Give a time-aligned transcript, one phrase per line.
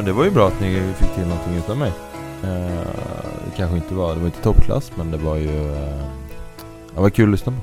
[0.00, 1.92] men det var ju bra att ni fick till någonting utan mig.
[2.44, 2.86] Eh,
[3.44, 6.04] det kanske inte var, det var inte toppklass men det var ju eh,
[6.94, 7.58] Det var kul att lyssna på.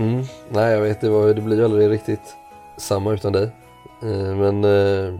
[0.00, 0.24] Mm.
[0.50, 2.36] Nej jag vet, det, var, det blir ju aldrig riktigt
[2.78, 3.50] samma utan dig.
[4.02, 5.14] Eh, men eh,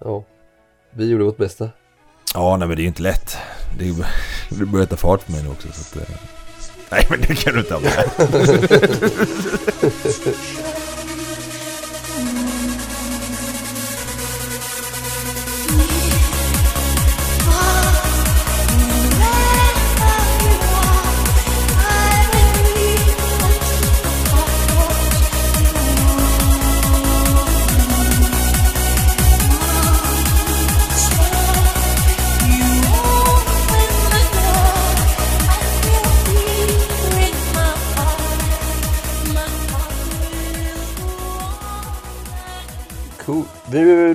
[0.00, 0.24] ja,
[0.90, 1.68] vi gjorde vårt bästa.
[2.34, 3.36] Ja, nej men det är ju inte lätt.
[3.78, 3.94] Det, är,
[4.58, 6.16] det börjar ta fart för mig nu också så att, eh,
[6.90, 8.10] Nej men det kan du inte ha med.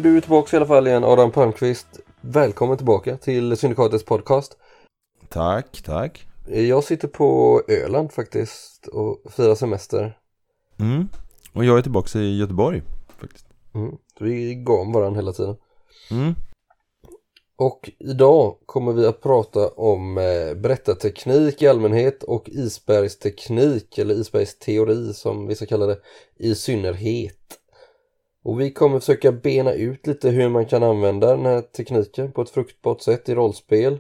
[0.02, 1.88] Du, är tillbaka i alla fall igen, Adam Palmqvist.
[2.22, 4.58] Välkommen tillbaka till Syndikatets podcast.
[5.30, 6.28] Tack, tack.
[6.48, 10.18] Jag sitter på Öland faktiskt och firar semester.
[10.80, 11.08] Mm.
[11.54, 12.82] Och jag är tillbaka i Göteborg
[13.20, 13.46] faktiskt.
[13.74, 13.96] Mm.
[14.20, 15.56] Vi går om varandra hela tiden.
[16.12, 16.36] Mm.
[17.56, 25.14] Och idag kommer vi att prata om eh, berättarteknik i allmänhet och isbergsteknik eller isbergsteori
[25.14, 26.00] som vissa kallar det
[26.38, 27.61] i synnerhet.
[28.44, 32.42] Och vi kommer försöka bena ut lite hur man kan använda den här tekniken på
[32.42, 34.00] ett fruktbart sätt i rollspel.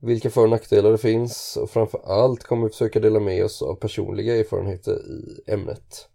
[0.00, 3.62] Vilka för och nackdelar det finns och framför allt kommer vi försöka dela med oss
[3.62, 6.08] av personliga erfarenheter i ämnet.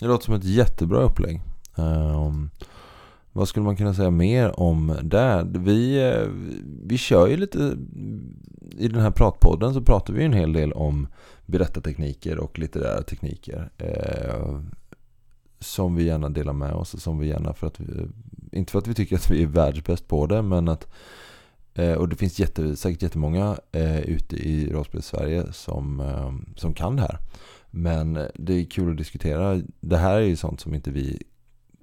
[0.00, 1.40] Det låter som ett jättebra upplägg.
[1.76, 2.50] Um...
[3.32, 5.46] vad skulle man kunna säga mer om det?
[5.58, 6.28] Vi, eh,
[6.84, 7.76] vi kör ju lite,
[8.78, 11.08] i den här pratpodden så pratar vi ju en hel del om
[11.46, 13.70] berättartekniker och litterära tekniker.
[13.78, 14.70] Ehm,
[15.66, 18.08] eh, som vi gärna delar med oss och som vi gärna för att vi,
[18.52, 20.88] inte för att vi tycker att vi är världsbäst på det men att
[21.74, 26.96] eh, och det finns jätte, säkert jättemånga eh, ute i rollspels-Sverige som, eh, som kan
[26.96, 27.18] det här.
[27.70, 29.60] Men det är kul att diskutera.
[29.80, 31.22] Det här är ju sånt som inte vi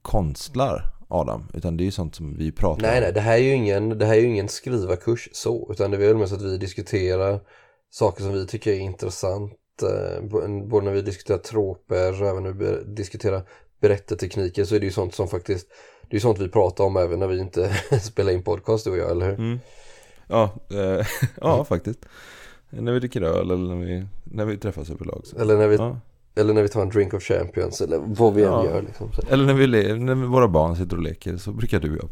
[0.02, 1.48] konstlar Adam.
[1.54, 3.04] Utan det är ju sånt som vi pratar Nej, om.
[3.04, 6.08] nej, det här är ju ingen, det här är ingen skrivarkurs så, utan det är
[6.08, 7.40] väl mest att vi diskuterar
[7.90, 9.54] saker som vi tycker är intressant,
[9.84, 10.24] eh,
[10.68, 13.48] både när vi diskuterar troper och även när vi diskuterar
[13.88, 15.68] berättartekniker så är det ju sånt som faktiskt,
[16.02, 17.70] det är ju sånt vi pratar om även när vi inte
[18.02, 19.34] spelar in podcast du och jag, eller hur?
[19.40, 19.60] Mm.
[20.28, 21.06] Ja, eh,
[21.42, 22.00] ja faktiskt.
[22.70, 25.22] När vi dricker öl eller när vi, när vi träffas överlag.
[25.24, 25.38] Så.
[25.38, 25.98] Eller när vi, Ja.
[26.36, 28.66] eller när vi tar en drink of champions eller vad vi än Ja.
[28.66, 29.10] gör liksom.
[29.30, 32.10] Eller när, vi när våra barn sitter och leker så brukar du och jag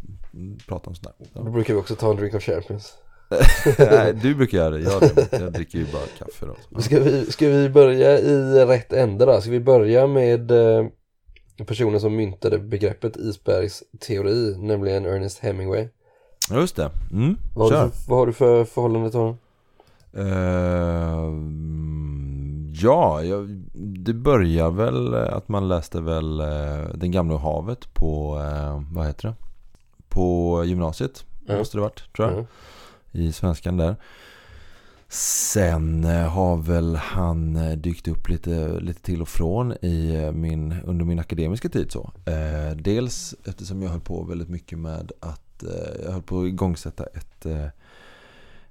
[0.67, 1.25] prata om sånt där.
[1.33, 1.51] Då Ja.
[1.51, 2.93] brukar vi också ta en drink of champions.
[3.79, 4.81] Nej, du brukar göra det.
[4.81, 5.03] Jag,
[5.41, 6.81] jag dricker ju bara kaffe då.
[6.81, 9.41] Ska vi, ska vi börja i rätt ände då?
[9.41, 10.85] Ska vi börja med eh,
[11.65, 15.87] personen som myntade begreppet isbergsteori, nämligen Ernest Hemingway.
[16.49, 16.89] Ja, just det.
[17.11, 17.85] Mm, Vad har, kör.
[17.85, 19.37] du för, vad har du för förhållande till honom?
[21.31, 28.39] Ehm, ja, jag, det börjar väl att man läste väl eh, Den gamla havet på,
[28.39, 29.33] eh, vad heter det?
[30.09, 31.57] På gymnasiet, Ja.
[31.57, 32.33] måste det varit, tror jag.
[32.37, 32.47] Mm.
[33.11, 33.95] I svenskan där.
[35.13, 40.31] Sen eh, har väl han eh, dykt upp lite, lite till och från i eh,
[40.31, 41.91] min, under min akademiska tid.
[41.91, 42.11] Så.
[42.75, 45.63] Dels eftersom jag höll på väldigt mycket med att
[46.03, 47.45] jag höll på att igångsätta ett,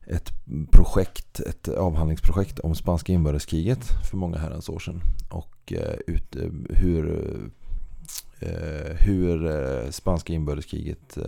[0.06, 0.30] ett
[0.70, 5.00] projekt, ett avhandlingsprojekt om spanska inbördeskriget för många herrans år sedan.
[5.30, 5.72] Och
[6.06, 6.36] ut,
[6.70, 7.24] hur,
[8.98, 11.18] hur spanska inbördeskriget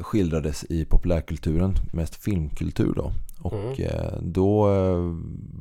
[0.00, 3.12] skildrades i populärkulturen, mest filmkultur då.
[3.46, 3.90] Och Mm.
[3.90, 5.14] eh, då, eh,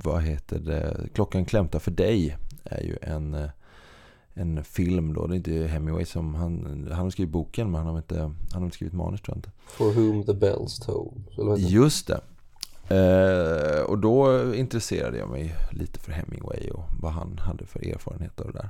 [0.03, 3.49] vad heter det, Klockan klämtar för dig är ju en, eh,
[4.33, 5.27] en film då.
[5.27, 8.33] Det är inte Hemingway som, han, han har skrivit boken men han har inte, han
[8.53, 9.51] har inte skrivit manus tror jag inte.
[9.65, 11.13] For whom the bells toll.
[11.57, 12.19] Just det.
[12.89, 18.39] Eh, och då intresserade jag mig lite för Hemingway och vad han hade för erfarenhet
[18.41, 18.69] av det där.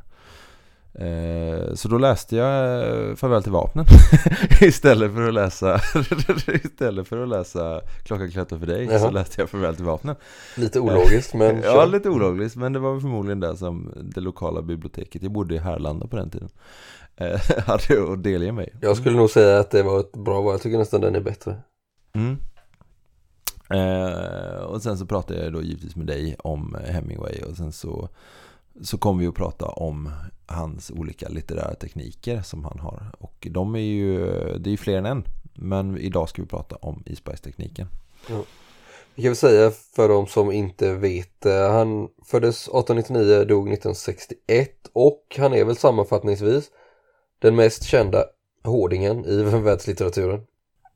[1.00, 3.86] Eh, så då läste jag eh, Farväl till vapnen
[4.62, 5.76] istället för att läsa
[6.64, 9.12] istället för att läsa Klockan klättrar för dig så Jaha.
[9.12, 10.16] läste jag Farväl till vapnen.
[10.58, 15.24] Lite ologiskt men Ja, lite ologiskt men det var förmodligen det som det lokala biblioteket,
[15.24, 16.50] jag bodde i Härlanda på den tiden,
[17.16, 18.74] eh, hade att delge mig.
[18.82, 20.54] Jag skulle nog säga att det var ett bra val.
[20.54, 21.58] Jag tycker nästan den är bättre.
[22.14, 22.38] Mm.
[23.70, 28.10] Eh, och sen så pratade jag då givetvis med dig om Hemingway och sen så,
[28.82, 30.12] så kom vi att prata om
[30.46, 33.12] hans olika litterära tekniker som han har.
[33.20, 34.18] Och de är ju,
[34.58, 35.24] det är ju fler än en.
[35.54, 37.88] Men idag ska vi prata om isbergstekniken.
[39.16, 44.72] Vi kan väl säga för de som inte vet, eh, han föddes 1899, dog 1961
[44.94, 46.72] och han är väl sammanfattningsvis
[47.40, 48.26] den mest kända
[48.64, 50.42] hårdingen i världslitteraturen.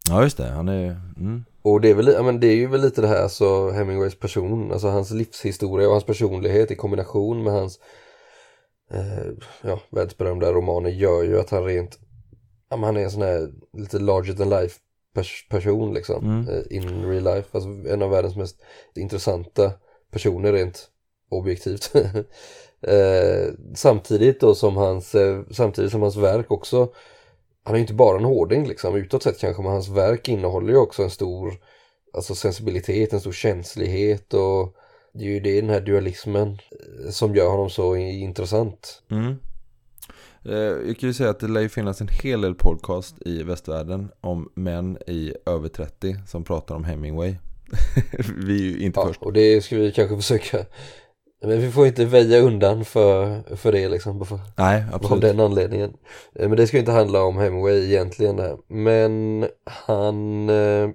[0.10, 1.46] Ja just det, han är mm.
[1.61, 4.19] Och det är, väl, ja, men det är ju väl lite det här alltså Hemingways
[4.19, 7.79] person, alltså hans livshistoria och hans personlighet i kombination med hans
[8.91, 12.00] eh, ja, världsberömda romaner gör ju att han rent,
[12.69, 14.79] ja, men han är en sån här lite larger than life
[15.15, 16.50] pers person liksom Mm.
[16.50, 18.61] eh, in real life, alltså en av världens mest
[18.95, 19.71] intressanta
[20.11, 20.89] personer rent
[21.29, 21.91] objektivt.
[22.81, 26.89] eh, samtidigt då som hans, eh, samtidigt som hans verk också
[27.69, 30.69] han är ju inte bara en hårding liksom, utåt sett kanske, men hans verk innehåller
[30.74, 31.54] ju också en stor
[32.13, 34.75] alltså sensibilitet, en stor känslighet och
[35.13, 39.01] det är ju det, den här dualismen eh, som gör honom så intressant.
[39.12, 39.36] Mm.
[40.45, 43.44] Eh, Jag kan ju säga att det lär ju finnas en hel del podcast i
[43.44, 47.36] västvärlden om män i över 30 som pratar om Hemingway.
[48.38, 49.21] Vi är ju inte Ja, först.
[49.21, 50.66] och det ska vi kanske försöka
[51.41, 55.21] men vi får inte väja undan för, för det liksom, för, Nej, av absolut.
[55.21, 55.94] den anledningen.
[56.36, 58.57] Eh, Men det ska ju inte handla om Hemingway egentligen där.
[58.68, 60.89] Men han eh,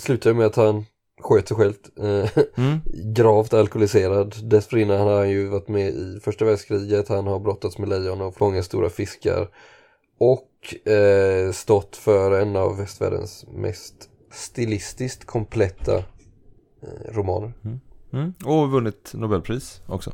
[0.00, 0.84] slutar ju med att han
[1.20, 1.74] sköt sig själv.
[2.00, 2.80] Eh, Mm.
[3.14, 4.34] gravt alkoholiserad.
[4.50, 8.36] Dessförinnan har han ju varit med i första världskriget, han har brottats med lejon och
[8.36, 9.48] fångat stora fiskar.
[10.18, 13.94] Och eh, stått för en av västvärldens mest
[14.32, 17.52] stilistiskt kompletta eh, romaner.
[17.64, 17.80] Mm.
[18.44, 20.12] Och vunnit Nobelpris också.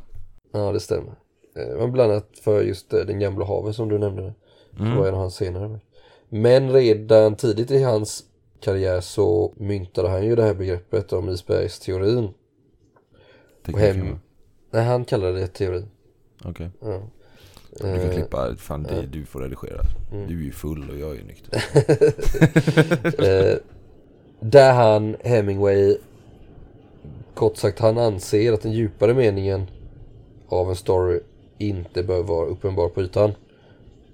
[0.51, 1.13] Ja, det stämmer.
[1.55, 4.33] Eh, men bland annat för just eh, Den gamla havet som du nämnde.
[4.71, 5.03] Det var Mm.
[5.03, 5.79] en av hans senare.
[6.29, 8.23] Men redan tidigt i hans
[8.59, 12.29] karriär så myntade han ju det här begreppet om isbergsteorin.
[13.65, 14.19] Tekniken, hem-?
[14.71, 15.83] Nej, han kallade det teori.
[16.45, 16.69] Okej.
[16.81, 17.01] Ja.
[17.71, 19.01] Du får Eh, klippa, fan det, ja.
[19.11, 19.81] du får redigera.
[20.11, 20.27] Mm.
[20.27, 21.63] Du är ju full och jag är ju nykter.
[24.39, 25.97] där han, Hemingway,
[27.39, 29.67] kort sagt han anser att den djupare meningen
[30.49, 31.19] av en story
[31.57, 33.31] inte bör vara uppenbar på ytan.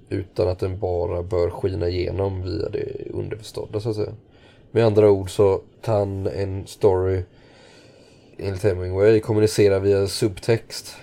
[0.10, 4.14] Utan att den bara bör skina igenom via det underförstådda så att säga.
[4.72, 7.24] Med andra ord så kan en story
[8.38, 10.96] enligt Hemingway kommunicera via subtext.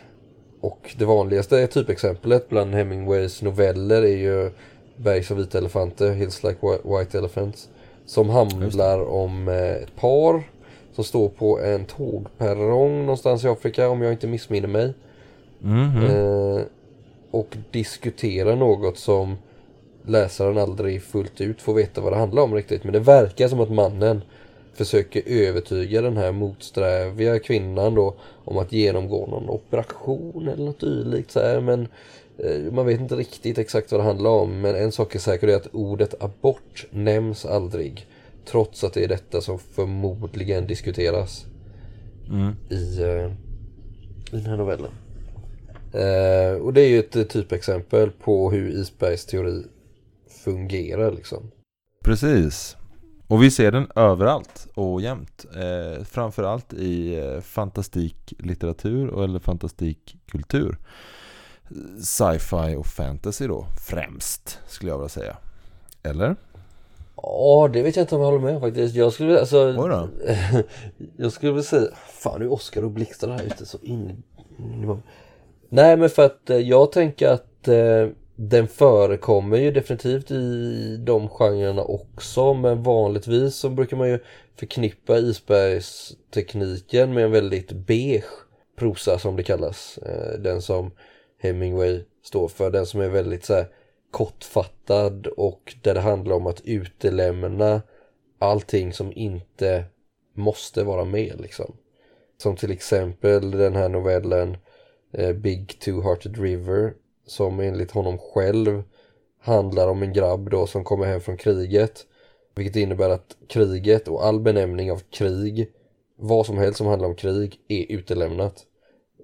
[0.60, 4.50] Och det vanligaste typexemplet bland Hemingways noveller är ju
[4.96, 7.68] Bergs av vita elefanter, Hills like Whi- White Elephants.
[8.06, 10.42] Som handlar om eh, ett par
[10.94, 14.94] som står på en tågperrong någonstans i Afrika om jag inte missminner mig.
[15.58, 16.04] Mhm.
[16.04, 16.62] Eh,
[17.30, 19.36] och diskuterar något som
[20.06, 22.84] läsaren aldrig fullt ut får veta vad det handlar om riktigt.
[22.84, 24.22] Men det verkar som att mannen
[24.74, 31.30] försöker övertyga den här motsträviga kvinnan då om att genomgå någon operation eller något dylikt
[31.30, 31.60] så här.
[31.60, 31.88] Men
[32.38, 34.60] eh, man vet inte riktigt exakt vad det handlar om.
[34.60, 38.06] Men en sak är säker det är att ordet abort nämns aldrig.
[38.44, 41.46] Trots att det är detta som förmodligen diskuteras
[42.28, 42.52] Mm.
[42.70, 43.32] i, eh,
[44.32, 44.90] i den här novellen.
[45.92, 49.64] Eh, och det är ju ett eh, typexempel på hur Isbergs teori
[50.44, 51.50] fungerar liksom.
[52.04, 52.76] Precis.
[53.26, 55.46] Och vi ser den överallt och jämt.
[55.56, 60.78] Eh, framförallt i eh, fantastiklitteratur eller fantastikkultur.
[62.02, 65.36] Sci-fi och fantasy då, främst skulle jag vilja säga.
[66.02, 66.36] Eller?
[67.22, 68.94] Ja, det vet jag inte om jag håller med faktiskt.
[68.94, 69.74] Jag skulle alltså...
[69.78, 70.08] Oj då.
[71.16, 71.88] jag skulle vilja säga...
[72.08, 74.22] Fan, nu är Oskar och blixtar här ute så in...
[75.68, 81.28] Nej, men för att eh, jag tänker att eh, den förekommer ju definitivt i de
[81.28, 82.54] genrerna också.
[82.54, 84.18] Men vanligtvis så brukar man ju
[84.56, 88.46] förknippa isbergstekniken med en väldigt beige
[88.78, 89.98] prosa som det kallas.
[89.98, 90.90] Eh, den som
[91.42, 92.70] Hemingway står för.
[92.70, 93.66] Den som är väldigt så här
[94.12, 97.82] kortfattad och där det handlar om att utelämna
[98.38, 99.84] allting som inte
[100.34, 101.76] måste vara med liksom.
[102.36, 104.56] Som till exempel den här novellen
[105.12, 106.94] eh, Big Two-Hearted River
[107.26, 108.82] som enligt honom själv
[109.40, 112.06] handlar om en grabb då som kommer hem från kriget.
[112.54, 115.70] Vilket innebär att kriget och all benämning av krig,
[116.16, 118.64] vad som helst som handlar om krig, är utelämnat.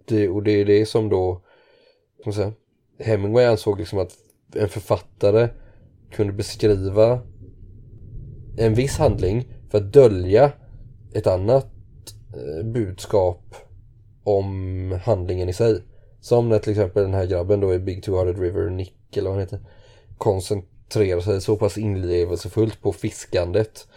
[0.05, 1.41] Det, och det är det som då,
[2.21, 2.53] ska man säga,
[2.99, 4.13] Hemingway ansåg liksom att
[4.55, 5.49] en författare
[6.11, 7.21] kunde beskriva
[8.57, 10.53] en viss handling för att dölja
[11.13, 11.67] ett annat
[12.35, 13.55] eh, budskap
[14.25, 15.83] om handlingen i sig.
[16.21, 19.39] Som när till exempel den här grabben då i Big Two-Hearted River, Nick eller vad
[19.39, 19.61] han heter,
[20.19, 23.89] koncentrerar sig så pass inlevelsefullt på fiskandet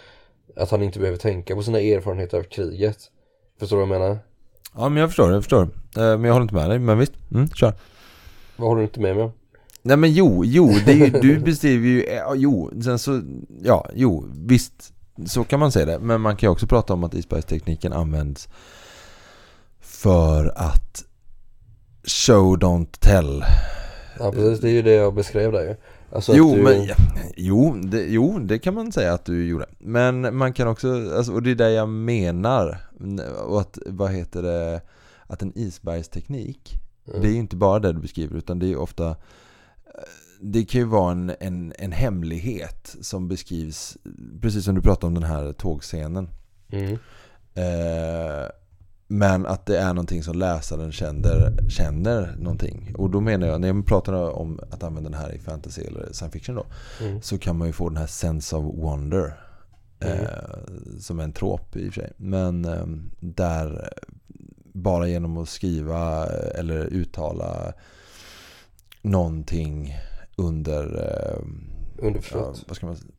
[0.55, 2.97] att han inte behöver tänka på sina erfarenheter av kriget.
[3.59, 4.19] Förstår du vad jag menar?
[4.75, 5.61] Ja men jag förstår, jag förstår.
[5.61, 7.13] Eh, men jag håller inte med dig, men visst.
[7.31, 7.73] Mm, kör.
[8.57, 9.31] Vad har du inte med mig om?
[9.81, 13.21] Nej men jo, jo, det är ju, du beskriver ju, ja, jo, sen så,
[13.61, 14.93] ja, jo, visst,
[15.25, 15.99] så kan man säga det.
[15.99, 18.49] Men man kan ju också prata om att isbergstekniken används
[19.79, 21.03] för att
[22.03, 23.43] show don't tell.
[24.19, 25.75] Ja precis, det är ju det jag beskrev där ju.
[26.15, 26.61] Alltså jo, du...
[26.61, 26.89] men,
[27.37, 29.65] jo, det, jo, det kan man säga att du gjorde.
[29.79, 32.77] Men man kan också, alltså, och det är det jag menar.
[33.45, 34.81] Och att, vad heter det,
[35.27, 37.21] att en isbergsteknik, Mm.
[37.21, 39.15] det är ju inte bara det du beskriver utan det är ofta
[40.41, 43.97] det kan ju vara en, en, en hemlighet som beskrivs,
[44.41, 46.29] precis som du pratade om den här tågscenen.
[46.69, 46.97] Mm.
[47.53, 48.49] Eh,
[49.07, 52.95] men att det är någonting som läsaren känner, känner någonting.
[52.97, 56.13] Och då menar jag, när jag pratar om att använda den här i fantasy eller
[56.13, 56.65] science fiction då.
[57.01, 57.21] Mm.
[57.21, 59.33] Så kan man ju få den här sense of wonder.
[59.99, 60.17] Mm.
[60.19, 62.13] Eh, som en trop i och för sig.
[62.17, 62.85] Men eh,
[63.19, 63.93] där
[64.73, 67.73] bara genom att skriva eller uttala
[69.01, 69.95] någonting
[70.35, 71.45] under eh,
[72.01, 72.57] Underförstått.
[72.57, 73.11] Ja, vad ska man säga?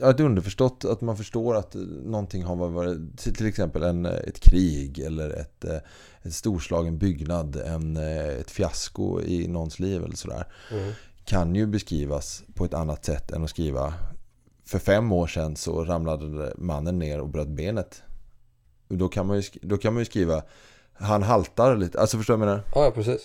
[0.00, 4.98] Ja, ett underförstått att man förstår att någonting har varit till exempel en, ett krig
[4.98, 5.78] eller ett, eh,
[6.22, 10.52] ett storslagen byggnad, en, eh, ett fiasko i någons liv eller sådär.
[10.72, 10.92] Mm.
[11.24, 13.94] Kan ju beskrivas på ett annat sätt än att skriva
[14.64, 18.02] för fem år sedan så ramlade mannen ner och bröt benet.
[18.88, 20.42] Då kan man ju, då kan man ju skriva
[20.92, 22.86] han haltar lite, alltså förstår du vad jag menar?
[22.86, 23.20] Ja, precis.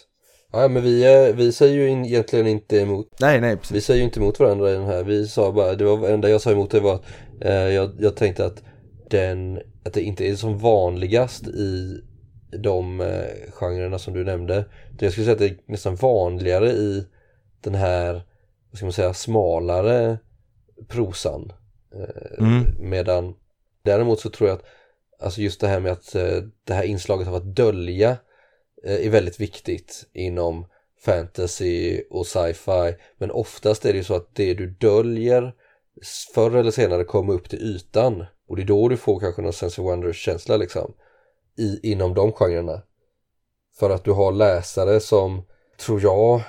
[0.52, 3.08] Ja, men vi, eh, vi säger ju in, egentligen inte emot.
[3.20, 3.76] Nej, nej, precis.
[3.78, 5.04] Vi säger ju inte emot varandra i den här.
[5.04, 7.04] Vi sa bara, det var det enda jag sa emot det var att
[7.42, 8.64] eh, jag, jag tänkte att
[9.10, 12.02] den, att det inte är som vanligast i
[12.58, 14.66] de eh, genrerna som du nämnde.
[14.92, 17.06] Det jag skulle säga att det är nästan vanligare i
[17.62, 18.14] den här,
[18.72, 20.18] vad ska man säga, smalare
[20.88, 21.52] prosan.
[21.96, 22.66] Eh, Mm.
[22.80, 23.34] Medan
[23.84, 24.66] däremot så tror jag att
[25.20, 28.18] alltså just det här med att eh, det här inslaget av att dölja
[28.84, 30.66] Eh, är väldigt viktigt inom
[31.06, 32.96] fantasy och sci-fi.
[33.18, 35.54] Men oftast är det ju så att det du döljer
[36.34, 38.26] förr eller senare kommer upp till ytan.
[38.48, 40.94] Och det är då du får kanske någon sense of wonder-känsla liksom.
[41.58, 42.82] I, inom de genrerna.
[43.80, 45.46] För att du har läsare som,
[45.80, 46.42] tror jag,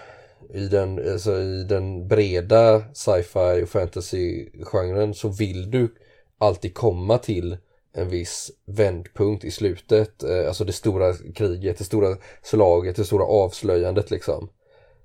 [0.54, 5.94] i den, alltså i den breda sci-fi och fantasy-genren så vill du
[6.38, 7.56] alltid komma till
[7.94, 10.22] en viss vändpunkt i slutet.
[10.22, 14.49] Eh, Alltså det stora kriget, det stora slaget, det stora avslöjandet liksom.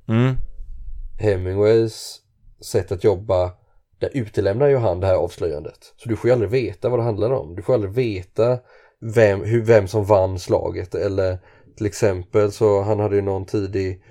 [0.07, 0.35] Mm.
[1.19, 2.21] Hemingways
[2.61, 3.51] sätt att jobba,
[3.99, 5.93] där utelämnar ju han det här avslöjandet.
[5.97, 7.55] Så du får ju aldrig veta vad det handlar om.
[7.55, 8.59] Du får aldrig veta
[8.99, 11.37] vem, hur, vem som vann slaget eller
[11.77, 14.03] till exempel så han hade ju någon tidig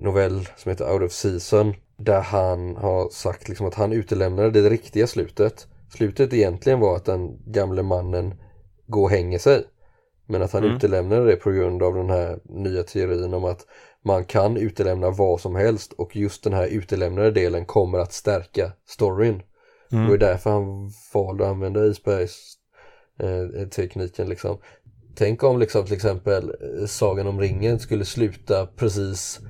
[0.00, 4.70] novell som heter Out of Season där han har sagt liksom att han utelämnade det
[4.70, 5.67] riktiga slutet.
[5.88, 8.34] Slutet egentligen var att den gamle mannen
[8.86, 9.64] går och hänger sig.
[10.26, 10.76] Men att han Mm.
[10.76, 13.66] utelämnade det på grund av den här nya teorin om att
[14.04, 18.72] man kan utelämna vad som helst och just den här utelämnade delen kommer att stärka
[18.86, 19.42] storyn.
[19.92, 20.04] Mm.
[20.04, 22.54] Och det är därför han valde att använda Isbergs
[23.18, 24.58] eh, liksom.
[25.14, 29.40] Tänk om liksom till exempel eh, Sagan om ringen skulle sluta precis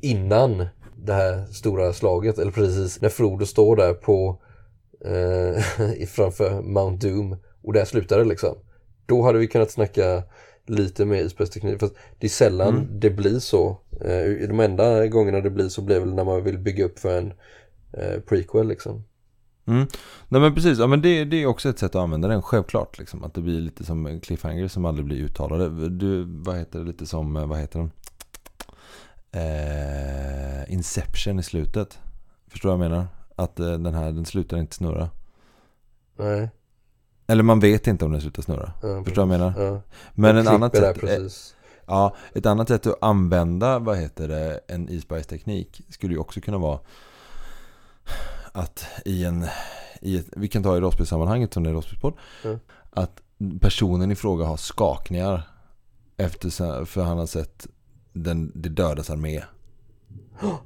[0.00, 4.42] innan det här stora slaget eller precis när Frodo står där på
[5.04, 8.56] eh, framför Mount Doom och där slutar det liksom.
[9.06, 10.22] Då hade vi kunnat snacka
[10.66, 11.80] lite mer isbergsteknik.
[11.80, 13.00] Fast det är sällan Mm.
[13.00, 13.80] det blir så.
[14.00, 17.18] Eh, de enda gångerna det blir så blir väl när man vill bygga upp för
[17.18, 17.32] en
[17.92, 19.04] eh, prequel liksom.
[19.66, 19.86] Mm.
[20.28, 22.98] Nej men precis, ja, men det, det är också ett sätt att använda den, självklart.
[22.98, 25.88] Liksom, att det blir lite som cliffhanger som aldrig blir uttalade.
[25.88, 27.90] Du, vad heter det, lite som, eh, vad heter den?
[29.32, 31.98] Eh, Inception i slutet.
[32.48, 33.06] Förstår du vad jag menar?
[33.42, 35.10] Att eh, den här, den slutar inte snurra.
[36.16, 36.50] Nej.
[37.26, 38.72] Eller man vet inte om den slutar snurra.
[38.82, 39.64] Ja, Förstår du vad jag menar?
[39.72, 39.80] Ja.
[40.14, 41.54] Men en annat sätt, precis.
[41.86, 46.58] ja, ett annat sätt att använda, vad heter det, en isbergsteknik skulle ju också kunna
[46.58, 46.78] vara
[48.52, 49.46] att i en,
[50.00, 52.58] i ett, vi kan ta i rollspelssammanhanget som det är rollspelspodd, Mm.
[52.90, 53.22] att
[53.60, 55.42] personen i fråga har skakningar
[56.16, 57.66] efter, för han har sett
[58.12, 59.42] den, det dödas armé.
[60.40, 60.60] Ja.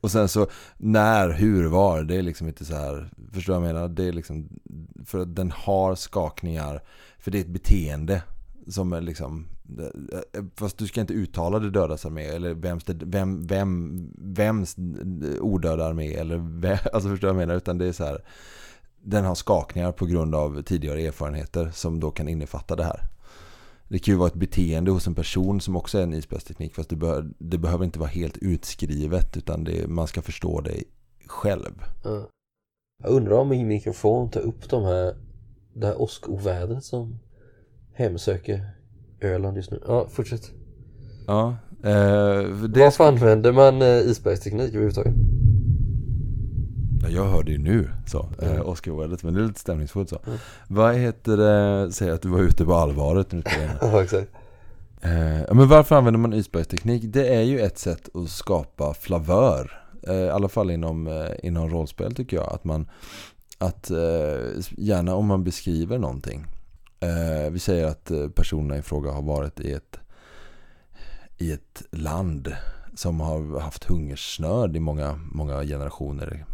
[0.00, 3.68] Och sen så när, hur, var, det är liksom inte så här, förstår du vad
[3.68, 3.88] jag menar?
[3.88, 4.48] Det är liksom,
[5.04, 6.82] för att den har skakningar,
[7.18, 8.22] för det är ett beteende
[8.68, 9.46] som är liksom,
[10.54, 14.76] fast du ska inte uttala det dödas armé, eller vems, det, vem, vem, vems
[15.40, 17.56] odöda armé, eller vem, alltså förstår du vad jag menar?
[17.56, 18.24] Utan det är så här,
[19.02, 23.00] den har skakningar på grund av tidigare erfarenheter som då kan innefatta det här.
[23.90, 26.88] Det kan ju vara ett beteende hos en person som också är en isbergsteknik fast
[26.90, 30.82] det, bör, det behöver inte vara helt utskrivet utan det, man ska förstå det
[31.26, 31.82] själv.
[32.04, 32.28] Ja.
[33.02, 35.14] Jag undrar om min mikrofon tar upp de här,
[35.74, 37.18] det här åskovädret som
[37.92, 38.70] hemsöker
[39.20, 39.82] Öland just nu.
[39.86, 40.50] Ja, fortsätt.
[41.26, 45.14] Ja, eh, det Varför använder man eh, isbergsteknik överhuvudtaget?
[47.02, 48.54] Ja, Jag hörde ju nu så, Mm.
[48.56, 50.18] eh, Oscar-ordet, men det är lite stämningsfullt så.
[50.26, 50.38] Mm.
[50.68, 53.42] Vad heter det, säg att du var ute på allvaret nu.
[53.80, 54.30] Ja, exakt.
[55.02, 57.02] Eh, men varför använder man isbergsteknik?
[57.06, 59.82] Det är ju ett sätt att skapa flavör.
[60.08, 62.52] Eh, I alla fall inom, eh, inom rollspel tycker jag.
[62.52, 62.88] Att man,
[63.58, 63.96] att eh,
[64.78, 66.46] gärna om man beskriver någonting.
[67.00, 69.96] Eh, vi säger att eh, personerna i fråga har varit i ett,
[71.38, 72.54] i ett land
[72.94, 76.44] som har haft hungersnöd i många, många generationer.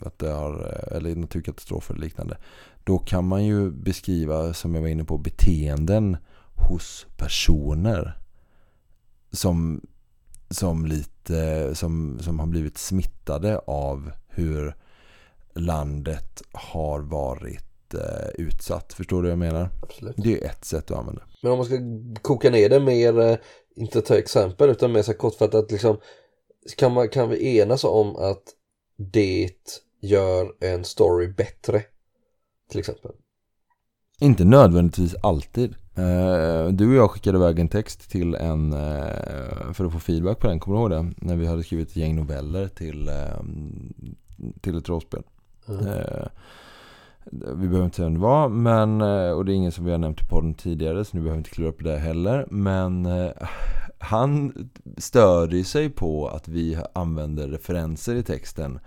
[0.00, 2.36] Att det har, eller naturkatastrofer och liknande.
[2.84, 6.16] Då kan man ju beskriva, som jag var inne på, beteenden
[6.54, 8.18] hos personer
[9.32, 9.80] som,
[10.50, 14.74] som, lite, som, som har blivit smittade av hur
[15.54, 18.92] landet har varit eh, utsatt.
[18.92, 19.68] Förstår du vad jag menar?
[19.82, 20.14] Absolut.
[20.16, 21.22] Det är ett sätt att använda.
[21.42, 21.78] Men om man ska
[22.22, 23.36] koka ner det mer, eh,
[23.76, 25.96] inte ta exempel utan mer så kortfattat liksom
[26.76, 28.42] kan, man, kan vi enas om att
[28.96, 29.50] det
[30.00, 31.82] gör en story bättre?
[32.70, 33.10] Till exempel.
[34.20, 35.74] Inte nödvändigtvis alltid.
[35.98, 40.38] Uh, du och jag skickade iväg en text till en, uh, för att få feedback
[40.38, 41.26] på den, kommer du ihåg det?
[41.26, 43.42] När vi hade skrivit ett gäng noveller till, uh,
[44.60, 45.22] till ett rollspel.
[45.68, 45.84] Mm.
[47.32, 49.00] Vi behöver inte säga vem det var, men,
[49.32, 51.38] och det är ingen som vi har nämnt i podden tidigare, så nu behöver vi
[51.38, 52.46] inte klura upp det heller.
[52.50, 53.08] Men
[53.98, 54.52] han
[54.96, 58.78] störde sig på att vi använder referenser i texten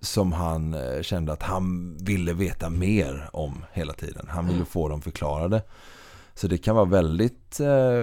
[0.00, 4.26] som han kände att han ville veta mer om hela tiden.
[4.28, 5.62] Han ville få dem förklarade.
[6.34, 7.60] Så det kan vara väldigt...
[7.60, 8.02] Eh,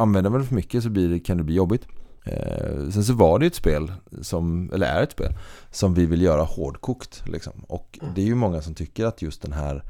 [0.00, 1.86] använder man det för mycket så blir det, kan det bli jobbigt.
[2.28, 3.92] Eh, sen så var det ett spel,
[4.22, 5.32] som, eller är ett spel,
[5.70, 7.22] som vi vill göra hårdkokt.
[7.28, 7.64] Liksom.
[7.68, 9.84] Och det är ju många som tycker att just den här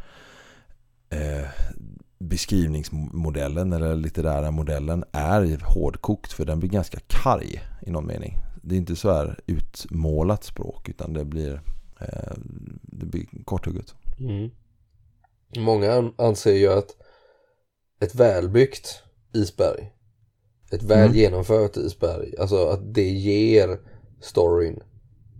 [1.11, 1.49] eh,
[2.18, 8.37] beskrivningsmodellen eller litterära modellen är hårdkokt för den blir ganska karg i någon mening.
[8.62, 11.61] Det är inte så här utmålat språk utan det blir,
[12.00, 12.33] eh,
[12.83, 13.95] det blir korthugget.
[14.21, 14.50] Mm.
[15.57, 16.97] Många anser ju att
[18.00, 19.93] ett välbyggt isberg,
[20.71, 21.17] ett väl mm.
[21.17, 23.78] genomfört isberg, alltså att det ger
[24.21, 24.81] storyn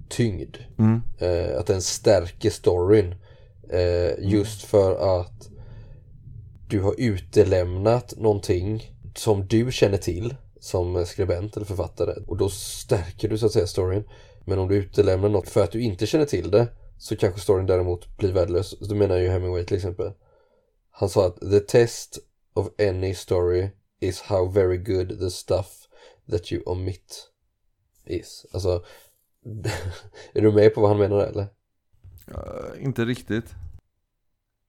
[0.09, 0.57] tyngd.
[0.79, 1.03] Mm.
[1.19, 3.15] Eh, att den stärker storyn.
[3.71, 4.29] Eh, mm.
[4.29, 5.49] just för att
[6.69, 13.29] du har utelämnat någonting som du känner till som skribent eller författare och då stärker
[13.29, 14.05] du så att säga storyn.
[14.45, 16.67] Men om du utelämnar något för att du inte känner till det
[16.99, 18.79] så kanske storyn däremot blir värdelös.
[18.81, 20.13] Då menar ju Hemingway till exempel.
[20.91, 22.19] Han sa att the test
[22.55, 23.69] of any story
[24.01, 25.89] is how very good the stuff
[26.31, 27.31] that you omit
[28.05, 28.47] is.
[28.53, 28.85] Alltså,
[30.33, 31.47] är du med på vad han menar eller?
[32.29, 33.55] Uh, inte riktigt.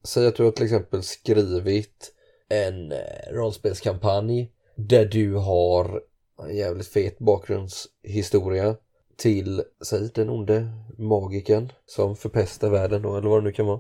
[0.04, 2.14] Säg att du har till exempel skrivit
[2.50, 6.02] en eh, rollspelskampanj där du har
[6.44, 8.76] en jävligt fet bakgrundshistoria
[9.18, 13.80] till, säg den onde magiken som förpestar världen då, eller vad det nu kan vara.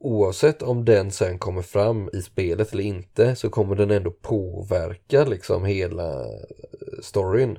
[0.00, 5.24] Oavsett om den sen kommer fram i spelet eller inte så kommer den ändå påverka
[5.24, 7.58] liksom hela eh, storyn.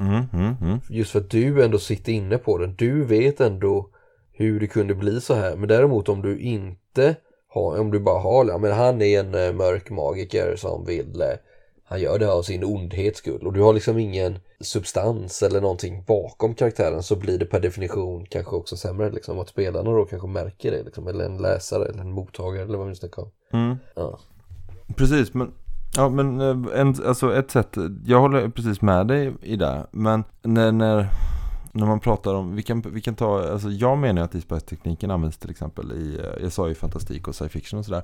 [0.00, 0.78] Mm, mm, mm.
[0.90, 2.74] Just för att du ändå sitter inne på den.
[2.76, 3.90] Du vet ändå
[4.32, 5.56] hur det kunde bli så här.
[5.56, 7.16] Men däremot om du inte
[7.48, 11.22] har, om du bara har, ja men han är en uh, mörk magiker som vill
[11.22, 11.38] uh,
[11.84, 16.04] han gör det av sin ondhets skull och du har liksom ingen substans eller någonting
[16.06, 20.28] bakom karaktären så blir det per definition kanske också sämre liksom att spelarna då kanske
[20.28, 23.30] märker det liksom eller en läsare eller en mottagare eller vad vi nu snackar om.
[23.52, 23.76] Mm.
[23.94, 24.18] Ja.
[24.96, 25.52] Precis men
[25.96, 30.24] Ja men eh, en, alltså ett sätt, jag håller precis med dig i det men
[30.42, 31.08] när, när
[31.76, 35.38] när man pratar om, vi kan, vi kan ta, alltså jag menar att isbergstekniken används
[35.38, 38.02] till exempel i, eh, jag sa ju fantastik och science fiction och sådär.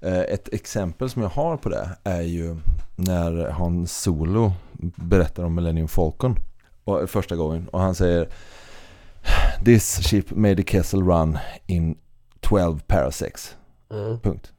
[0.00, 2.56] Eh, ett exempel som jag har på det är ju
[2.96, 4.52] när Han Solo
[4.96, 6.36] berättar om Millennium Falcon
[6.84, 8.28] och, första gången och han säger
[9.64, 11.98] This ship made a Kessel run in
[12.40, 13.56] 12 parasecs.
[13.90, 14.20] Mm.
[14.20, 14.52] Punkt.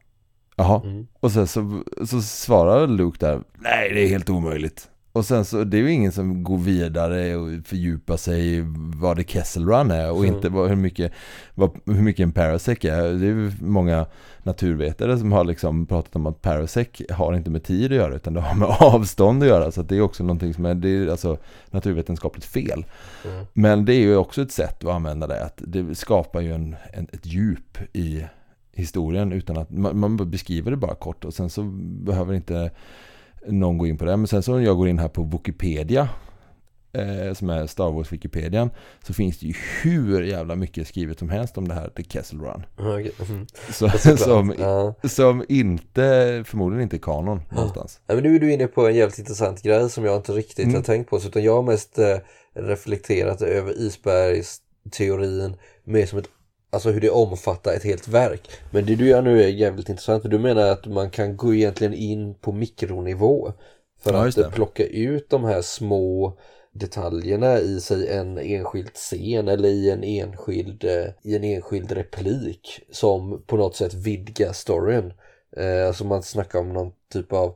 [0.56, 0.80] Jaha.
[0.84, 1.06] Mm.
[1.20, 4.90] Och sen så, så svarar Luke där Nej det är helt omöjligt.
[5.14, 8.64] Och sen så, det är ju ingen som går vidare och fördjupar sig i
[8.96, 10.34] vad det Kessel Run är och mm.
[10.34, 11.12] inte vad, hur, mycket,
[11.54, 13.02] vad, hur mycket en Parasec är.
[13.02, 14.06] Det är ju många
[14.42, 18.34] naturvetare som har liksom pratat om att Parasec har inte med tid att göra utan
[18.34, 19.70] det har med avstånd att göra.
[19.70, 21.38] Så att det är också någonting som är, det är alltså
[21.70, 22.84] naturvetenskapligt fel.
[23.24, 23.46] Mm.
[23.52, 25.44] Men det är ju också ett sätt att använda det.
[25.44, 28.24] Att det skapar ju en, en ett djup i
[28.72, 31.62] historien utan att man, man beskriver det bara kort och sen så
[32.04, 32.70] behöver inte
[33.46, 34.16] någon går in på det.
[34.16, 36.08] Men sen så när jag går in här på Wikipedia
[36.94, 38.70] eh, som är Star Wars Wikipedia
[39.06, 42.40] så finns det ju hur jävla mycket skrivet som helst om det här The Kessel
[42.40, 42.66] Run.
[42.78, 43.46] Mm.
[43.70, 44.94] Så, som, ja.
[45.08, 47.54] som inte, förmodligen inte är kanon ja.
[47.56, 48.00] någonstans.
[48.06, 50.64] Ja, men nu är du inne på en jävligt intressant grej som jag inte riktigt
[50.64, 50.74] mm.
[50.74, 51.16] har tänkt på.
[51.16, 52.16] Utan jag har mest eh,
[52.54, 56.28] reflekterat över isbergsteorin mer som ett
[56.74, 58.50] Alltså hur det omfattar ett helt verk.
[58.70, 61.54] Men det du gör nu är jävligt intressant för du menar att man kan gå
[61.54, 63.52] egentligen in på mikronivå.
[64.02, 64.50] För Ja, att det.
[64.50, 66.38] plocka ut de här små
[66.72, 72.80] detaljerna i sig en enskild scen eller i en enskild, eh, i en enskild replik
[72.90, 75.12] som på något sätt vidgar storyn.
[75.56, 77.54] Eh, alltså man snackar om någon typ av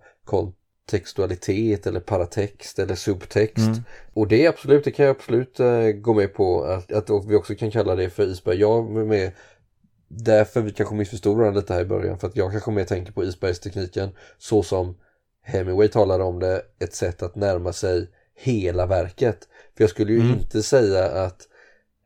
[0.88, 3.66] kontextualitet eller paratext eller subtext.
[3.66, 3.82] Mm.
[4.14, 7.54] Och det absolut, det kan jag absolut eh, gå med på att, att vi också
[7.54, 8.60] kan kalla det för isberg.
[8.60, 9.32] Jag är med
[10.08, 13.12] därför vi kanske missförstod varandra lite här i början för att jag kanske mer tänker
[13.12, 14.96] på isbergstekniken så som
[15.42, 19.38] Hemingway talade om det, ett sätt att närma sig hela verket.
[19.76, 20.32] För jag skulle ju Mm.
[20.32, 21.48] inte säga att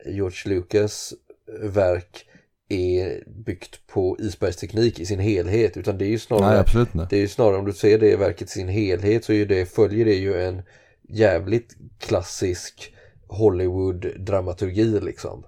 [0.07, 1.15] George Lucas
[1.63, 2.27] verk
[2.73, 7.27] är byggt på isbergsteknik i sin helhet utan det är ju snarare Nej, det är
[7.27, 10.43] snarare om du ser det verket i sin helhet så är det, följer det ju
[10.43, 10.63] en
[11.09, 12.95] jävligt klassisk
[13.29, 15.45] Hollywood-dramaturgi liksom.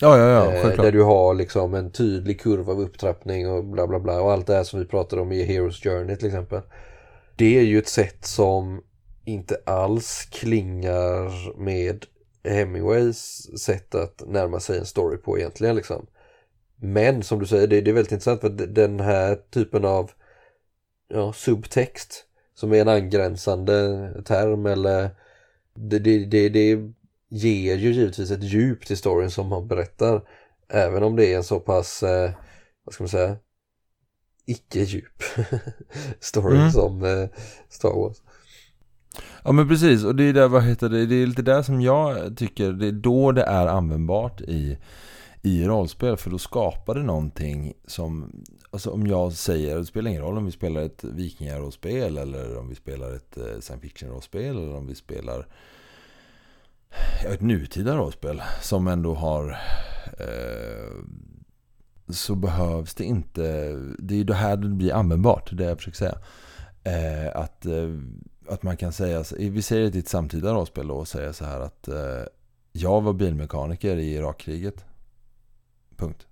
[0.00, 0.86] Ja, ja, ja, Eh, självklart.
[0.86, 4.46] där du har liksom en tydlig kurva av upptrappning och bla bla bla och allt
[4.46, 6.60] det här som vi pratade om i Heroes Journey till exempel.
[7.36, 8.82] Det är ju ett sätt som
[9.24, 12.04] inte alls klingar med
[12.44, 16.06] Hemingways sätt att närma sig en story på egentligen liksom.
[16.84, 20.10] Men som du säger, det, det är väldigt intressant för den här typen av
[21.08, 25.10] ja, subtext som är en angränsande term eller
[25.74, 26.92] det, det, det, det
[27.28, 30.22] ger ju givetvis ett djup till storyn som man berättar.
[30.68, 32.30] Även om det är en så pass, eh,
[32.84, 33.36] vad ska man säga,
[34.46, 35.22] icke djup
[36.20, 36.70] story Mm.
[36.70, 37.28] som eh,
[37.68, 38.16] Star Wars.
[39.44, 41.80] Ja men precis, och det är där, vad heter det, det är lite där som
[41.80, 44.78] jag tycker, det är då det är användbart i,
[45.44, 46.16] i rollspel.
[46.16, 50.44] För då skapar det någonting som, alltså om jag säger, det spelar ingen roll om
[50.44, 54.94] vi spelar ett vikingarollspel eller om vi spelar ett eh, science fiction-rollspel eller om vi
[54.94, 55.46] spelar
[57.26, 59.50] ett nutida rollspel som ändå har
[60.18, 60.94] eh,
[62.08, 63.42] så behövs det inte,
[63.98, 66.18] det är ju det här det blir användbart, det jag försöker säga.
[66.84, 67.88] Eh, att, eh,
[68.48, 71.44] att man kan säga, vi säger det i ett samtida rollspel då och säga så
[71.44, 72.24] här att eh,
[72.72, 74.84] jag var bilmekaniker i Irakkriget.
[75.94, 76.26] Punkt.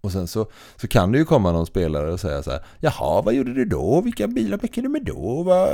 [0.00, 0.46] Och sen så,
[0.76, 3.64] så kan det ju komma någon spelare och säga så här Jaha, vad gjorde du
[3.64, 4.00] då?
[4.00, 5.42] Vilka bilar meckade du med då?
[5.42, 5.68] Vad,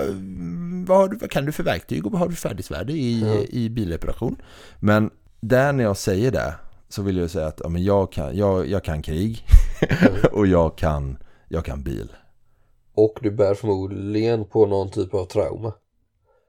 [0.87, 3.44] vad, du, vad kan du för verktyg och vad har du för färdighetsvärde i, Ja.
[3.48, 4.37] i bilreparation?
[4.81, 6.55] Men där när jag säger det
[6.88, 9.44] så vill jag säga att ja, men jag, kan, jag, jag kan krig
[10.33, 12.12] och jag kan, jag kan bil.
[12.94, 15.72] Och du bär förmodligen på någon typ av trauma.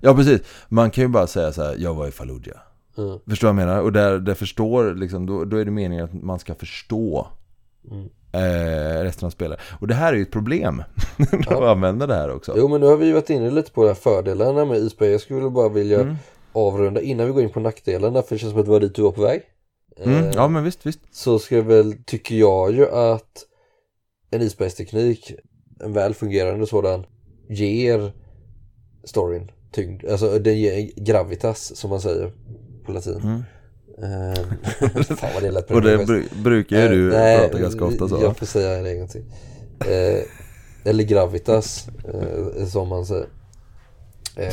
[0.02, 0.42] Ja, precis.
[0.70, 2.58] Man kan ju bara säga så här, jag var i Fallujah.
[2.98, 3.20] Mm.
[3.28, 3.82] Förstår jag menar?
[3.82, 7.28] Och där, där förstår, liksom, då, då är det meningen att man ska förstå
[7.92, 8.06] Mm.
[8.32, 9.60] eh, resten av spelet.
[9.80, 10.84] Och det här är ju ett problem
[11.18, 11.60] när Ja.
[11.60, 12.54] man använder det här också.
[12.58, 15.12] Jo men nu har vi ju varit inne lite på de här fördelarna med isberg.
[15.12, 16.16] Jag skulle bara vilja Mm.
[16.54, 18.96] avrunda innan vi går in på nackdelarna för det känns som att det var dit
[18.96, 19.42] du var på väg.
[19.98, 20.24] Mm.
[20.24, 21.00] Eh, Ja, men visst, visst.
[21.12, 23.46] så ska jag väl, tycker jag ju att
[24.32, 25.34] en isbergsteknik,
[25.80, 27.06] en väl fungerande sådan,
[27.50, 28.12] ger
[29.04, 30.06] storyn tyngd.
[30.06, 32.32] Alltså den ger gravitas som man säger
[32.86, 33.16] på latin.
[33.24, 33.44] Mm.
[34.04, 38.08] Ehm, fan vad det lät Och det bru- brukar ju du Nej, prata ganska ofta
[38.08, 38.20] så.
[38.22, 39.26] Jag får säga det en gång till.
[39.80, 40.24] Eh,
[40.84, 43.28] eller gravitas, eh, som man säger.
[44.36, 44.50] Eh,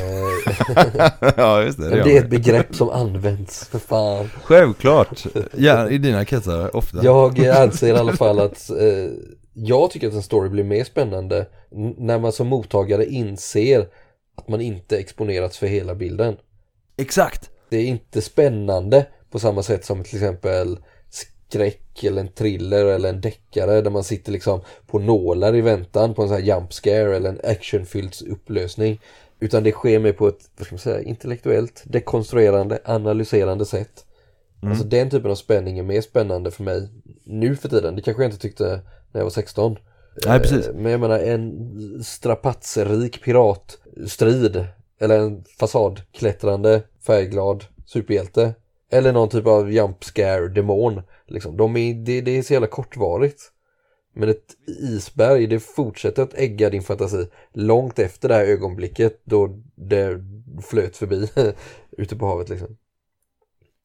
[1.37, 1.91] ja, just det.
[1.91, 4.31] Det, det är ett begrepp som används, för fan.
[4.45, 5.27] Självklart.
[5.57, 7.05] Ja, i dina kretsar ofta.
[7.05, 9.11] Jag anser i alla fall att eh,
[9.53, 11.47] jag tycker att en story blir mer spännande
[11.97, 13.89] när man som mottagare inser
[14.35, 16.37] att man inte exponerats för hela bilden.
[16.97, 17.50] Exakt.
[17.71, 20.79] Det är inte spännande på samma sätt som till exempel
[21.11, 26.15] skräck eller en thriller eller en deckare där man sitter liksom på nålar i väntan
[26.15, 29.01] på en sån här jump scare eller en actionfylld upplösning.
[29.41, 34.05] Utan det sker mer på ett, vad ska man säga, intellektuellt, dekonstruerande, analyserande sätt.
[34.63, 34.73] Mm.
[34.73, 36.89] Alltså den typen av spänning är mer spännande för mig
[37.25, 37.97] nu för tiden.
[37.97, 38.81] Det kanske jag inte tyckte
[39.13, 39.77] när jag var 16.
[40.27, 40.67] Nej, precis.
[40.67, 44.67] Eh, Men jag menar en strapatserik piratstrid
[45.01, 48.55] eller en fasadklättrande färgglad superhjälte
[48.91, 51.57] eller någon typ av jump scare demon liksom.
[51.57, 53.53] De är, det, det är så jävla kortvarigt.
[54.15, 59.63] Men ett isberg det fortsätter att ägga din fantasi långt efter det här ögonblicket då
[59.75, 60.25] det
[60.63, 61.29] flöt förbi
[61.91, 62.77] ute på havet liksom.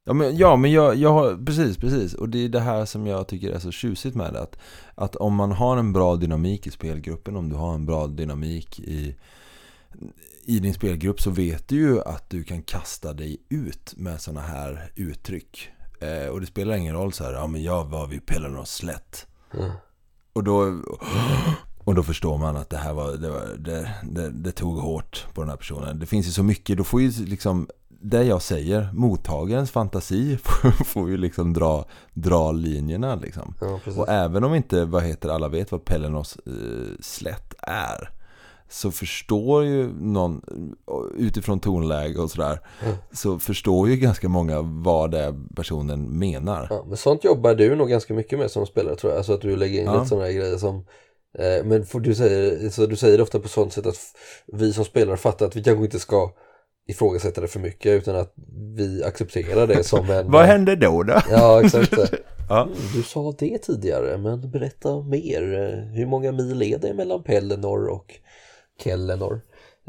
[0.07, 2.13] Ja men, ja, men jag, jag har, precis, precis.
[2.13, 4.41] Och det är det här som jag tycker är så tjusigt med det.
[4.41, 4.57] Att,
[4.95, 8.79] att om man har en bra dynamik i spelgruppen, om du har en bra dynamik
[8.79, 9.15] i,
[10.45, 14.41] i din spelgrupp så vet du ju att du kan kasta dig ut med sådana
[14.41, 15.69] här uttryck.
[15.99, 19.27] Eh, och det spelar ingen roll så här, ja men jag var vid Pellernos slätt.
[19.53, 19.71] Mm.
[20.33, 20.81] Och då,
[21.83, 25.25] och då förstår man att det här var, det, var det, det, det tog hårt
[25.33, 25.99] på den här personen.
[25.99, 30.71] Det finns ju så mycket, då får ju liksom det jag säger, mottagarens fantasi får,
[30.85, 33.53] får ju liksom dra, dra linjerna liksom.
[33.61, 33.79] Ja.
[33.97, 36.53] Och även om inte, vad heter alla vet vad Pellenos eh,
[36.99, 38.09] slätt är
[38.69, 40.41] så förstår ju någon
[41.17, 42.95] utifrån tonläge och sådär Mm.
[43.11, 46.67] så förstår ju ganska många vad det är personen menar.
[46.69, 49.17] Ja, men sånt jobbar du nog ganska mycket med som spelare tror jag.
[49.17, 49.93] Alltså att du lägger in Ja.
[49.93, 50.75] lite sådana här grejer som
[51.39, 53.97] eh, Men du, säger, så du säger det ofta på sånt sätt att
[54.53, 56.31] vi som spelare fattar att vi kanske inte ska
[56.87, 58.33] ifrågasätta det för mycket utan att
[58.75, 61.19] vi accepterar det som en Vad händer då då?
[61.29, 61.93] Ja exakt
[62.49, 62.67] Ja.
[62.95, 67.87] Du sa det tidigare men berätta mer Eh, Hur många mil är det mellan Pelennor
[67.87, 68.13] och
[68.83, 69.41] Kellenor?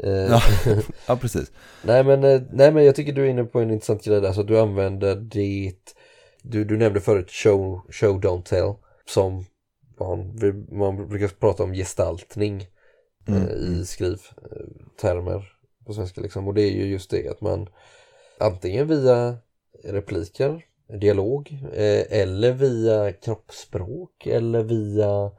[0.03, 0.41] Eh, Ja.
[1.07, 1.51] ja, precis.
[1.83, 4.33] Nej men, eh, nej men jag tycker du är inne på en intressant grej där
[4.33, 5.95] så du använder ditt
[6.41, 8.73] du, du nämnde förut show, show don't tell
[9.05, 9.45] som
[9.99, 10.39] man,
[10.71, 12.67] man brukar prata om gestaltning
[13.27, 15.53] Mm, eh, i skrivtermer
[15.85, 17.69] på svenska liksom och det är ju just det att man
[18.39, 19.37] antingen via
[19.83, 20.65] repliker,
[20.99, 21.57] dialog
[22.09, 25.31] eller via kroppsspråk eller via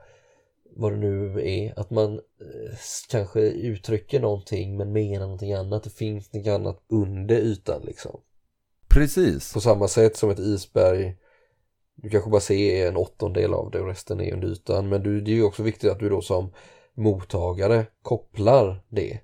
[0.79, 2.79] vad det nu är, att man eh,
[3.11, 8.21] kanske uttrycker någonting men menar någonting annat, det finns något annat under ytan liksom.
[8.89, 9.53] Precis.
[9.53, 11.17] På samma sätt som ett isberg,
[11.95, 15.21] du kanske bara ser en åttondel av det och resten är under ytan, men du,
[15.21, 16.53] det är ju också viktigt att du då som
[16.95, 19.21] mottagare kopplar det.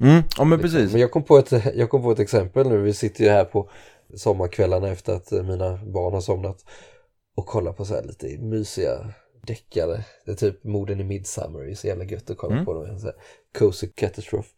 [0.00, 0.60] Mm, ja men liksom.
[0.60, 0.92] precis.
[0.92, 3.44] Men jag kom, på ett, jag kom på ett exempel nu, vi sitter ju här
[3.44, 3.70] på
[4.16, 6.64] sommarkvällarna efter att mina barn har somnat
[7.36, 9.14] och kollar på så här lite mysiga
[9.46, 10.04] deckare.
[10.24, 12.64] Det är typ morden i Midsummer, det är så jävla gött att kolla Mm.
[12.64, 12.98] på dem.
[12.98, 13.14] Så här,
[13.58, 14.48] Cozy Catastrophe.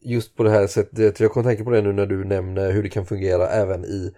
[0.00, 2.82] Just på det här sättet, jag kommer tänka på det nu när du nämner hur
[2.82, 4.12] det kan fungera även i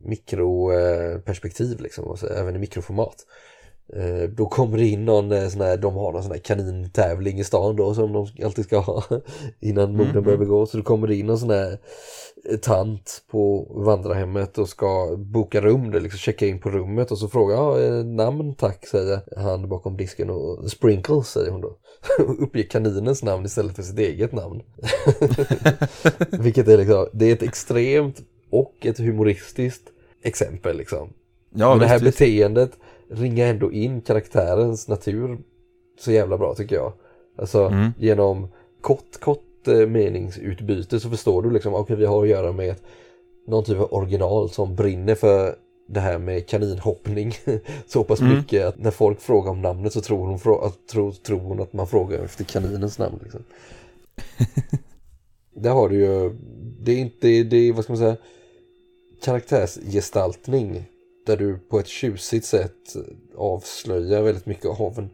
[0.00, 3.16] mikroperspektiv liksom, alltså även i mikroformat.
[3.96, 7.38] Eh, Då kommer det in någon eh, sån här, de har någon sån här kanintävling
[7.40, 9.04] i stan då som de alltid ska ha
[9.60, 10.70] innan morden Mm, börjar begås.
[10.70, 11.78] Så då kommer det in någon sån här eh,
[12.62, 17.28] tant på vandrarhemmet och ska boka rum, det, liksom checka in på rummet och så
[17.28, 21.76] frågar ja, eh, namn tack säger han bakom disken och sprinkles säger hon då.
[22.38, 24.62] Uppger kaninens namn istället för sitt eget namn.
[26.42, 29.88] Vilket är liksom, det är ett extremt och ett humoristiskt
[30.22, 31.12] exempel liksom.
[31.54, 32.70] Ja, Men det här visst, beteendet
[33.10, 35.38] ringar ändå in karaktärens natur
[36.00, 36.92] så jävla bra tycker jag.
[37.38, 37.90] Alltså Mm.
[37.98, 38.48] genom
[38.80, 42.74] kort, kort eh, meningsutbyte så förstår du liksom, okej vi har att göra med
[43.46, 45.54] någon typ av original som brinner för
[45.88, 47.34] det här med kaninhoppning
[47.86, 48.36] så pass Mm.
[48.36, 51.72] mycket att när folk frågar om namnet så tror hon, att, tror, tror hon att
[51.72, 53.18] man frågar efter kaninens namn.
[53.22, 53.44] Liksom.
[55.54, 56.36] Där har du ju,
[56.80, 58.16] det är inte, det är, vad ska man säga,
[59.22, 60.84] karaktärsgestaltning
[61.26, 62.96] där du på ett tjusigt sätt
[63.36, 65.10] avslöjar väldigt mycket av en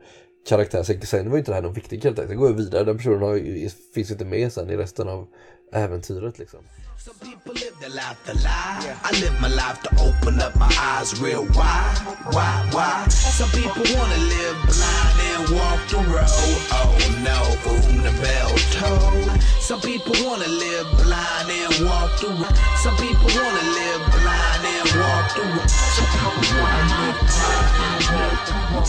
[0.48, 0.82] karaktär.
[0.82, 2.96] Sen- Sen var ju inte det här någon viktig karaktär, sen går jag vidare, den
[2.96, 5.26] personen har, ju- finns inte med sen i resten av
[5.72, 6.60] äventyret liksom.
[7.00, 8.94] Some people live their life to lie.
[9.02, 11.96] I live my life to open up my eyes real wide.
[12.28, 13.08] Why, why?
[13.08, 16.60] Some people wanna live blind and walk the road.
[16.76, 16.92] Oh
[17.24, 19.40] no, for whom the bell toll.
[19.60, 22.56] Some people wanna live blind and walk the road.
[22.84, 25.70] Some people wanna live blind and walk the road.
[25.96, 28.88] Some people wanna live blind and walk the road.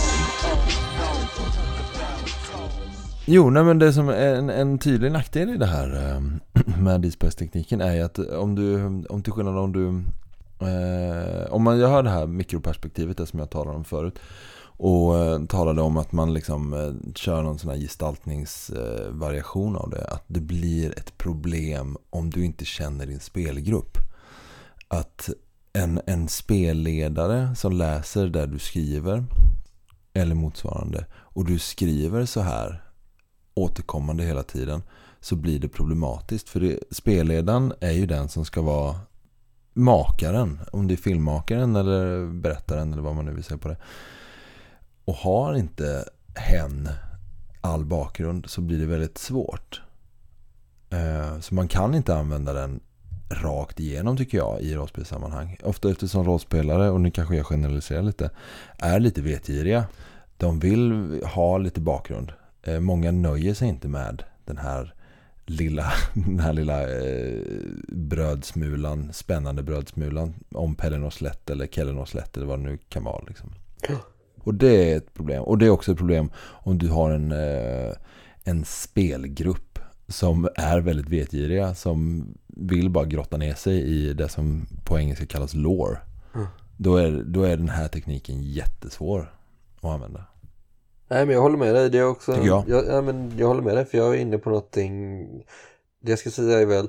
[1.00, 1.71] Oh,
[3.24, 6.20] Jo, nej, men det som är en, en tydlig nackdel i det här eh,
[6.82, 9.86] med isbergstekniken är ju att om du, om till skillnad om du,
[10.66, 14.18] eh, om man gör det här mikroperspektivet, det som jag talade om förut,
[14.76, 20.04] och eh, talade om att man liksom eh, kör någon sån här gestaltningsvariation av det,
[20.04, 23.98] att det blir ett problem om du inte känner din spelgrupp.
[24.88, 25.30] Att
[25.72, 29.24] en, en spelledare som läser där du skriver,
[30.14, 32.82] eller motsvarande, och du skriver så här
[33.54, 34.82] återkommande hela tiden
[35.20, 36.48] så blir det problematiskt.
[36.48, 38.96] För det, spelledaren är ju den som ska vara
[39.72, 40.60] makaren.
[40.72, 43.76] Om det är filmmakaren eller berättaren eller vad man nu vill säga på det.
[45.04, 46.88] Och har inte hen
[47.60, 49.82] all bakgrund så blir det väldigt svårt.
[50.90, 52.80] Eh, så man kan inte använda den
[53.30, 55.58] rakt igenom tycker jag i rollspelssammanhang.
[55.62, 58.30] Ofta eftersom rollspelare, och nu kanske jag generaliserar lite,
[58.78, 59.84] är lite vetgiriga.
[60.36, 62.32] De vill ha lite bakgrund.
[62.62, 64.94] Eh, Många nöjer sig inte med den här
[65.46, 67.42] lilla, den här lilla eh,
[67.88, 73.24] brödsmulan, spännande brödsmulan om Pellenoslätt eller Kellenoslätt eller vad det nu kan vara.
[73.28, 73.54] Liksom.
[74.44, 75.42] Och det är ett problem.
[75.42, 77.94] Och det är också ett problem om du har en, eh,
[78.44, 84.66] en spelgrupp som är väldigt vetgiriga, som vill bara grotta ner sig i det som
[84.84, 85.98] på engelska kallas lore.
[86.34, 86.46] Mm.
[86.76, 89.34] Då, är, då är den här tekniken jättesvår
[89.80, 90.24] att använda.
[91.12, 92.64] Nej men jag håller med dig, det är också, Tycker jag.
[92.68, 95.26] ja, men jag håller med dig för jag är inne på någonting,
[96.00, 96.88] det jag ska säga är väl,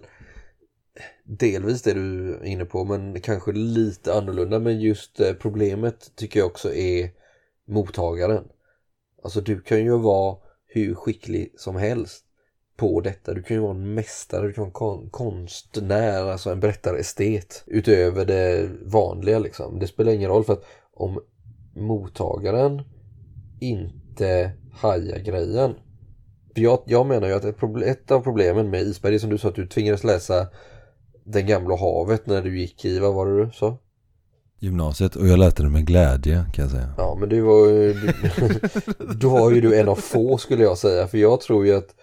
[1.24, 4.60] delvis det du är inne på men kanske lite annorlunda.
[4.60, 7.10] Men just eh, problemet tycker jag också är
[7.68, 8.44] mottagaren.
[9.24, 12.26] Alltså du kan ju vara hur skicklig som helst
[12.78, 13.34] på detta.
[13.34, 17.64] Du kan ju vara en mästare, du kan vara en kon konstnär, alltså en berättarestet
[17.68, 19.80] utöver det vanliga liksom.
[19.80, 21.20] Det spelar ingen roll för att om
[21.76, 22.82] mottagaren
[23.60, 24.03] inte
[24.73, 25.73] hajar grejen.
[26.56, 29.30] För jag, jag menar ju att ett, problem, ett av problemen med Isberg är som
[29.30, 30.47] du sa att du tvingades läsa
[31.23, 33.78] Den gamla havet när du gick i, vad var det du sa?
[34.60, 36.93] Gymnasiet och jag lärde det med glädje kan jag säga.
[36.97, 38.13] Ja men du var ju, du,
[39.15, 41.95] då var ju du en av få skulle jag säga för jag tror ju att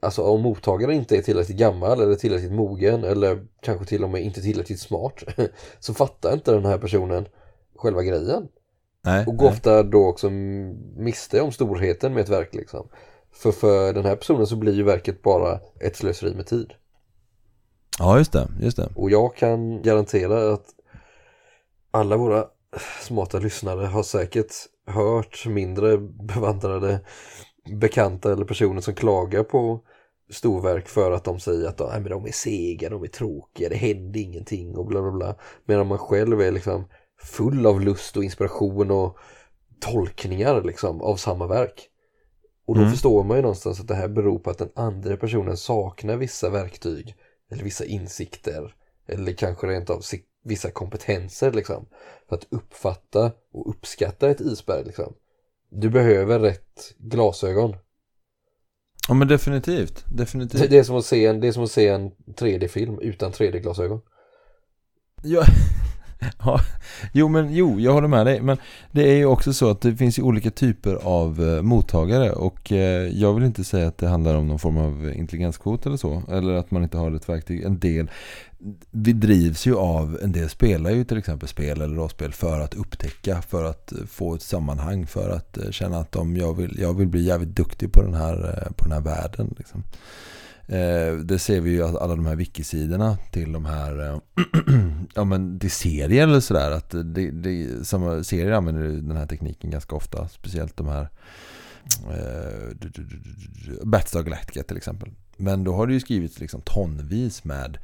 [0.00, 4.22] Alltså om mottagaren inte är tillräckligt gammal eller tillräckligt mogen eller kanske till och med
[4.22, 5.22] inte tillräckligt smart
[5.80, 7.28] så fattar inte den här personen
[7.76, 8.48] själva grejen.
[9.06, 10.30] Nej, Och går ofta då också
[10.96, 12.88] miste om storheten med ett verk liksom.
[13.32, 16.72] För för den här personen så blir ju verket bara ett slöseri med tid.
[17.98, 18.48] Ja, just det.
[18.60, 18.88] Just det.
[18.94, 20.66] Och jag kan garantera att
[21.90, 22.44] alla våra
[23.00, 24.52] smarta lyssnare har säkert
[24.86, 27.00] hört mindre bevandrade
[27.80, 29.80] bekanta eller personer som klagar på
[30.30, 33.76] storverk för att de säger att Nej, men de är sega, de är tråkiga, det
[33.76, 35.34] händer ingenting och bla bla bla.
[35.64, 36.84] Medan man själv är liksom
[37.26, 39.18] full av lust och inspiration och
[39.80, 41.88] tolkningar liksom av samma verk.
[42.66, 42.92] Och då Mm.
[42.92, 46.50] förstår man ju någonstans att det här beror på att den andra personen saknar vissa
[46.50, 47.14] verktyg
[47.50, 48.74] eller vissa insikter
[49.08, 50.02] eller kanske rent av
[50.44, 51.86] vissa kompetenser liksom
[52.28, 55.14] för att uppfatta och uppskatta ett isberg liksom.
[55.70, 57.76] Du behöver rätt glasögon.
[59.08, 60.04] Ja, men definitivt.
[60.16, 60.70] Definitivt.
[60.70, 64.00] Det är som att se en, det är som att se en 3D-film utan 3D-glasögon.
[65.22, 65.44] Ja.
[66.38, 66.60] ja,
[67.12, 68.40] jo men jo, jag håller med dig.
[68.40, 68.56] Men
[68.92, 72.72] det är ju också så att det finns ju olika typer av eh, mottagare och
[72.72, 76.22] eh, jag vill inte säga att det handlar om någon form av intelligenskvot eller så.
[76.30, 77.62] Eller att man inte har ett verktyg.
[77.62, 78.10] En del
[78.90, 82.74] vi drivs ju av, en del spelar ju till exempel spel eller rollspel för att
[82.74, 86.78] upptäcka, för att eh, få ett sammanhang, för att eh, känna att de, jag, vill,
[86.80, 89.54] jag vill bli jävligt duktig på den här, eh, på den här världen.
[89.58, 89.82] Liksom.
[90.68, 94.18] Eh, det ser vi ju att alla de här wikisidorna till de här eh,
[95.14, 99.70] ja men till serier eller sådär att det, det, samma serier använder den här tekniken
[99.70, 101.08] ganska ofta speciellt de här
[102.10, 102.76] eh,
[103.82, 105.10] Battlestar Galactica till exempel.
[105.36, 107.78] Men då har det ju skrivits liksom tonvis med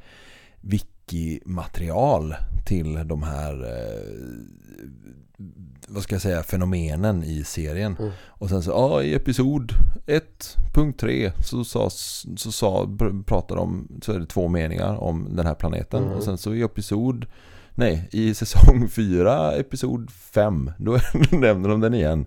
[0.61, 4.19] wiki-material till de här eh,
[5.87, 8.11] vad ska jag säga fenomenen i serien Mm.
[8.27, 9.71] och sen så ja, i episod
[10.07, 11.89] 1.3 så, sa,
[12.37, 16.03] så sa, pr- pratade de, så är det två meningar om den här planeten.
[16.03, 16.15] Mm.
[16.17, 17.25] Och sen så i episod,
[17.75, 20.91] nej, i säsong 4, episod 5, då
[21.31, 22.25] nämner de den igen.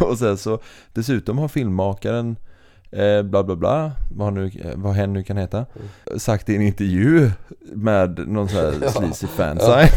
[0.00, 0.58] Och sen så,
[0.92, 2.36] dessutom har filmmakaren
[2.92, 5.66] Eh, bla bla bla, vad, nu, vad hen nu kan heta.
[6.16, 7.30] Sagt i en intervju
[7.74, 9.92] med någon sån här sleazy fansite.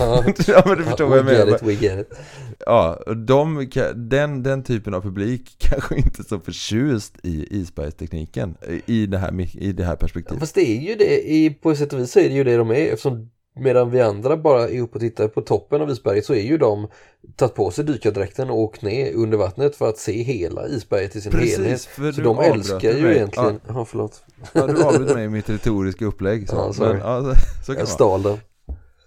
[0.51, 1.55] Ja, men du förstår vad jag we get menar.
[1.55, 2.17] it, we get it.
[2.65, 9.05] Ja, de, den, den typen av publik kanske inte är så förtjust i isbergstekniken i
[9.05, 10.39] det här, i det här perspektivet.
[10.39, 12.69] Fast det är ju det, i, på sätt och vis är det ju det de
[12.71, 16.33] är eftersom medan vi andra bara är uppe och tittar på toppen av isberget så
[16.33, 16.87] är ju de
[17.35, 21.21] tagit på sig dykardräkten och åkt ner under vattnet för att se hela isberget i
[21.21, 21.81] sin helhet.
[21.81, 23.15] för Så du de älskar ju mig.
[23.15, 26.49] egentligen, ja, förlåt, Ja, du avbröt mig i mitt retoriska upplägg.
[26.49, 26.55] Så.
[26.55, 26.89] Ja, sorry.
[26.93, 27.33] Men, ja, så,
[27.65, 28.37] så kan jag stal den.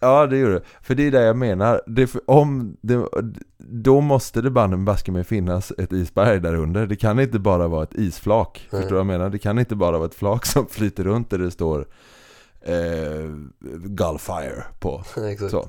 [0.01, 0.63] Ja, det gjorde det.
[0.83, 1.83] För det är det jag menar.
[1.87, 3.07] Det om det,
[3.59, 6.87] då måste det banne baske mig finnas ett isberg där under.
[6.87, 8.69] Det kan inte bara vara ett isflak.
[8.71, 8.81] Nej.
[8.83, 9.31] Förstår du vad jag menar?
[9.31, 11.87] Det kan inte bara vara ett flak som flyter runt där det står
[12.67, 13.31] eh,
[13.85, 15.05] Gullfire på.
[15.31, 15.51] Exakt.
[15.51, 15.69] Så.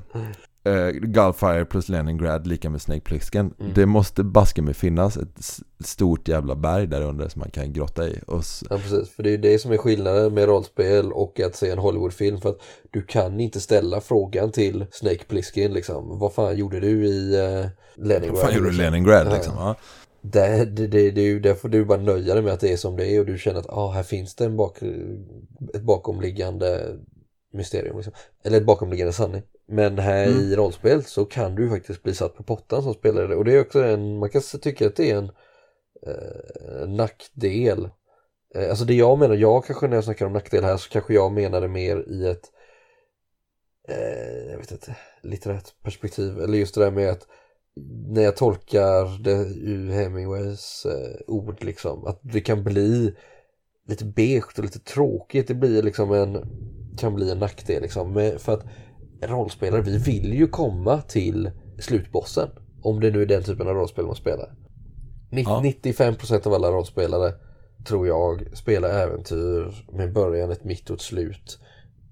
[0.67, 3.53] Eh, Gullfire plus Leningrad lika med Snake Plissken.
[3.59, 3.71] Mm.
[3.75, 8.07] Det måste baske mig finnas ett stort jävla berg där under som man kan grotta
[8.07, 8.19] i.
[8.27, 11.55] Och Ja precis, för det är ju det som är skillnaden med rollspel och att
[11.55, 16.19] se en Hollywoodfilm för att du kan inte ställa frågan till Snake Plissken liksom.
[16.19, 18.35] Vad fan gjorde du i uh, Leningrad?
[18.35, 18.77] vad fan gjorde du i?
[18.77, 19.53] Leningrad liksom?
[19.57, 19.75] Ja.
[20.31, 22.77] Det, det, det, det är ju därför du bara nöja dig med att det är
[22.77, 24.77] som det är och du känner att ah, här finns det en bak,
[25.73, 26.97] ett bakomliggande
[27.53, 27.95] mysterium.
[27.95, 28.13] Liksom.
[28.43, 29.41] Eller ett bakomliggande sanning.
[29.67, 30.39] Men här Mm.
[30.39, 33.35] i rollspel så kan du faktiskt bli satt på pottan som spelare.
[33.35, 35.31] Och det är också en, man kan tycka att det är en
[36.07, 37.89] eh, nackdel.
[38.55, 41.13] Eh, alltså det jag menar, jag kanske när jag snackar om nackdel här så kanske
[41.13, 42.51] jag menar det mer i ett
[43.87, 46.39] eh, jag vet inte, litterärt perspektiv.
[46.39, 47.27] Eller just det där med att
[48.07, 53.13] när jag tolkar det ur Hemingways eh, ord liksom, att det kan bli
[53.87, 55.47] lite beige och lite tråkigt.
[55.47, 56.45] Det blir liksom en,
[56.97, 58.13] kan bli en nackdel liksom.
[58.13, 58.65] Men för att
[59.21, 62.49] rollspelare, vi vill ju komma till slutbossen.
[62.81, 64.53] Om det nu är den typen av rollspel man spelar.
[65.29, 65.61] Ja.
[65.63, 67.33] 95% av alla rollspelare
[67.85, 71.59] tror jag spelar äventyr med början, ett mitt och ett slut.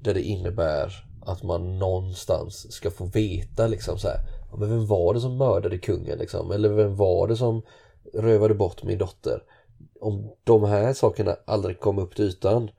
[0.01, 4.19] där det innebär att man någonstans ska få veta liksom så här,
[4.57, 6.51] men vem var det som mördade kungen liksom?
[6.51, 7.61] Eller vem var det som
[8.13, 9.43] rövade bort min dotter?
[9.99, 12.69] Om de här sakerna aldrig kom upp till ytan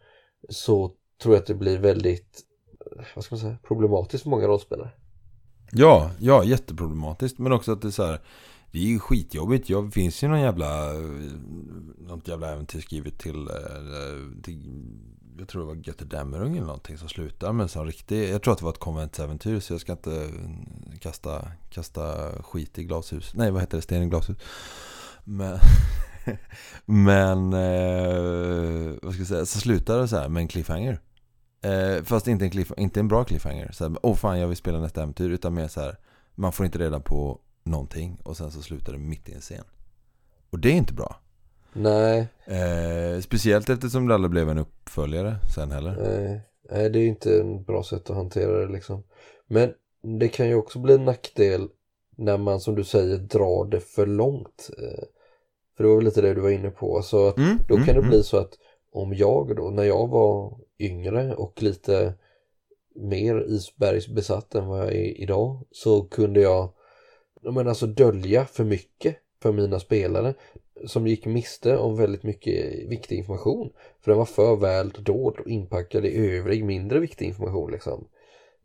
[0.48, 2.42] så tror jag att det blir väldigt
[2.80, 4.90] eh, vad ska man säga, problematiskt för många rollspelare.
[5.72, 7.38] Ja, ja, jätteproblematiskt.
[7.38, 8.20] Men också att det är så här,
[8.72, 9.68] det är ju skitjobbigt.
[9.68, 11.00] Jag finns ju någon jävla, eh,
[11.98, 14.58] något jävla äventyr skrivet till, eh, till
[15.38, 18.42] jag tror det var Göte Dämmerung eller någonting som slutar med en sån riktig, jag
[18.42, 22.84] tror att det var ett konventsäventyr så jag ska inte mm, kasta, kasta skit i
[22.84, 23.34] glashus.
[23.34, 23.82] Nej, vad heter det?
[23.82, 24.36] Sten i glashus.
[25.24, 25.58] Men,
[26.84, 31.00] men eh, vad ska jag säga, så slutar det så här med en cliffhanger.
[31.60, 33.72] Eh, fast inte en, cliff, inte en bra cliffhanger.
[33.72, 35.30] Så här, oh fan jag vill spela nästa äventyr.
[35.30, 35.96] Utan mer så här,
[36.34, 38.18] man får inte reda på någonting.
[38.22, 39.64] Och sen så slutar det mitt i en scen.
[40.50, 41.20] Och det är inte bra.
[41.76, 42.26] Nej.
[42.44, 45.96] Eh, speciellt eftersom det aldrig blev en uppföljare sen heller.
[46.02, 46.40] Nej.
[46.70, 49.02] Nej, det är inte en bra sätt att hantera det liksom.
[49.46, 49.72] Men
[50.18, 51.68] det kan ju också bli en nackdel
[52.16, 54.70] när man som du säger drar det för långt.
[54.78, 55.04] Eh,
[55.76, 57.02] för det var väl lite det du var inne på.
[57.02, 58.10] Så att Mm, då mm, kan det mm.
[58.10, 58.52] bli så att
[58.92, 62.14] om jag då, när jag var yngre och lite
[62.94, 66.72] mer isbergsbesatt än vad jag är idag så kunde jag
[67.42, 70.34] jag menar, alltså dölja för mycket för mina spelare
[70.86, 73.72] som gick miste om väldigt mycket viktig information.
[74.00, 78.08] För den var för väl dold och inpackad i övrig mindre viktig information liksom.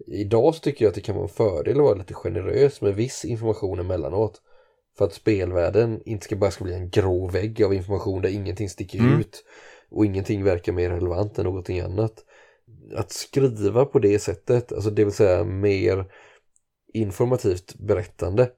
[0.08, 2.96] Idag så tycker jag att det kan vara en fördel att vara lite generös med
[2.96, 4.42] viss information emellanåt.
[4.98, 8.70] För att spelvärlden inte ska bara ska bli en grå vägg av information där ingenting
[8.70, 9.20] sticker Mm.
[9.20, 9.44] ut
[9.90, 12.26] och ingenting verkar mer relevant än någonting annat.
[12.96, 16.06] Att skriva på det sättet, alltså det vill säga mer
[16.94, 18.52] informativt berättande.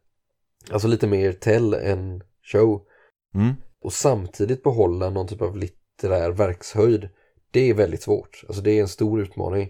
[0.72, 2.86] Alltså lite mer tell än show.
[3.34, 3.54] Mm.
[3.82, 7.10] Och samtidigt behålla någon typ av litterär verkshöjd.
[7.52, 8.44] Det är väldigt svårt.
[8.48, 9.70] Alltså det är en stor utmaning.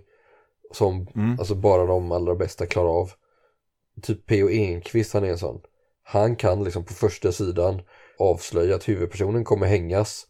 [0.72, 1.40] Som Mm.
[1.40, 3.12] alltså bara de allra bästa klarar av.
[4.02, 4.50] Typ P.O.
[4.50, 5.62] Enquist han är en sån.
[6.04, 7.82] Han kan liksom på första sidan
[8.20, 10.28] avslöja att huvudpersonen kommer hängas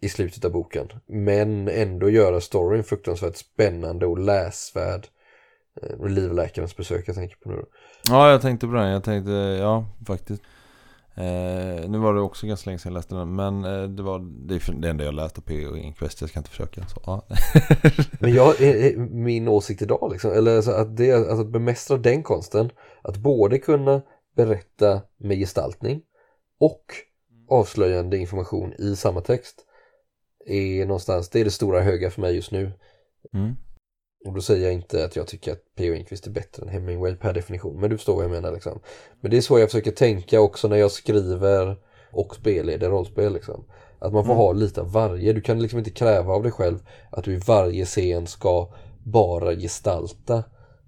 [0.00, 0.88] i slutet av boken.
[1.06, 5.06] Men ändå göra storyn fruktansvärt spännande och läsvärd.
[5.82, 7.64] Eh, livläkarens besök jag tänker på nu då.
[8.08, 8.88] Ja, jag tänkte på den.
[8.90, 10.42] Jag tänkte, ja, faktiskt.
[11.18, 13.34] Eh, nu var det också ganska länge sedan jag läste den.
[13.34, 15.76] Men eh, det var det, är det enda jag läst av P.O.
[15.76, 16.20] Enquist.
[16.20, 16.86] Jag ska inte försöka.
[16.86, 17.26] Så, ja.
[18.20, 21.96] Men jag, eh, eh, min åsikt idag liksom, eller alltså att, det, alltså att bemästra
[21.96, 22.70] den konsten,
[23.02, 24.02] att både kunna
[24.36, 26.02] berätta med gestaltning
[26.58, 26.84] och
[27.48, 29.64] avslöjande information i samma text
[30.46, 32.72] är någonstans, det är det stora höga för mig just nu.
[33.32, 33.56] Mm.
[34.26, 35.94] Och då säger jag inte att jag tycker att P.O.
[35.94, 38.80] Enquist är bättre än Hemingway per definition, men du förstår vad jag menar liksom.
[39.20, 41.76] Men det är så jag försöker tänka också när jag skriver
[42.10, 43.64] och spelleder rollspel liksom.
[43.98, 44.44] Att man får Mm.
[44.44, 46.78] ha lite av varje, du kan liksom inte kräva av dig själv
[47.10, 48.72] att du i varje scen ska
[49.04, 50.44] bara gestalta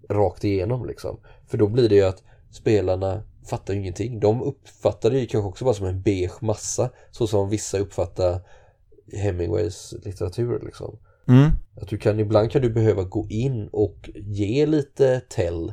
[0.09, 1.20] rakt igenom liksom.
[1.47, 4.20] För då blir det ju att spelarna fattar ju ingenting.
[4.20, 8.41] De uppfattar det ju kanske också bara som en beige massa, så som vissa uppfattar
[9.12, 10.99] Hemingways litteratur liksom.
[11.28, 11.50] Mm.
[11.80, 15.72] Att du kan, ibland kan du behöva gå in och ge lite tell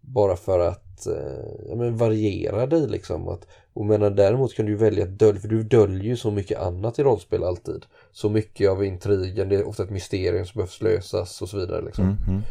[0.00, 3.28] bara för att eh, men variera dig liksom.
[3.28, 6.60] Att, och menar, däremot kan du välja att dölja, för du döljer ju så mycket
[6.60, 7.86] annat i rollspel alltid.
[8.12, 11.82] Så mycket av intrigen, det är ofta ett mysterium som behövs lösas och så vidare
[11.82, 12.04] liksom.
[12.04, 12.16] Mm.
[12.28, 12.42] Mm.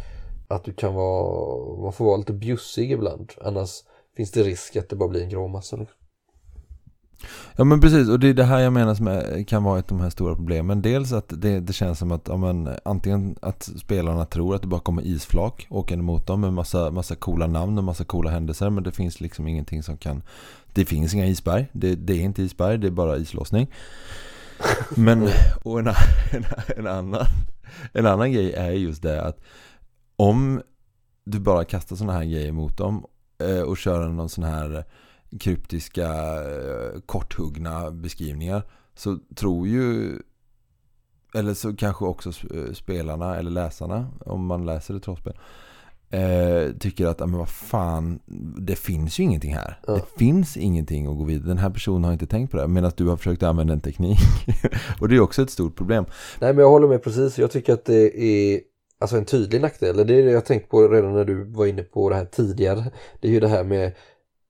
[0.48, 3.34] Att du kan vara, man får vara lite bjussig ibland.
[3.42, 3.84] Annars
[4.16, 5.76] finns det risk att det bara blir en grå massa.
[5.76, 5.98] Liksom.
[7.56, 9.98] Ja men precis, och det är det här jag menar som kan vara ett av
[9.98, 10.82] de här stora problemen.
[10.82, 14.68] Dels att det, det känns som att ja, men, antingen att spelarna tror att det
[14.68, 18.70] bara kommer isflak åkande mot dem med massa, massa coola namn och massa coola händelser.
[18.70, 20.24] Men det finns liksom ingenting som kan...
[20.74, 21.68] Det finns inga isberg.
[21.72, 23.68] Det, det är inte isberg, det är bara islossning.
[24.96, 25.30] Men,
[25.64, 26.46] och en, en,
[26.78, 27.26] en, annan,
[27.94, 29.42] en annan grej är just det att
[30.16, 30.62] om
[31.24, 33.06] du bara kastar sådana här grejer mot dem
[33.38, 34.86] eh, och kör någon sån här
[35.40, 36.06] kryptiska
[36.36, 38.64] eh, korthuggna beskrivningar
[38.96, 40.20] så tror ju
[41.34, 45.38] eller så kanske också sp- spelarna eller läsarna om man läser ett trollspel
[46.10, 48.20] eh, tycker att, men vad fan
[48.58, 49.80] det finns ju ingenting här.
[49.88, 49.94] Ja.
[49.94, 51.48] Det finns ingenting att gå vidare.
[51.48, 54.20] Den här personen har inte tänkt på det medan du har försökt använda en teknik.
[55.02, 56.06] och det är också ett stort problem.
[56.40, 57.40] Nej men jag håller med precis.
[57.40, 58.62] Jag tycker att det är
[59.00, 59.98] alltså en tydlig nackdel.
[59.98, 62.92] Det är det jag tänkt på redan när du var inne på det här tidigare.
[63.22, 63.92] Det är ju det här med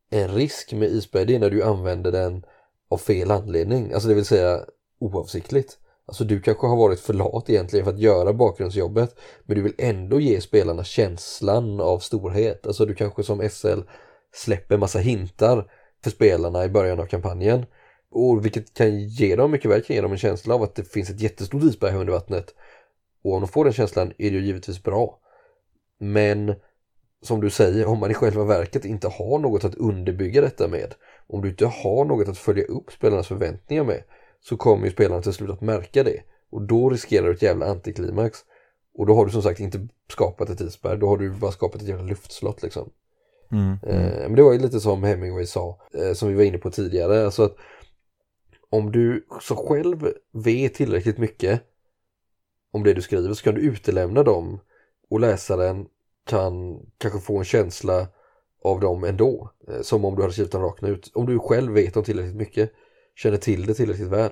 [0.10, 1.26] en risk med isberg.
[1.26, 2.45] Det är när du använder den
[2.89, 3.93] av fel anledning.
[3.93, 4.66] Alltså det vill säga
[4.99, 5.78] oavsiktligt.
[6.05, 9.16] Alltså du kanske har varit för lat egentligen för att göra bakgrundsjobbet.
[9.43, 12.68] Men du vill ändå ge spelarna känslan av storhet.
[12.68, 13.80] Alltså du kanske som SL
[14.34, 15.72] släpper massa hintar
[16.03, 17.66] för spelarna i början av kampanjen.
[18.12, 20.84] Och vilket kan ge dem mycket väl kan ge dem en känsla av att det
[20.84, 22.55] finns ett jättestort isberg under vattnet.
[23.24, 25.20] Och om de får den känslan är det ju givetvis bra.
[25.99, 26.55] Men
[27.22, 30.95] som du säger, om man i själva verket inte har något att underbygga detta med,
[31.28, 34.03] om du inte har något att följa upp spelarnas förväntningar med,
[34.41, 36.22] så kommer ju spelarna till slut att märka det.
[36.49, 38.39] Och då riskerar du ett jävla antiklimax.
[38.93, 41.82] Och då har du som sagt inte skapat ett isberg, då har du bara skapat
[41.82, 42.89] ett jävla luftslott liksom.
[43.51, 43.72] Mm.
[43.72, 46.72] Eh, men det var ju lite som Hemingway sa, eh, som vi var inne på
[46.72, 47.55] tidigare, alltså att
[48.70, 51.61] om du så själv vet tillräckligt mycket
[52.72, 54.59] om det du skriver så kan du utelämna dem
[55.09, 55.88] och läsaren
[56.28, 58.07] kan kanske få en känsla
[58.63, 59.51] av dem ändå.
[59.67, 61.11] Eh, som om du hade skrivit den rakt ut.
[61.13, 62.71] Om du själv vet om tillräckligt mycket,
[63.15, 64.32] känner till det tillräckligt väl.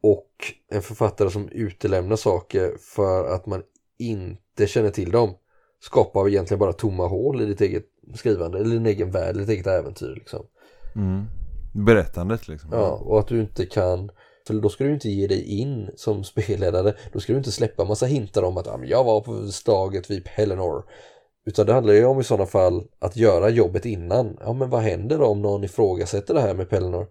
[0.00, 0.30] Och
[0.70, 3.62] en författare som utelämnar saker för att man
[3.98, 5.34] inte känner till dem
[5.80, 7.84] skapar egentligen bara tomma hål i ditt eget
[8.14, 10.46] skrivande, eller din egen värld, ditt eget äventyr liksom.
[10.96, 11.24] Mm.
[11.74, 12.70] Berättandet liksom.
[12.72, 14.10] Ja, och att du inte kan
[14.46, 16.94] för då ska du inte ge dig in som spelledare.
[17.12, 20.84] Då ska du inte släppa massa hintar om att jag var på slaget vid Pelennor.
[21.46, 24.38] Utan det handlar ju om i sådana fall att göra jobbet innan.
[24.40, 27.06] Ja men vad händer då om någon ifrågasätter det här med Pellinor?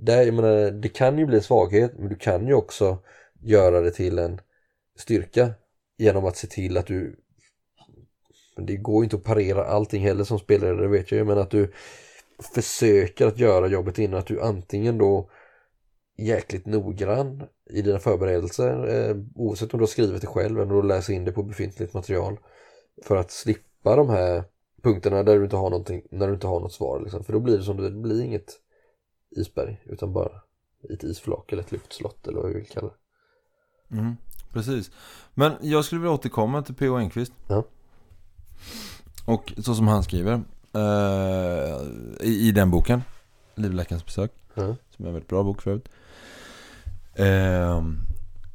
[0.00, 2.98] Det, jag menar, det kan ju bli en svaghet men du kan ju också
[3.42, 4.40] göra det till en
[4.98, 5.50] styrka
[5.98, 7.16] genom att se till att du
[8.56, 11.24] men det går ju inte att parera allting heller som spelare, det vet jag ju,
[11.24, 11.72] men att du
[12.54, 15.30] försöker att göra jobbet innan att du antingen då
[16.18, 20.82] jäkligt noggrann i dina förberedelser eh, oavsett om du har skrivit det själv eller om
[20.82, 22.38] du läser in det på befintligt material
[23.04, 24.44] för att slippa de här
[24.82, 27.24] punkterna där du inte har någonting, när du inte har något svar liksom.
[27.24, 28.52] för då blir det som det blir inget
[29.36, 30.30] isberg utan bara
[30.90, 33.96] ett isflak eller ett luftslott eller vad vi vill kalla det.
[33.98, 34.16] Mm,
[34.52, 34.90] precis.
[35.34, 36.96] Men jag skulle vilja återkomma till P.O.
[36.96, 37.32] Enquist.
[37.48, 37.64] Ja.
[39.24, 40.32] Och så som han skriver
[40.74, 41.80] eh,
[42.20, 43.02] i, i den boken,
[43.54, 44.76] Livläkarens besök, Ja.
[44.90, 45.88] som är en väldigt bra bok förut.
[47.14, 47.82] Eh,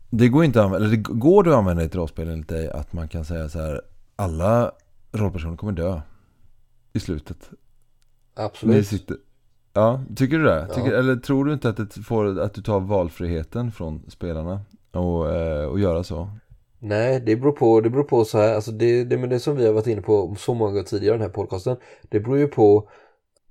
[0.10, 2.48] det går inte att använda, eller det går det att använda i ett rollspel enligt
[2.50, 3.82] dig att man kan säga så här,
[4.16, 4.72] alla
[5.12, 6.02] rollpersoner kommer dö
[6.94, 7.50] i slutet.
[8.34, 8.88] Absolut.
[8.88, 9.18] sitter,
[9.74, 10.66] ja, tycker du det?
[10.70, 10.76] Ja.
[10.76, 15.32] Tycker, eller tror du inte att, det får, att du tar valfriheten från spelarna och,
[15.32, 16.30] eh, och göra så?
[16.80, 19.56] Nej, det beror på, det beror på så här, alltså det, det, men det som
[19.58, 21.78] vi har varit inne på så många gånger tidigare i den här podcasten,
[22.10, 22.90] det beror ju på,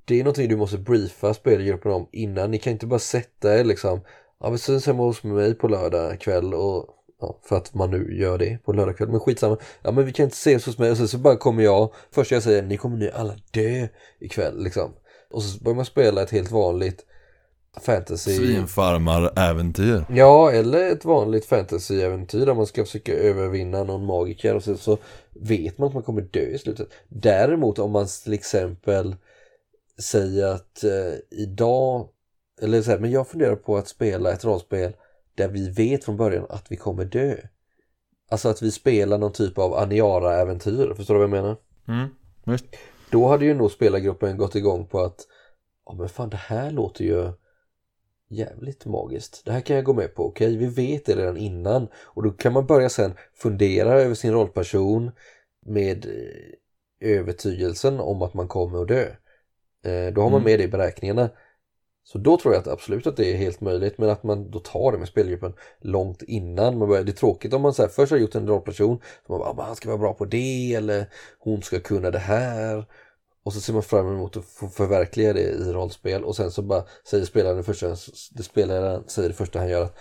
[0.05, 3.65] det är någonting du måste briefa spelgruppen om innan, ni kan inte bara sätta er
[3.65, 4.01] liksom,
[4.41, 6.89] ja vi ses hemma hos mig på lördag kväll och,
[7.21, 10.13] ja, för att man nu gör det på lördag kväll, men skitsamma, ja men vi
[10.13, 10.91] kan inte ses hos mig.
[10.91, 13.89] Och sen så bara kommer jag, först jag säger, ni kommer nu alla dö
[14.21, 14.91] ikväll liksom,
[15.31, 17.05] och så börjar man spela ett helt vanligt
[17.81, 20.05] fantasy Svinfarmar-äventyr.
[20.09, 24.55] Ja, eller ett vanligt fantasyäventyr där man ska försöka övervinna någon magiker.
[24.55, 24.99] Och sen så
[25.31, 26.89] vet man att man kommer dö i slutet.
[27.09, 29.17] Däremot om man till exempel
[30.03, 32.09] säger att eh, idag,
[32.63, 34.93] eller så här, men jag funderar på att spela ett rollspel
[35.41, 37.37] där vi vet från början att vi kommer dö.
[38.31, 41.57] Alltså att vi spelar någon typ av Aniara-äventyr, förstår du vad jag menar?
[41.89, 42.09] Mm,
[42.45, 42.65] visst.
[43.11, 45.27] Då hade ju nog spelargruppen gått igång på att
[45.87, 47.33] ja men fan det här låter ju
[48.29, 49.43] jävligt magiskt.
[49.45, 50.27] Det här kan jag gå med på.
[50.27, 54.33] Okej, vi vet det redan innan och då kan man börja sen fundera över sin
[54.33, 55.11] rollperson
[55.67, 59.05] med eh, övertygelsen om att man kommer att dö.
[59.85, 60.45] Eh, Då har man Mm.
[60.45, 61.31] med det i beräkningarna.
[62.05, 64.59] Så då tror jag att absolut att det är helt möjligt men att man då
[64.59, 67.05] tar det med spelgruppen långt innan man börjar.
[67.05, 69.63] Det är tråkigt om man så här, först har gjort en rollperson som man bara,
[69.63, 71.07] "Ah, han ska vara bra på det eller
[71.39, 72.85] hon ska kunna det här.
[73.45, 76.63] Och så ser man fram emot att få förverkliga det i rollspel och sen så
[76.63, 77.89] bara säger spelaren det första,
[78.37, 79.97] det spelaren säger det första han gör att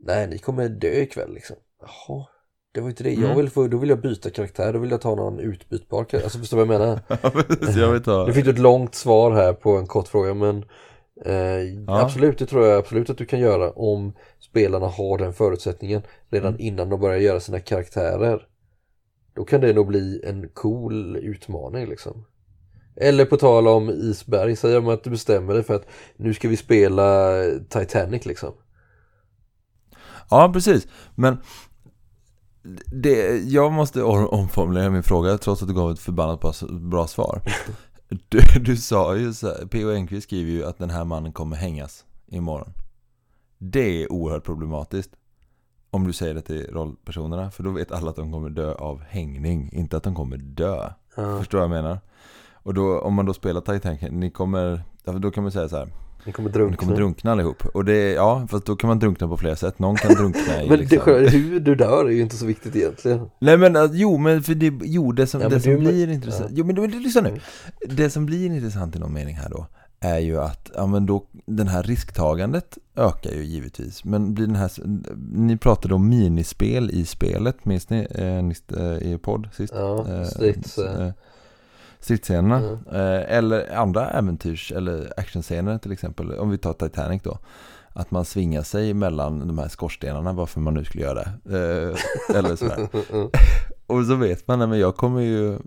[0.00, 1.56] nej ni kommer dö ikväll liksom.
[1.80, 2.26] Jaha,
[2.74, 3.10] det var inte det.
[3.10, 3.36] Jag Mm.
[3.36, 6.22] vill få, då vill jag byta karaktär, då vill jag ta någon utbytbar karaktär.
[6.22, 7.00] Alltså förstår du vad jag menar?
[7.80, 8.32] jag vet Nu inte.
[8.32, 10.64] fick du ett långt svar här på en kort fråga men
[11.24, 16.02] eh, absolut, det tror jag absolut att du kan göra om spelarna har den förutsättningen
[16.30, 16.60] redan Mm.
[16.60, 18.46] innan de börjar göra sina karaktärer.
[19.34, 22.24] Då kan det nog bli en cool utmaning liksom.
[22.96, 25.86] Eller på tal om isberg, säger man att du bestämmer dig för att
[26.16, 27.32] nu ska vi spela
[27.68, 28.54] Titanic liksom.
[30.30, 30.86] Ja, precis.
[31.14, 31.38] Men
[33.02, 37.42] det, jag måste or- omformulera min fråga trots att du gav ett förbannat bra svar.
[38.28, 39.90] Du, du sa ju så här, P.O.
[39.90, 42.72] Enquist skriver ju att den här mannen kommer hängas imorgon.
[43.58, 45.10] Det är oerhört problematiskt.
[45.90, 49.02] Om du säger det till rollpersonerna, för då vet alla att de kommer dö av
[49.02, 50.90] hängning, inte att de kommer dö.
[51.16, 52.00] Ja, Förstår du vad jag menar?
[52.52, 55.88] Och då, om man då spelar Titanic, ni kommer, då kan man säga så här,
[56.24, 56.76] ni kommer ni drunkna.
[56.76, 57.66] kommer drunkna allihop.
[57.66, 59.78] Och det, ja, fast då kan man drunkna på flera sätt.
[59.78, 60.98] Någon kan drunkna i Men liksom.
[61.06, 63.30] det, hur du dör är ju inte så viktigt egentligen.
[63.38, 65.78] Nej men alltså, jo men för det, jo det som, Ja, det men som du-
[65.78, 66.56] blir intressant, ja.
[66.58, 67.28] jo men du, lyssna nu.
[67.28, 67.40] Mm.
[67.96, 69.66] Det som blir intressant i någon mening här då,
[70.00, 74.04] är ju att, ja men då, den här risktagandet ökar ju givetvis.
[74.04, 74.70] Men blir den här,
[75.32, 79.72] ni pratade om minispel i spelet, minns ni eh, eh i podd sist?
[79.76, 81.10] Ja, Eh, strids, eh.
[82.02, 82.56] Stridsscenerna.
[82.56, 82.78] Mm.
[82.86, 86.32] Eh, eller andra äventyrs eller actionscener till exempel.
[86.32, 87.38] Om vi tar Titanic då.
[87.94, 91.56] Att man svingar sig mellan de här skorstenarna varför man nu skulle göra det.
[91.56, 92.88] Eh, eller sådär.
[93.12, 93.28] Mm.
[93.86, 95.58] Och så vet man, nej, men jag kommer ju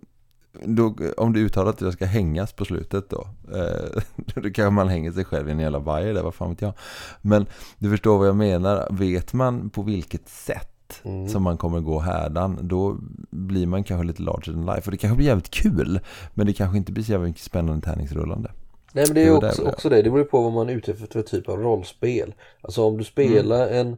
[0.63, 4.01] då, om det är uttalat att jag ska hängas på slutet då eh,
[4.35, 6.73] Då kanske man hänger sig själv i en jävla vajer där, vad fan vet jag
[7.21, 7.45] Men
[7.77, 11.29] du förstår vad jag menar, vet man på vilket sätt Mm.
[11.29, 12.97] som man kommer gå härdan Då
[13.31, 15.99] blir man kanske lite larger than life Och det kanske blir jävligt kul
[16.33, 18.51] Men det kanske inte blir så mycket spännande tärningsrullande
[18.93, 19.67] Nej men det är Det också, är.
[19.69, 22.33] också det, det beror på vad man är ute efter för typ av rollspel.
[22.61, 23.87] Alltså om du spelar Mm.
[23.87, 23.97] en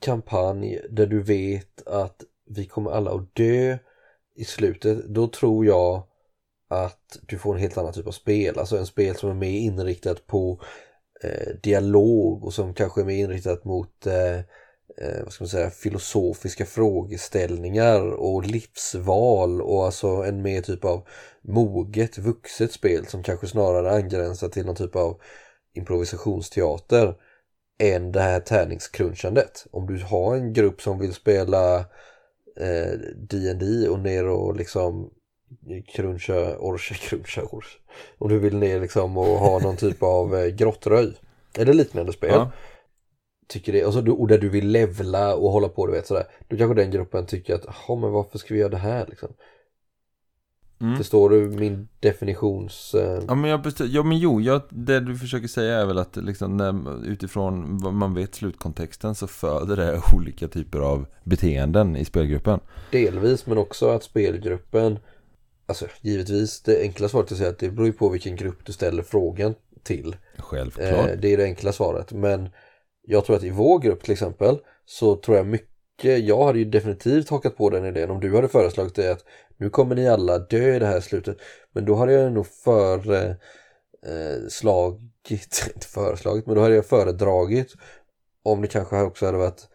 [0.00, 3.78] kampanj där du vet att vi kommer alla att dö
[4.36, 6.02] i slutet, då tror jag
[6.68, 8.58] att du får en helt annan typ av spel.
[8.58, 10.60] Alltså en spel som är mer inriktat på
[11.24, 14.40] eh, dialog och som kanske är mer inriktat mot eh,
[15.00, 21.06] eh, vad ska man säga, filosofiska frågeställningar och livsval och alltså en mer typ av
[21.42, 25.20] moget, vuxet spel som kanske snarare angränsar till någon typ av
[25.74, 27.14] improvisationsteater
[27.78, 29.66] än det här tärningscrunchandet.
[29.70, 31.78] Om du har en grupp som vill spela
[32.56, 35.10] eh, D&D och ner och liksom
[35.94, 37.78] cruncha, orcha, cruncha, orche.
[38.18, 41.12] Om du vill ner liksom och ha någon typ av eh, grottröj
[41.58, 42.30] eller liknande spel.
[42.30, 42.50] Ja.
[43.52, 46.06] Tycker det, och, så, du- och där du vill levla och hålla på du vet
[46.06, 46.24] sådär.
[46.48, 49.28] Då kanske den gruppen tycker att, ja men varför ska vi göra det här liksom?
[50.80, 50.96] Mm.
[50.96, 52.94] Förstår du min definitions...
[52.94, 55.98] Eh, Ja men, jag består, ja, men jo, jag, det du försöker säga är väl
[55.98, 61.96] att liksom, när, utifrån vad man vet slutkontexten så föder det olika typer av beteenden
[61.96, 62.60] i spelgruppen.
[62.90, 64.98] Delvis men också att spelgruppen
[65.66, 68.66] Alltså givetvis det enkla svaret är att säga att det beror ju på vilken grupp
[68.66, 70.88] du ställer frågan till Självklart.
[71.10, 72.48] eh, Det är det enkla svaret men
[73.02, 76.64] Jag tror att i vår grupp till exempel Så tror jag mycket Jag hade ju
[76.64, 79.24] definitivt hakat på den idén om du hade föreslagit det att
[79.56, 81.36] Nu kommer ni alla dö i det här slutet
[81.72, 83.34] Men då hade jag nog för eh,
[85.74, 87.74] inte föreslagit men då hade jag föredragit
[88.42, 89.68] Om det kanske också hade varit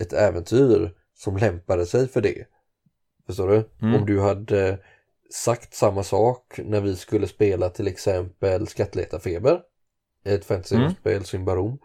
[0.00, 2.46] Ett äventyr som lämpade sig för det
[3.26, 3.68] Förstår du?
[3.82, 3.94] Mm.
[3.94, 4.78] Om du hade
[5.30, 9.60] sagt samma sak när vi skulle spela till exempel Skattletarfeber
[10.24, 11.24] Ett fantasyspel, mm.
[11.24, 11.78] Symbarom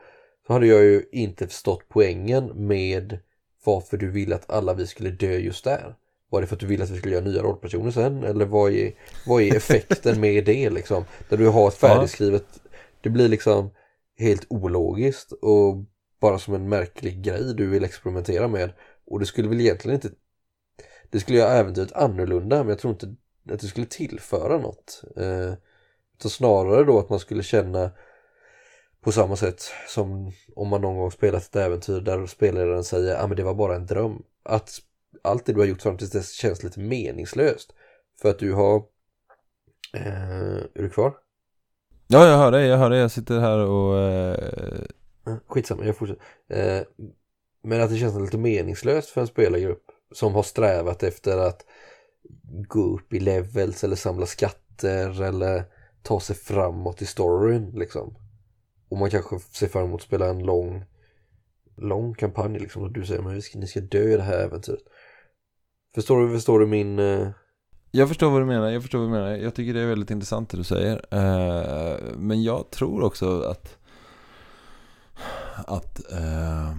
[0.47, 3.19] Så hade jag ju inte förstått poängen med
[3.65, 5.95] varför du ville att alla vi skulle dö just där
[6.29, 8.23] Var det för att du ville att vi skulle göra nya rollpersoner sen?
[8.23, 8.91] Eller vad är,
[9.27, 11.05] vad är effekten med det liksom?
[11.29, 12.45] Där du har ett färdigskrivet
[13.01, 13.69] Det blir liksom
[14.17, 15.75] helt ologiskt och
[16.19, 18.73] bara som en märklig grej du vill experimentera med
[19.05, 20.09] och det skulle väl egentligen inte
[21.11, 23.15] det skulle göra äventyret annorlunda men jag tror inte
[23.51, 25.03] att det skulle tillföra något.
[25.17, 25.53] Eh,
[26.17, 27.91] utan snarare då att man skulle känna
[29.03, 33.23] på samma sätt som om man någon gång spelat ett äventyr där spelaren säger att
[33.23, 34.23] ah, men det var bara en dröm.
[34.43, 34.79] Att
[35.21, 37.73] allt det du har gjort fram till dess känns lite meningslöst.
[38.21, 38.75] För att du har...
[39.93, 41.13] Eh, är du kvar?
[42.07, 42.99] Ja, jag hör dig, jag hör dig.
[42.99, 43.99] Jag sitter här och...
[43.99, 46.23] Eh, Skitsamma, jag fortsätter.
[46.49, 46.83] Eh,
[47.63, 51.65] men att det känns lite meningslöst för en spelargrupp som har strävat efter att
[52.67, 55.63] gå upp i levels eller samla skatter eller
[56.01, 58.15] ta sig framåt i storyn liksom.
[58.93, 60.85] Och man kanske ser fram emot att spela en lång
[61.75, 64.81] lång kampanj liksom och du säger men ska, ni ska dö i det här äventyret.
[65.95, 66.99] Förstår du, förstår du min...
[66.99, 67.27] eh,
[67.91, 69.31] Jag förstår vad du menar, jag förstår vad du menar.
[69.31, 71.05] Jag tycker det är väldigt intressant det du säger.
[71.11, 73.77] Eh, men jag tror också att
[75.55, 76.69] att, eh,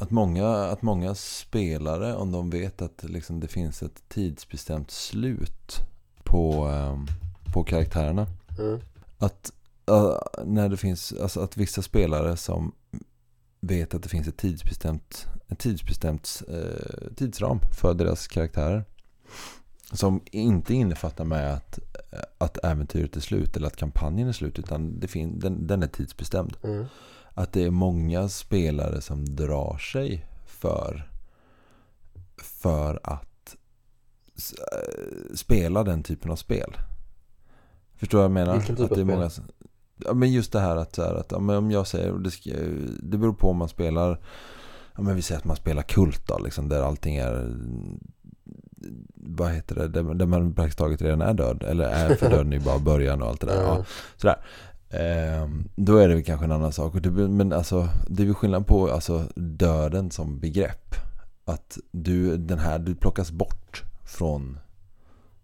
[0.00, 5.76] att, många, att många spelare, om de vet att liksom det finns ett tidsbestämt slut
[6.24, 6.96] på, eh,
[7.54, 8.26] på karaktärerna.
[8.58, 8.80] Mm.
[9.18, 9.52] Att
[10.44, 12.72] när det finns, alltså att vissa spelare som
[13.60, 18.84] vet att det finns ett tidsbestämt, ett tidsbestämt eh, tidsram för deras karaktärer.
[19.92, 21.78] Som inte innefattar med att,
[22.38, 24.58] att äventyret är slut eller att kampanjen är slut.
[24.58, 26.56] Utan det fin- den, den är tidsbestämd.
[26.62, 26.86] Mm.
[27.34, 31.10] Att det är många spelare som drar sig för,
[32.36, 33.56] för att
[34.36, 36.76] äh, spela den typen av spel.
[37.96, 38.56] Förstår du vad jag menar?
[38.56, 39.30] Vilken typ att det är många,
[40.04, 42.30] ja, men just det här att, så här, att ja, men om jag säger, det,
[42.30, 42.50] ska,
[43.00, 44.18] det beror på om man spelar
[44.96, 47.54] Ja men vi säger att man spelar kult då, liksom, där allting är
[49.14, 49.88] Vad heter det?
[49.88, 53.22] Där, där man praktiskt taget redan är död Eller är för döden i bara början
[53.22, 53.84] och allt det där ja.
[54.16, 54.36] Sådär.
[54.90, 56.94] Ehm, då är det väl kanske en annan sak.
[57.14, 60.94] Men alltså, det är väl skillnad på alltså, döden som begrepp.
[61.44, 64.58] Att du, den här, du plockas bort från,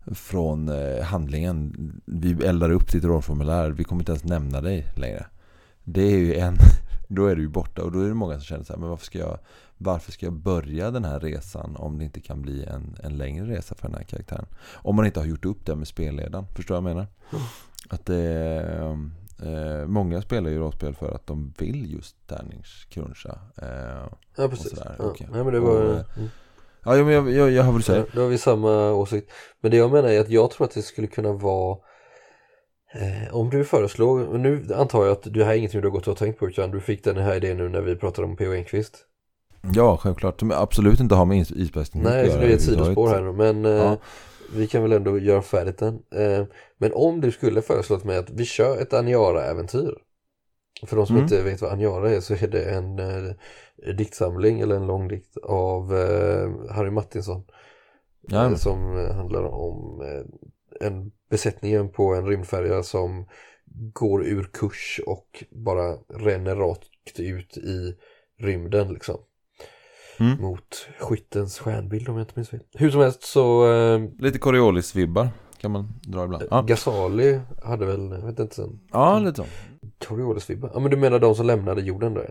[0.07, 1.74] från eh, handlingen.
[2.05, 3.70] Vi eldar upp ditt rollformulär.
[3.70, 5.26] Vi kommer inte ens nämna dig längre.
[5.84, 6.57] Det är ju en,
[7.09, 8.88] då är du ju borta och då är det många som känner så här, men
[8.88, 9.38] varför ska jag
[9.78, 13.46] varför ska jag börja den här resan om det inte kan bli en, en längre
[13.46, 14.46] resa för den här karaktären?
[14.74, 16.46] Om man inte har gjort upp det med spelledaren.
[16.55, 17.07] Förstår du vad jag menar?
[17.88, 18.90] Att det är,
[19.42, 23.38] eh, Många spelar ju rollspel för att de vill just tärningscruncha.
[23.57, 24.68] Eh, Ja precis.
[24.70, 25.05] sådär, Ja.
[25.05, 25.28] okej.
[25.32, 26.28] Nej, men det var, Och, eh, mm.
[26.85, 28.12] Ja, men jag, jag, jag har väl sagt.
[28.14, 29.30] då har vi samma åsikt.
[29.61, 31.78] Men det jag menar är att jag tror att det skulle kunna vara
[32.95, 36.09] eh, om du föreslår, nu antar jag att det här är ingenting du har gått
[36.09, 38.53] och tänkt på utan du fick den här idén nu när vi pratade om P.O.
[38.53, 39.05] Enquist.
[39.74, 40.41] Ja, självklart.
[40.41, 43.64] Som absolut inte har med is- isbergsteknik Nej, det är ett sidospår här nu men
[43.64, 43.97] eh, Ja.
[44.55, 45.95] vi kan väl ändå göra färdigt den.
[46.14, 46.45] Eh,
[46.78, 49.95] men om du skulle föreslå till mig att vi kör ett Aniara-äventyr.
[50.87, 51.24] För de som Mm.
[51.24, 53.33] inte vet vad Aniara är så är det en eh,
[53.87, 57.45] diktsamling eller en lång dikt av eh, Harry Martinsson.
[58.20, 60.03] Ja, Eh, som eh, handlar om
[60.80, 63.26] en besättningen på en rymdfärja som
[63.93, 67.97] går ur kurs och bara ränner rakt ut i
[68.39, 69.16] rymden liksom.
[70.20, 70.41] Mm.
[70.41, 72.61] Mot skyttens stjärnbild om jag inte minns fel.
[72.74, 73.66] Hur som helst så
[74.18, 75.28] Lite Coriolis-vibbar
[75.61, 76.45] kan man dra ibland.
[76.51, 79.45] Ja, Gasali hade väl, jag vet inte sen, ja lite så.
[80.07, 80.70] Coriolisvibbar.
[80.74, 82.24] Ja men du menar de som lämnade jorden då?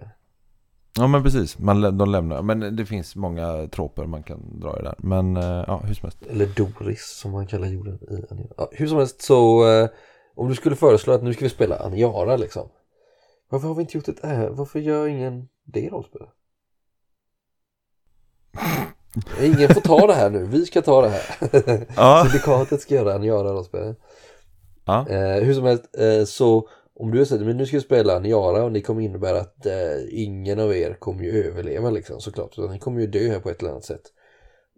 [0.97, 1.07] Ja.
[1.07, 2.41] Men precis, man, de lämnar.
[2.41, 4.95] Men det finns många troper man kan dra i där.
[4.97, 6.17] Men eh, ja, hur som helst.
[6.29, 8.53] Eller Doris som man kallar jorden i Aniara.
[8.57, 9.89] Ja, hur som helst så eh,
[10.35, 12.69] om du skulle föreslå att nu ska vi spela Aniara liksom.
[13.49, 16.21] Varför har vi inte gjort ett äh, Varför gör ingen det rollspel?
[19.41, 21.21] Ingen får ta det här nu, vi ska ta det här.
[21.95, 22.25] Ja.
[22.29, 23.95] Syndikatet ska göra Aniara rollspel.
[24.85, 25.09] Ja.
[25.09, 28.63] Eh, hur som helst, eh, så om du säger men nu ska vi spela Aniara
[28.63, 29.73] och det kommer innebära att eh,
[30.09, 32.53] ingen av er kommer ju överleva liksom såklart.
[32.53, 34.13] Så ni kommer ju dö här på ett eller annat sätt.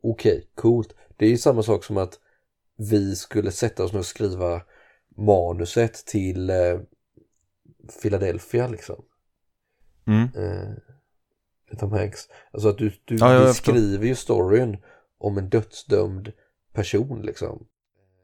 [0.03, 0.95] Okej, coolt.
[1.17, 2.19] Det är ju samma sak som att
[2.77, 4.61] vi skulle sätta oss ner och skriva
[5.17, 6.79] manuset till eh,
[8.01, 9.03] Philadelphia liksom.
[10.07, 10.29] Mm.
[10.35, 12.29] Eh, Tom Hanks.
[12.51, 14.77] Alltså att du, du Ja, jag beskriver ju storyn
[15.17, 16.31] om en dödsdömd
[16.73, 17.67] person liksom.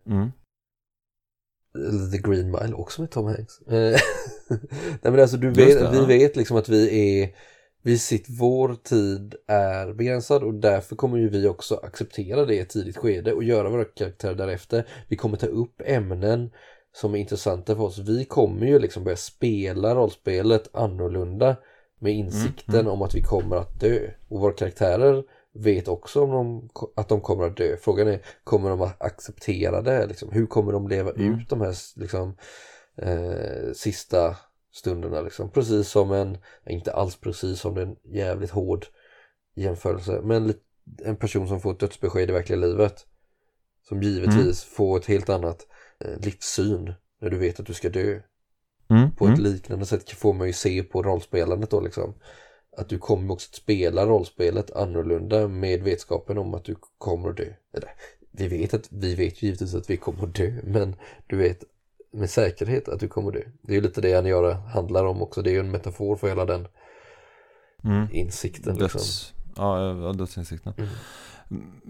[0.06, 0.32] Mm.
[1.76, 3.62] Eller The Green Mile också med Tom Hanks.
[3.62, 4.00] Eh,
[4.80, 6.06] Nej men alltså du vet, det, vi ja.
[6.06, 7.36] vet liksom att vi är
[7.82, 12.60] vi sitt, vår tid är begränsad och därför kommer ju vi också acceptera det i
[12.60, 14.88] ett tidigt skede och göra våra karaktärer därefter.
[15.08, 16.50] Vi kommer ta upp ämnen
[16.92, 17.98] som är intressanta för oss.
[17.98, 21.56] Vi kommer ju liksom börja spela rollspelet annorlunda
[22.00, 22.92] med insikten mm.
[22.92, 24.00] om att vi kommer att dö.
[24.28, 25.24] Och våra karaktärer
[25.60, 27.78] vet också om de, att de kommer att dö.
[27.78, 30.06] Frågan är, kommer de att acceptera det?
[30.06, 30.32] Liksom?
[30.32, 31.40] Hur kommer de leva Mm.
[31.40, 32.38] ut de här liksom,
[32.98, 34.38] eh, sista
[34.72, 35.22] stunderna?
[35.22, 35.50] Liksom?
[35.52, 38.86] Precis som en, inte alls precis som en jävligt hård
[39.56, 40.54] jämförelse, men
[41.06, 43.06] en person som får ett dödsbesked i verkliga livet.
[43.88, 45.68] Som givetvis får ett helt annat
[46.00, 48.20] eh, livssyn när du vet att du ska dö.
[48.90, 49.12] Mm.
[49.16, 49.44] På ett Mm.
[49.52, 52.14] liknande sätt får man ju se på rollspelandet då liksom.
[52.80, 57.38] Att du kommer också att spela rollspelet annorlunda med vetskapen om att du kommer att
[57.38, 57.54] dö.
[57.74, 57.90] Eller,
[58.32, 60.96] vi vet att vi vet givetvis att vi kommer att dö, men
[61.28, 61.64] du vet
[62.12, 63.44] med säkerhet att du kommer att dö.
[63.62, 65.42] Det är ju lite det Aniara handlar om också.
[65.42, 66.68] Det är ju en metafor för hela den
[67.84, 68.08] Mm.
[68.12, 68.78] insikten.
[68.78, 69.00] Liksom.
[69.00, 70.74] Döds, ja, dödsinsikten.
[70.78, 70.90] Mm.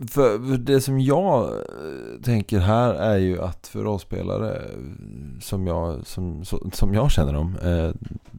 [0.07, 5.67] För för det som jag eh, tänker här är ju att för rollspelare eh, som
[5.67, 7.55] jag, som, som jag känner dem.
[7.63, 7.91] Eh,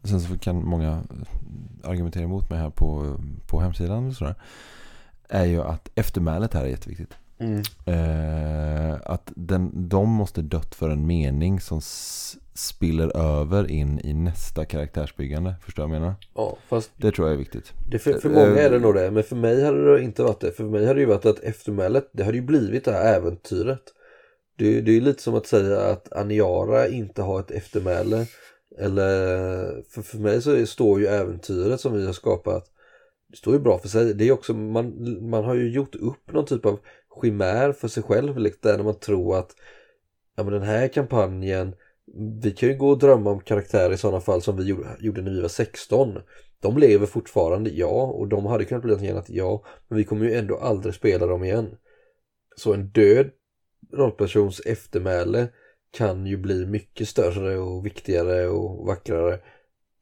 [0.05, 1.03] sen så kan många
[1.85, 3.17] argumentera emot mig här på,
[3.47, 4.35] på hemsidan och sådär.
[5.29, 7.15] Är ju att eftermälet här är jätteviktigt.
[7.39, 7.63] Mm.
[7.87, 14.15] Eh, att den, de måste dött för en mening som s- spiller över in i
[14.15, 15.55] nästa karaktärsbyggande.
[15.65, 16.15] Förstår du vad jag menar?
[16.35, 17.73] Ja, fast Det tror jag är viktigt.
[17.91, 19.11] det för, för många är det nog det.
[19.11, 20.53] Men för mig hade det inte varit det.
[20.53, 23.83] För mig hade det ju varit att eftermälet, det hade ju blivit det här äventyret.
[24.59, 28.27] Det, det är ju lite som att säga att Aniara inte har ett eftermäle.
[28.79, 32.65] Eller, för, för mig så står ju äventyret som vi har skapat,
[33.31, 34.15] det står ju bra för sig.
[34.15, 36.79] Det är också, man, man har ju gjort upp någon typ av
[37.23, 38.39] chimär för sig själv.
[38.39, 39.51] Liksom, där när man tror att
[40.37, 41.75] ja, men den här kampanjen,
[42.43, 44.65] vi kan ju gå och drömma om karaktärer i sådana fall som vi
[45.01, 46.19] gjorde, när vi var 16.
[46.61, 50.25] De lever fortfarande, ja, och de hade kunnat bli någonting annat, ja, men vi kommer
[50.25, 51.77] ju ändå aldrig spela dem igen.
[52.57, 53.31] Så en död
[53.93, 55.49] rollpersons eftermäle
[55.91, 59.41] kan ju bli mycket större och viktigare och vackrare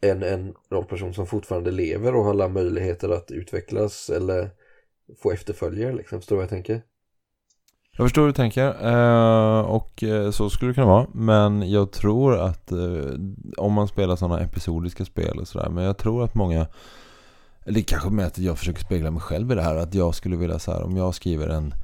[0.00, 4.50] än en rollperson som fortfarande lever och har alla möjligheter att utvecklas eller
[5.22, 6.20] få efterföljare liksom.
[6.20, 6.82] Förstår du vad jag tänker?
[7.99, 11.07] Jag förstår hur du tänker eh, och eh, så skulle det kunna vara.
[11.12, 12.78] Men jag tror att eh,
[13.57, 15.68] om man spelar sådana episodiska spel och sådär.
[15.68, 16.66] Men jag tror att många,
[17.64, 19.76] eller kanske med att jag försöker spegla mig själv i det här.
[19.76, 21.74] Att jag skulle vilja så här, om jag skriver en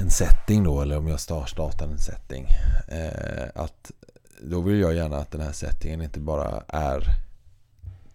[0.00, 2.46] en setting då eller om jag startar en setting.
[3.54, 3.90] Att
[4.40, 7.04] då vill jag gärna att den här settingen inte bara är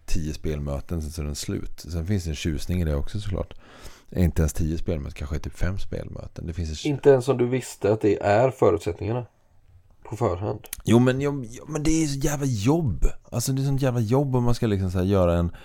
[0.06, 1.80] tio spelmöten sen så är den slut.
[1.80, 3.54] Sen finns det en tjusning i det också såklart.
[4.16, 6.46] Inte ens tio spelmöten, kanske typ fem spelmöten.
[6.46, 6.90] Det finns en...
[6.90, 9.26] Inte ens om du visste att det är förutsättningarna
[10.04, 10.60] på förhand.
[10.84, 11.32] Jo men, jo,
[11.68, 13.04] men det är så jävla jobb.
[13.30, 15.56] Alltså det är sånt jävla jobb om man ska liksom så göra en,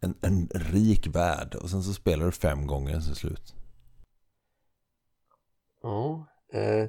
[0.00, 1.54] en, en rik värld.
[1.54, 3.54] Och sen så spelar du fem gånger så är det slut.
[5.82, 6.86] Ja, eh,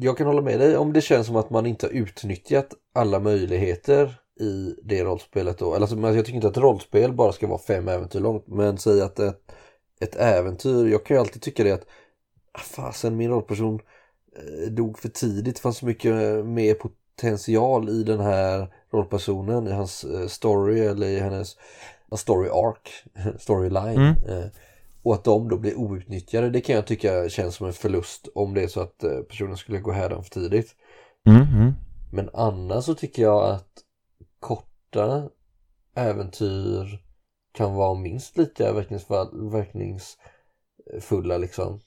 [0.00, 3.20] jag kan hålla med dig om det känns som att man inte har utnyttjat alla
[3.20, 5.74] möjligheter i det rollspelet då.
[5.74, 8.46] Alltså, men jag tycker inte att rollspel bara ska vara fem äventyr långt.
[8.46, 9.52] Men säg att ett,
[10.00, 11.86] ett äventyr, jag kan ju alltid tycka det att
[12.52, 13.80] ah, fasen min rollperson
[14.36, 15.56] eh, dog för tidigt.
[15.56, 16.14] Det fanns så mycket
[16.46, 21.56] mer potential i den här rollpersonen, i hans eh, story eller i hennes
[22.16, 23.04] story arc,
[23.42, 23.98] storyline.
[23.98, 24.14] Mm.
[24.28, 24.46] Eh,
[25.02, 28.54] och att de då blir outnyttjade, det kan jag tycka känns som en förlust om
[28.54, 30.74] det är så att eh, personen skulle gå härdan för tidigt.
[31.26, 31.72] Mm, mm.
[32.12, 33.68] Men annars så tycker jag att
[34.40, 35.28] korta
[35.94, 37.05] äventyr
[37.56, 41.80] kan vara minst lika verkningsfulla, liksom.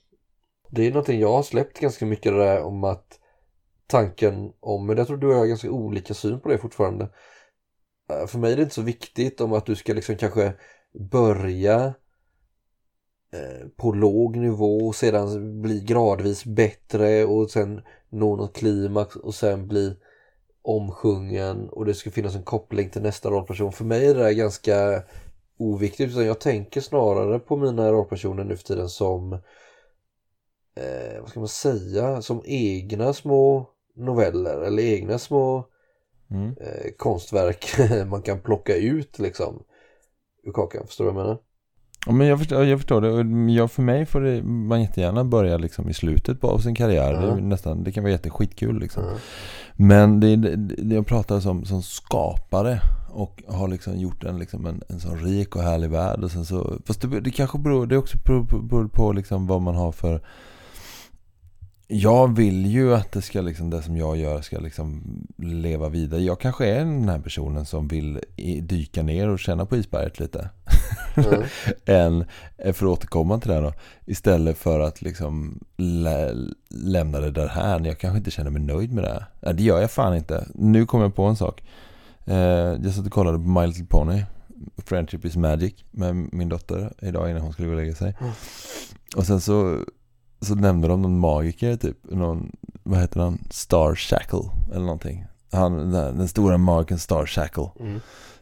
[0.69, 3.19] Det är någonting jag har släppt ganska mycket det där om att
[3.87, 7.09] tanken om, men jag tror du och jag har ganska olika syn på det fortfarande.
[8.09, 10.53] Eh, för mig är det inte så viktigt om att du ska liksom kanske
[11.11, 11.85] börja
[13.33, 19.35] eh, på låg nivå och sedan bli gradvis bättre och sen nå något klimax och
[19.35, 19.95] sen bli
[20.61, 23.71] omsjungen och det ska finnas en koppling till nästa rollperson.
[23.71, 25.03] För mig är det där ganska
[25.59, 29.33] oviktigt utan jag tänker snarare på mina rollpersoner nu för tiden som
[30.75, 35.65] eh, vad ska man säga, som egna små noveller eller egna små
[36.31, 36.49] Mm.
[36.49, 37.65] eh, konstverk
[38.09, 39.63] man kan plocka ut liksom
[40.43, 40.87] ur kakan.
[40.87, 41.39] Förstår du vad jag menar?
[42.05, 43.11] Ja, men jag förstår, jag förstår det.
[43.11, 47.13] Och Jag, för mig får det, man jättegärna börja liksom i slutet av sin karriär.
[47.13, 47.35] Det, är Ja.
[47.35, 49.03] nästan, det kan vara jätteskitkul liksom.
[49.03, 49.15] Ja.
[49.75, 52.81] Men det, det, det jag pratar som, som skapare
[53.11, 56.23] och har liksom gjort en, liksom en, en sån rik och härlig värld.
[56.23, 59.47] Och sen så, fast det, det kanske beror, det också beror, på- beror på liksom
[59.47, 60.21] vad man har för
[61.91, 65.01] jag vill ju att det ska liksom, det som jag gör ska liksom
[65.37, 66.21] leva vidare.
[66.21, 68.19] Jag kanske är den här personen som vill
[68.61, 70.49] dyka ner och känna på isberget lite.
[71.15, 71.43] Ja.
[71.93, 72.25] än,
[72.57, 73.73] eh, för att återkomma till det här då,
[74.05, 76.33] istället för att liksom lä,
[76.69, 77.79] lämna det där här.
[77.85, 79.25] Jag kanske inte känner mig nöjd med det här.
[79.39, 80.45] Nej, det gör jag fan inte.
[80.53, 81.63] Nu kommer jag på en sak.
[82.29, 82.37] Eh,
[82.83, 84.23] jag satt och kollade på My Little Pony,
[84.77, 88.15] Friendship is Magic, med min dotter idag innan hon skulle gå och lägga sig.
[88.19, 88.31] Mm.
[89.15, 89.79] Och sen så,
[90.41, 92.51] så nämnde de någon magiker typ, någon,
[92.83, 95.25] vad heter han, Star Shackle eller någonting.
[95.51, 97.99] Han, den, den stora magikern Star Shackle Mm.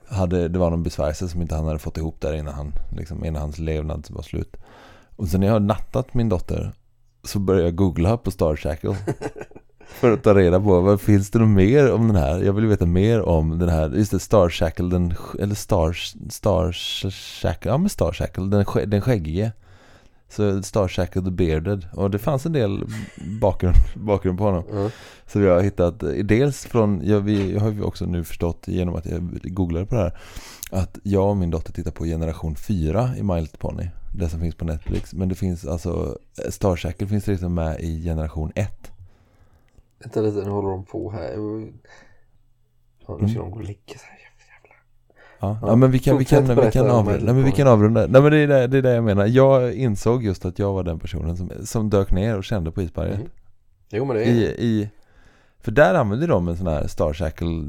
[0.08, 3.26] hade, det var någon besvärjelse som inte han hade fått ihop där innan, han, liksom,
[3.26, 4.58] innan hans levnad var slut.
[5.16, 6.74] Och sen när jag har nattat min dotter
[7.24, 8.96] så började jag googla på Star Shackle.
[9.88, 12.44] för att ta reda på, vad finns det något mer om den här?
[12.44, 15.94] Jag vill veta mer om den här, just det, Star Shackle, eller Star,
[16.30, 16.72] Star
[17.42, 19.52] Shackle, ja men Star Shackle, den, den skäggige.
[20.30, 21.88] Så Star Shackle the Bearded.
[21.94, 22.84] Och det fanns en del
[23.42, 24.64] bakgrund, bakgrund på honom.
[24.72, 24.90] Ja.
[25.28, 28.96] Så vi har hittat, dels från, ja, vi jag har ju också nu förstått genom
[28.96, 30.18] att jag googlade på det här
[30.72, 34.40] Att jag och min dotter tittar på generation 4 i My Little Pony Det som
[34.40, 36.18] finns på Netflix Men det finns alltså,
[36.50, 38.92] Star Shackle finns liksom med i generation 1
[40.00, 41.32] Vänta lite, nu håller de på här.
[43.08, 44.10] Ja, nu ska de gå och lägga sig.
[45.40, 48.08] Ja, Ja, men vi kan, vi kan, vi kan, avrunda, nej, men vi kan avrunda
[48.08, 50.74] Nej men det är det, det är det jag menar Jag insåg just att jag
[50.74, 53.30] var den personen som, som dök ner och kände på isberget Mm.
[53.90, 54.90] Jo men det är i, i,
[55.60, 57.64] För där använde de en sån här Star Shackle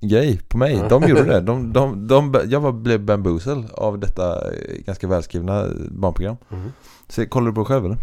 [0.00, 0.82] grej på mig.
[0.88, 1.40] De gjorde det.
[1.40, 4.42] De, de, de, jag var, blev bamboozled av detta
[4.78, 6.36] ganska välskrivna barnprogram.
[6.48, 6.72] Mhm.
[7.08, 7.96] Så, kollar du på det själv eller?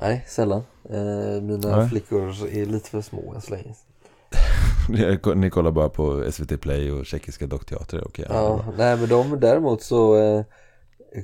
[0.00, 0.62] Nej, sällan.
[0.90, 1.88] Eh, mina Nej.
[1.88, 3.74] flickor är lite för små än så länge.
[5.36, 8.04] Ni kollar bara på SVT Play och tjeckiska dockteater.
[8.06, 10.44] Okej, ja, nej men de däremot så eh,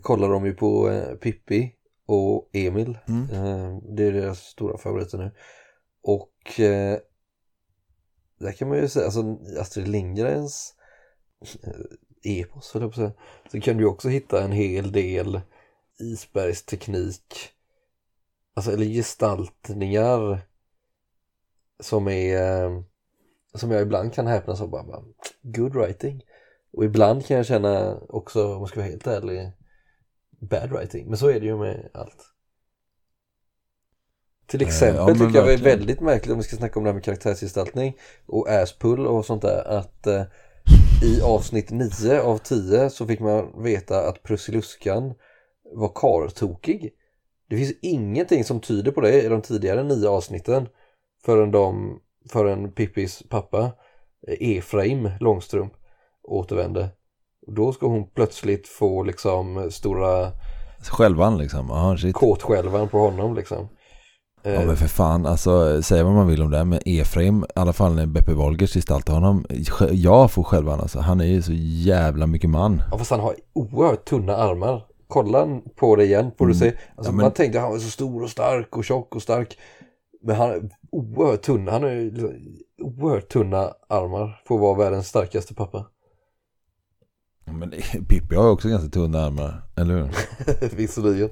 [0.02, 1.72] kollar de ju på eh, Pippi
[2.06, 2.98] och Emil.
[3.08, 3.22] Mm.
[3.30, 5.30] Eh, det är deras stora favoriter nu.
[6.02, 6.98] Och eh,
[8.38, 10.74] där kan man ju säga, alltså Astrid Lindgrens
[11.62, 13.22] eh, epos, höll jag på att säga.
[13.52, 15.40] Så kan du också hitta en hel del
[15.98, 17.50] isbergsteknik.
[18.54, 20.40] Alltså eller gestaltningar
[21.80, 22.82] som är eh,
[23.54, 25.02] som jag ibland kan häpnas av bara, bara
[25.42, 26.22] good writing.
[26.72, 29.52] Och ibland kan jag känna också, om man ska vara helt ärlig,
[30.40, 31.06] bad writing.
[31.08, 32.26] Men så är det ju med allt.
[34.46, 36.84] Till Eh, exempel ja, tycker jag det är väldigt märkligt om vi ska snacka om
[36.84, 37.96] det här med karaktärsgestaltning
[38.26, 40.22] och asspull och sånt där att eh,
[41.02, 45.14] i avsnitt 9 av 10 så fick man veta att Prussiluskan
[45.74, 46.92] var kartokig.
[47.50, 50.68] Det finns ingenting som tyder på det i de tidigare nio avsnitten
[51.24, 51.98] förrän de
[52.30, 53.72] förrän Pippis pappa
[54.28, 55.72] eh, Efraim Långstrump
[56.22, 56.88] återvände.
[57.46, 60.32] Och då ska hon plötsligt få liksom stora
[60.82, 61.96] Självan liksom.
[61.98, 62.14] Shit.
[62.14, 63.68] kåtskälvan på honom liksom.
[64.42, 67.46] Ja Eh, men för fan, alltså säga vad man vill om det men Efraim, i
[67.54, 69.46] alla fall när Beppe Wolgers gestaltar honom,
[69.92, 72.82] jag får självan alltså, han är ju så jävla mycket man.
[72.90, 74.89] Ja fast han har oerhört tunna armar.
[75.10, 76.66] Kolla på det igen får du se.
[76.68, 76.94] Alltså, Mm.
[76.96, 79.58] Ja, men- Man tänkte han var så stor och stark och tjock och stark.
[80.22, 81.68] Men han är oerhört tunn.
[81.68, 82.32] Han ju liksom
[82.82, 85.86] oerhört tunna armar för att vara världens starkaste pappa.
[87.44, 87.70] Men
[88.08, 90.10] Pippi har också ganska tunna armar, eller hur?
[90.76, 91.30] Visserligen.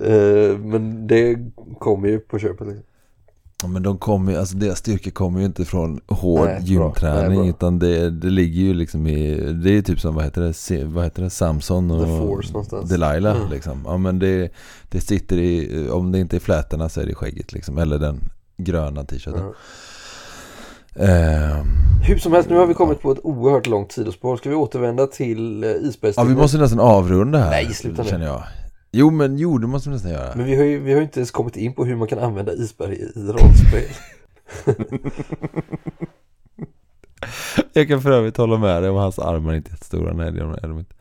[0.00, 1.38] Eh, men det
[1.78, 2.66] kommer ju på köpet.
[2.66, 2.84] Liksom.
[3.64, 7.40] Ja, men de kommer ju, alltså deras styrka kommer ju inte från hård Nej, gymträning
[7.40, 10.84] Nej, utan det, det ligger ju liksom i, det är typ som vad heter det,
[10.84, 12.90] vad heter det, Samson och The Force någonstans.
[12.90, 13.50] Delilah Mm.
[13.50, 13.82] liksom.
[13.86, 14.52] Ja men det,
[14.88, 17.98] det sitter i, om det inte är flätorna så är det i skägget liksom, eller
[17.98, 18.20] den
[18.56, 19.40] gröna t-shirten.
[19.40, 21.04] Ja.
[21.04, 21.66] Ehm,
[22.02, 24.36] Hur som helst, nu har vi kommit på ett oerhört långt sidospår.
[24.36, 26.36] Ska vi återvända till eh, ja isbergsteknik?
[26.36, 27.50] vi måste nästan avrunda här.
[27.50, 28.08] Nej, sluta nu.
[28.08, 28.42] Känner jag.
[28.96, 30.36] Jo men jo det måste vi nästan göra.
[30.36, 32.18] Men vi har, ju, vi har ju inte ens kommit in på hur man kan
[32.18, 33.90] använda isberg i rollspel.
[37.72, 40.12] Jag kan för övrigt hålla med dig om hans armar inte är jättestora.
[40.12, 40.94] Nej det är de inte.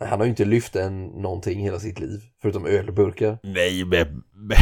[0.00, 2.20] Han har ju inte lyft en någonting hela sitt liv.
[2.42, 3.38] Förutom ölburkar.
[3.42, 4.56] Nej, Beppe.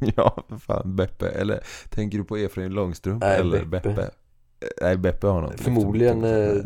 [0.16, 1.28] ja, för fan, Beppe.
[1.28, 3.22] Eller tänker du på Efraim Långstrump?
[3.22, 3.88] Nej, eller Beppe.
[3.88, 4.10] Beppe?
[4.80, 5.60] Nej, Beppe har något.
[5.60, 6.64] Förmodligen eh,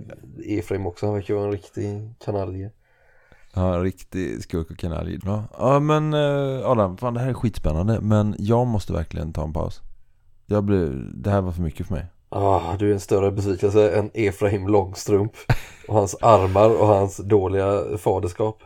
[0.59, 1.07] Efraim också.
[1.07, 2.71] Han verkar vara en riktig kanalje.
[3.59, 5.19] Ja, en riktig skurk och kanalj.
[5.25, 5.45] Ja.
[5.59, 8.01] ja, men eh, Adam, fan det här är skitspännande.
[8.01, 9.81] Men jag måste verkligen ta en paus.
[10.47, 12.07] Jag blev, det här var för mycket för mig.
[12.29, 15.33] Ah, du är en större besvikelse än Efraim Långstrump.
[15.89, 18.63] Och hans armar och hans dåliga faderskap.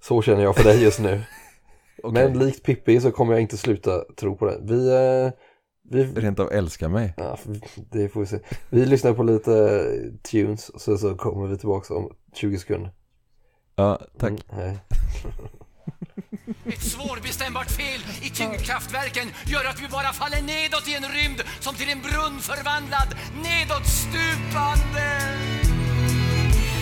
[0.00, 1.22] Så känner jag för dig just nu.
[2.12, 4.58] Men likt Pippi så kommer jag inte sluta tro på det.
[4.62, 5.32] Vi, eh,
[5.90, 7.14] vi, Rent av älskar mig.
[7.16, 7.38] ja,
[7.90, 8.38] det får vi se.
[8.70, 9.82] Vi lyssnar på lite
[10.30, 12.92] tunes och så, så kommer vi tillbaka om 20 sekunder.
[13.78, 14.32] Ja, tack.
[14.52, 14.78] Mm.
[16.66, 21.74] Ett svårbestämbart fel i tyngdkraftverken gör att vi bara faller nedåt i en rymd som
[21.74, 25.08] till en brunn förvandlad, nedåtstupande.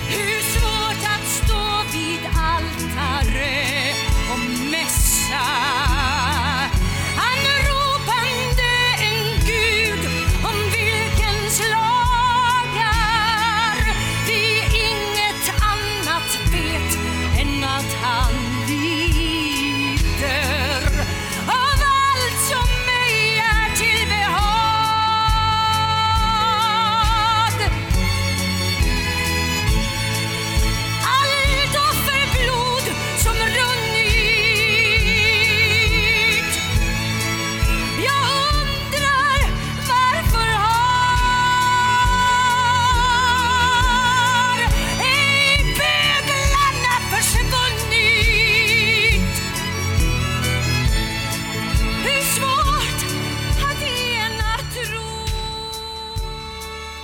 [0.09, 3.55] Hur svårt att stå vid altare
[4.33, 5.45] och mässa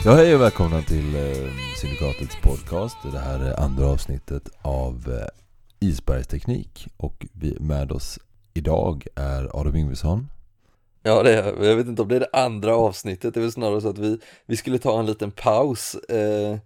[0.05, 2.97] Ja, hej och välkomna till eh, Syndikatets podcast.
[3.13, 6.87] Det här är andra avsnittet av eh, Isbergsteknik.
[6.97, 8.19] Och vi, med oss
[8.55, 10.27] idag är Adam Yngvesson.
[11.03, 13.35] Ja, det är, jag vet inte om det är det andra avsnittet.
[13.35, 15.95] Det är väl snarare så att vi, vi skulle ta en liten paus.
[15.95, 16.59] Eh,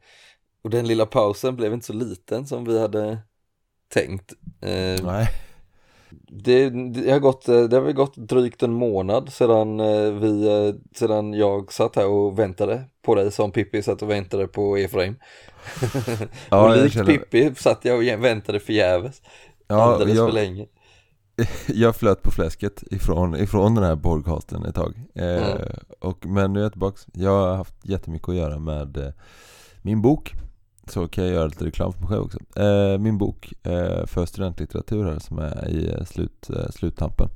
[0.65, 3.19] och den lilla pausen blev inte så liten som vi hade
[3.89, 4.33] tänkt.
[4.61, 5.29] Eh, Nej.
[6.29, 10.47] Det, det, har gått, eh, det har väl gått drygt en månad sedan, eh, vi,
[10.69, 14.77] eh, sedan jag satt här och väntade på dig som Pippi satt och väntade på
[14.77, 15.17] Efraim.
[16.49, 19.23] Ja, och likt Pippi satt jag och väntade förgäves.
[19.69, 20.67] Ja, alldeles jag- för länge.
[21.67, 24.95] Jag flöt på fläsket ifrån, ifrån den här podcasten ett tag.
[25.15, 25.59] Eh, Mm.
[26.01, 27.07] och, men nu är jag tillbaks.
[27.13, 29.13] Jag har haft jättemycket att göra med eh,
[29.83, 30.33] min bok.
[30.87, 32.39] Så kan jag göra lite reklam för mig själv också.
[32.61, 37.29] Eh, min bok eh, för studentlitteratur här som är i eh, slut, sluttampen.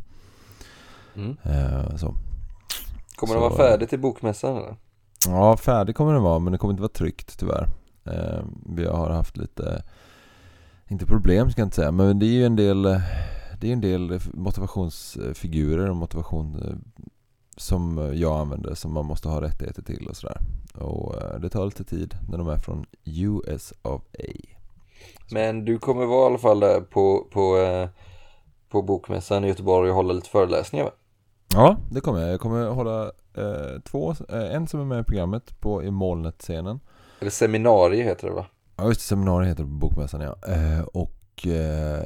[1.17, 1.37] Mm.
[1.99, 2.07] Så.
[3.17, 4.77] Kommer Så- den vara färdig till bokmässan eller?
[5.27, 7.69] Ja, färdig kommer den vara men det kommer inte vara tryckt tyvärr.
[8.67, 9.83] Vi har haft lite,
[10.89, 12.83] inte problem ska jag inte säga, men det är ju en del,
[13.61, 16.81] det är en del motivationsfigurer och motivation
[17.59, 20.39] som jag använder som man måste ha rättigheter till och sådär.
[20.75, 24.33] Och eh, det tar lite tid när de är från US of A.
[25.31, 27.89] Men du kommer vara i alla fall där på, på, eh,
[28.69, 30.91] på bokmässan i Göteborg och hålla lite föreläsningar va?
[31.55, 32.33] Ja, det kommer jag.
[32.33, 33.05] Jag kommer hålla
[33.35, 36.81] eh, två, eh, en som är med i programmet på i molnet-scenen.
[37.21, 38.47] Eller seminarier heter det va?
[38.77, 40.37] Ja just det, seminariet heter det på Bokmässan ja.
[40.53, 41.18] Eh, och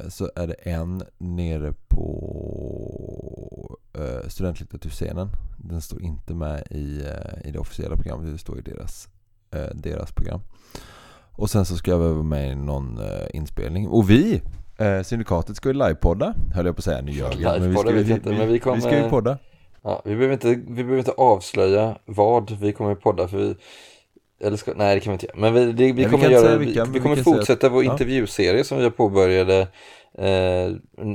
[0.08, 5.28] så är det en nere på eh, studentlitteraturscenen.
[5.58, 9.08] Den står inte med i, eh, i det officiella programmet, det står i deras,
[9.54, 10.40] eh, deras program.
[11.32, 13.88] Och sen så ska jag vara med i någon eh, inspelning.
[13.88, 14.42] Och vi,
[14.78, 17.00] eh, Syndikatet, ska ju livepodda, höll jag på att säga.
[17.00, 17.60] Nu ljög jag.
[17.60, 19.38] Men vi ska, vi, inte, vi, men vi vi, kommer- ska ju podda.
[19.82, 23.54] Ja, vi behöver inte, vi behöver inte avslöja vad vi kommer podda för vi
[24.42, 25.36] eller ska, nej det kan vi inte göra.
[25.36, 27.72] Men vi, det, vi vi kommer inte göra, vi, vilka, vi vi kommer fortsätta att-
[27.72, 27.92] vår ja.
[27.92, 29.60] intervjuserie som vi påbörjade
[30.18, 30.72] eh,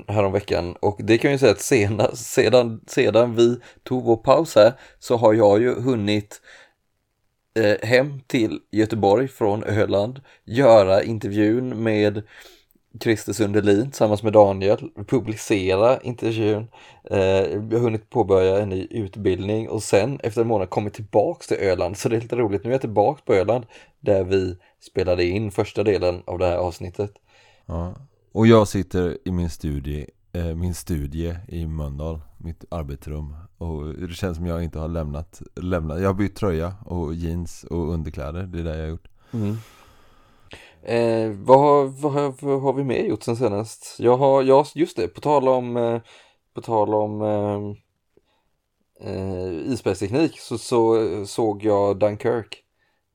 [0.08, 0.76] häromveckan.
[0.80, 4.74] Och det kan jag ju säga att sena, sedan, sedan vi tog vår paus här
[5.00, 6.42] så har jag ju hunnit
[7.60, 12.22] eh, hem till Göteborg från Öland, göra intervjun med
[13.00, 16.68] Christer Sundelin tillsammans med Daniel, publicera intervjun,
[17.04, 21.98] eh, hunnit påbörja en ny utbildning och sen efter en månad kommit tillbaks till Öland.
[21.98, 23.66] Så det är lite roligt, nu är jag tillbaks på Öland
[24.00, 27.12] där vi spelade in första delen av det här avsnittet.
[27.66, 27.96] Ja.
[28.32, 33.36] Och jag sitter i min studie, eh, min studie i Mölndal, mitt arbetsrum.
[33.58, 36.02] Och det känns som jag inte har lämnat, lämnat.
[36.02, 39.08] Jag har bytt tröja och jeans och underkläder, det är det jag har gjort.
[40.84, 43.96] Eh, vad, har, vad, har, vad har vi mer gjort sen senast?
[44.00, 46.02] Jag har, ja just det, på tal om, eh,
[46.54, 47.62] på tal om eh,
[49.10, 52.64] eh, isbergsteknik så, så såg jag Dunkirk,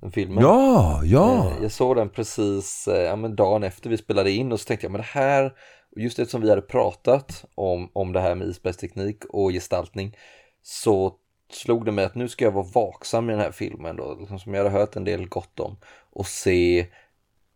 [0.00, 0.44] den filmen.
[0.44, 1.46] Ja, ja!
[1.46, 4.66] Eh, Jag såg den precis eh, ja, men dagen efter vi spelade in och så
[4.66, 5.52] tänkte jag men det här,
[5.96, 10.16] just eftersom vi hade pratat om, om det här med isbergsteknik och gestaltning
[10.62, 11.14] så
[11.52, 14.38] slog det mig att nu ska jag vara vaksam i den här filmen då, liksom
[14.38, 15.76] som jag hade hört en del gott om
[16.12, 16.86] och se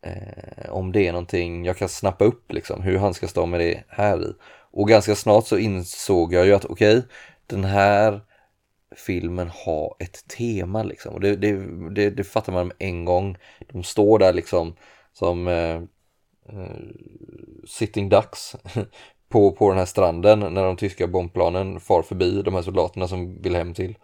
[0.06, 3.60] eh, om det är någonting jag kan snappa upp liksom, hur han ska stå med
[3.60, 4.32] det här i.
[4.70, 7.02] Och ganska snart så insåg jag ju att okej,
[7.46, 8.20] den här
[8.96, 11.14] filmen har ett tema liksom.
[11.14, 11.52] Och det, det,
[11.90, 13.36] det, det fattar man med en gång.
[13.72, 14.76] De står där liksom
[15.12, 15.76] som eh,
[16.48, 16.76] eh,
[17.66, 18.56] sitting ducks
[19.28, 23.42] på, på den här stranden när de tyska bombplanen far förbi de här soldaterna som
[23.42, 23.98] vill hem till,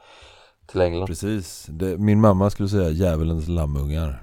[0.67, 1.07] till England.
[1.07, 4.23] Precis, det, min mamma skulle säga djävulens lammungar.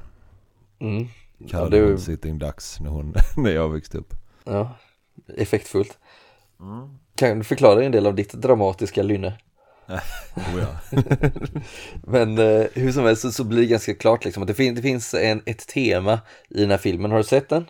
[0.80, 1.08] Mm.
[1.50, 4.14] Kallade Ja, det- hon sitting ducks när, hon, när jag växte upp.
[4.44, 4.76] Ja,
[5.38, 5.98] effektfullt.
[7.16, 9.34] Kan du förklara en del av ditt dramatiska lynne?
[10.36, 11.02] Oh, ja.
[12.04, 14.76] Men eh, hur som helst så, så blir det ganska klart liksom att det, fin-
[14.76, 16.20] det finns en, ett tema
[16.50, 17.12] i den här filmen.
[17.12, 17.66] Har du sett den?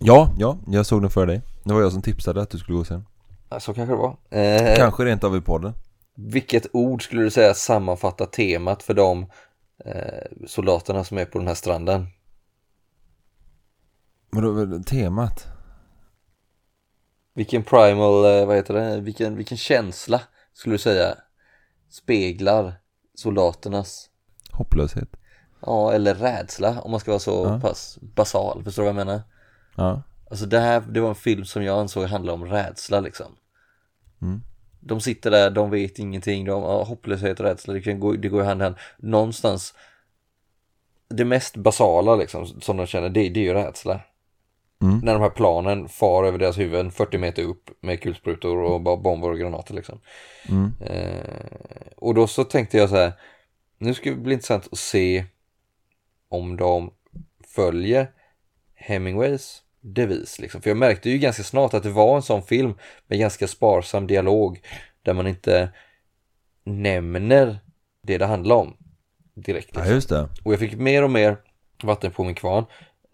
[0.00, 1.40] ja, ja, jag såg den för dig.
[1.64, 3.06] Det var jag som tipsade att du skulle gå sen.
[3.50, 4.16] Ja, så kanske det var.
[4.30, 5.72] Eh, Kanske rent av i podden.
[6.16, 9.22] Vilket ord skulle du säga sammanfattar temat för de
[9.84, 12.06] eh, soldaterna som är på den här stranden?
[14.34, 15.46] Vadå, temat?
[17.34, 20.20] Vilken primal, eh, vad heter det, vilken, vilken känsla
[20.52, 21.14] skulle du säga
[21.90, 22.72] speglar
[23.14, 24.10] soldaternas,
[24.52, 25.08] Hopplöshet.
[25.60, 27.60] ja eller rädsla om man ska vara så Ja.
[27.60, 29.22] pass basal, förstår du vad jag menar?
[29.76, 30.02] Ja.
[30.30, 33.36] Alltså det här, det var en film som jag ansåg handla om rädsla liksom.
[34.22, 34.40] Mm.
[34.80, 38.28] De sitter där, de vet ingenting, de har hopplöshet och rädsla, det, kan gå, det
[38.28, 38.76] går hand i hand.
[38.98, 39.74] Någonstans,
[41.08, 44.00] det mest basala liksom som de känner, det, det är ju rädsla.
[44.82, 44.98] Mm.
[44.98, 48.96] När de här planen far över deras huvuden 40 meter upp med kulsprutor och bara
[48.96, 50.00] bomber och granater liksom.
[50.48, 50.72] Mm.
[50.80, 53.12] Eh, och då så tänkte jag så här,
[53.78, 55.24] nu ska det bli intressant att se
[56.28, 56.90] om de
[57.54, 58.10] följer
[58.74, 60.62] Hemingways devis liksom.
[60.62, 62.74] För jag märkte ju ganska snart att det var en sån film
[63.06, 64.60] med ganska sparsam dialog
[65.02, 65.72] där man inte
[66.64, 67.58] nämner
[68.02, 68.76] det det handlar om
[69.34, 69.70] direkt.
[69.72, 69.94] ja, Liksom.
[69.94, 70.28] just det.
[70.44, 71.36] Och jag fick mer och mer
[71.82, 72.64] vatten på min kvarn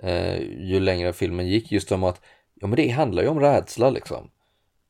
[0.03, 2.21] eh, ju längre filmen gick just om att
[2.61, 4.31] ja men det handlar ju om rädsla liksom.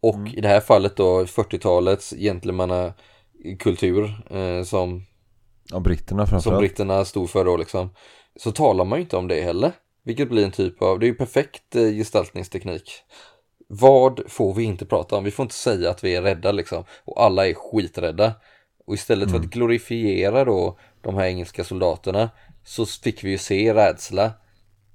[0.02, 5.06] Och i det här fallet då 40-talets gentlemannakultur eh, som,
[5.70, 7.90] Ja, britterna som britterna stod för då liksom.
[8.36, 9.72] Så talar man ju inte om det heller.
[10.02, 12.92] Vilket blir en typ av, det är ju perfekt eh, gestaltningsteknik.
[13.68, 15.24] Vad får vi inte prata om?
[15.24, 16.84] Vi får inte säga att vi är rädda liksom.
[17.04, 18.32] Och alla är skiträdda.
[18.86, 22.30] Och istället för att glorifiera då de här engelska soldaterna
[22.64, 24.32] så fick vi ju se rädsla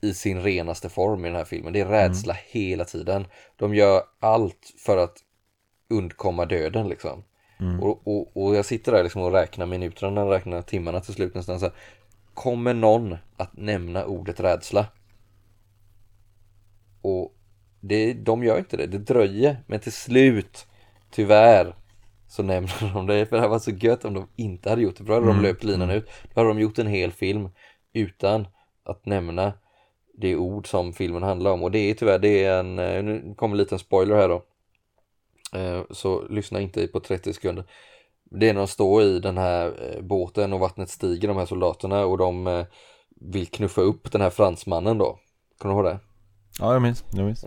[0.06, 1.74] i sin renaste form i den här filmen.
[1.74, 3.28] Det är rädsla hela tiden.
[3.56, 5.18] De gör allt för att
[5.90, 7.24] undkomma döden liksom.
[7.82, 11.60] Och, och, och jag sitter där liksom och räknar minuterna, räknar timmarna till slut nästan
[11.60, 11.76] så här.
[12.34, 14.86] Kommer någon att nämna ordet rädsla?
[17.02, 17.36] Och
[17.80, 20.68] det, de gör inte det, det dröjer, men till slut,
[21.12, 21.76] tyvärr,
[22.28, 23.26] så nämner de det.
[23.26, 25.28] För det hade varit så gött om de inte hade gjort det, för då hade
[25.28, 26.10] de löpt linan ut.
[26.34, 27.50] Då hade de gjort en hel film
[27.94, 28.48] utan
[28.84, 29.54] att nämna
[30.18, 31.64] det ord som filmen handlar om.
[31.64, 34.44] Och det är tyvärr, det är en, eh, nu kommer en liten spoiler här då.
[35.60, 37.64] Eh, Så lyssna inte på 30 sekunder.
[38.24, 41.46] Det är när de står i den här eh, båten och vattnet stiger, de här
[41.46, 42.66] soldaterna, och de
[43.22, 45.20] vill knuffa upp den här fransmannen då.
[45.58, 46.00] Kommer du ihåg det?
[46.60, 47.04] Ja, jag minns.
[47.12, 47.46] Jag minns.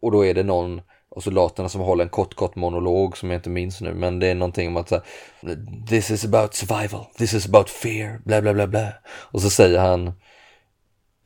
[0.00, 0.80] Och då är det någon
[1.10, 4.26] och soldaterna som håller en kort kort monolog som jag inte minns nu men det
[4.26, 8.42] är någonting om att så här, This is about survival, this is about fear, bla
[8.42, 10.12] bla bla bla och så säger han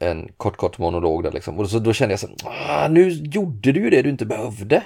[0.02, 3.72] en kort kort monolog där liksom och så då kände jag så ah, nu gjorde
[3.72, 4.82] du ju det du inte behövde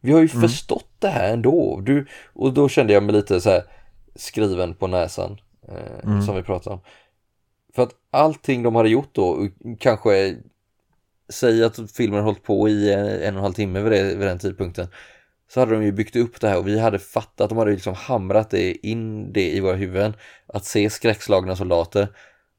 [0.00, 0.42] vi har ju Mm.
[0.48, 3.62] förstått det här ändå du, och då kände jag mig lite så här
[4.14, 6.22] skriven på näsan eh, Mm.
[6.22, 6.80] som vi pratade om
[7.74, 9.48] för att allting de hade gjort då,
[9.78, 10.36] kanske
[11.28, 14.26] säg att filmen hållit på i en, en och en halv timme vid, det, vid
[14.28, 14.86] den tidpunkten.
[15.50, 17.94] Så hade de ju byggt upp det här och vi hade fattat, de hade liksom
[17.94, 20.12] hamrat det in det i våra huvuden.
[20.46, 22.08] Att se skräckslagna soldater,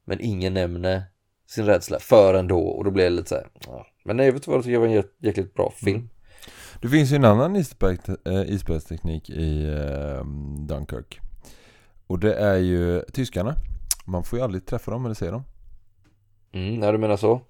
[0.06, 1.04] men ingen nämner
[1.50, 3.86] sin rädsla förrän då och då blev det lite så här, ja.
[4.06, 6.10] Men vad, jag tycker det var en jä- jäkligt bra film.
[6.82, 10.26] Det finns ju en annan äh, isbergsteknik i eh,
[10.68, 11.20] Dunkirk.
[12.08, 13.56] Och det är ju tyskarna.
[14.06, 15.44] Man får ju aldrig träffa dem eller se dem.
[16.54, 17.42] Mm, när du menar så.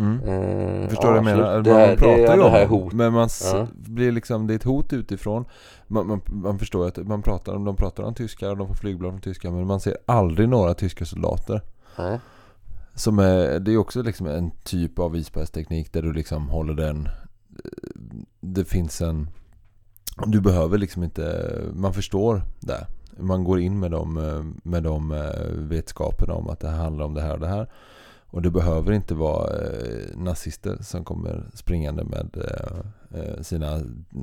[0.00, 0.20] Mm.
[0.20, 1.56] Eh, Förstår du ja, vad jag menar?
[1.62, 2.92] man här, pratar ju om hot.
[2.92, 3.66] Men man Ja.
[3.74, 5.44] blir liksom, det är ett hot utifrån.
[5.86, 8.74] Man, man, man förstår att man pratar om, de pratar om tyskar och de får
[8.74, 9.50] flygblad från tyskar.
[9.50, 11.60] Men man ser aldrig några tyska soldater.
[11.98, 12.18] Nej.
[12.94, 17.08] Som är, det är också liksom en typ av isbergsteknik där du liksom håller den
[18.40, 19.28] Det finns en
[20.26, 22.86] Du behöver liksom inte Man förstår det.
[23.18, 24.14] Man går in med de,
[24.62, 27.68] med de eh, vetskaperna om att det handlar om det här och det här.
[28.34, 33.80] Och det behöver inte vara eh, nazister som kommer springande med eh, eh, sina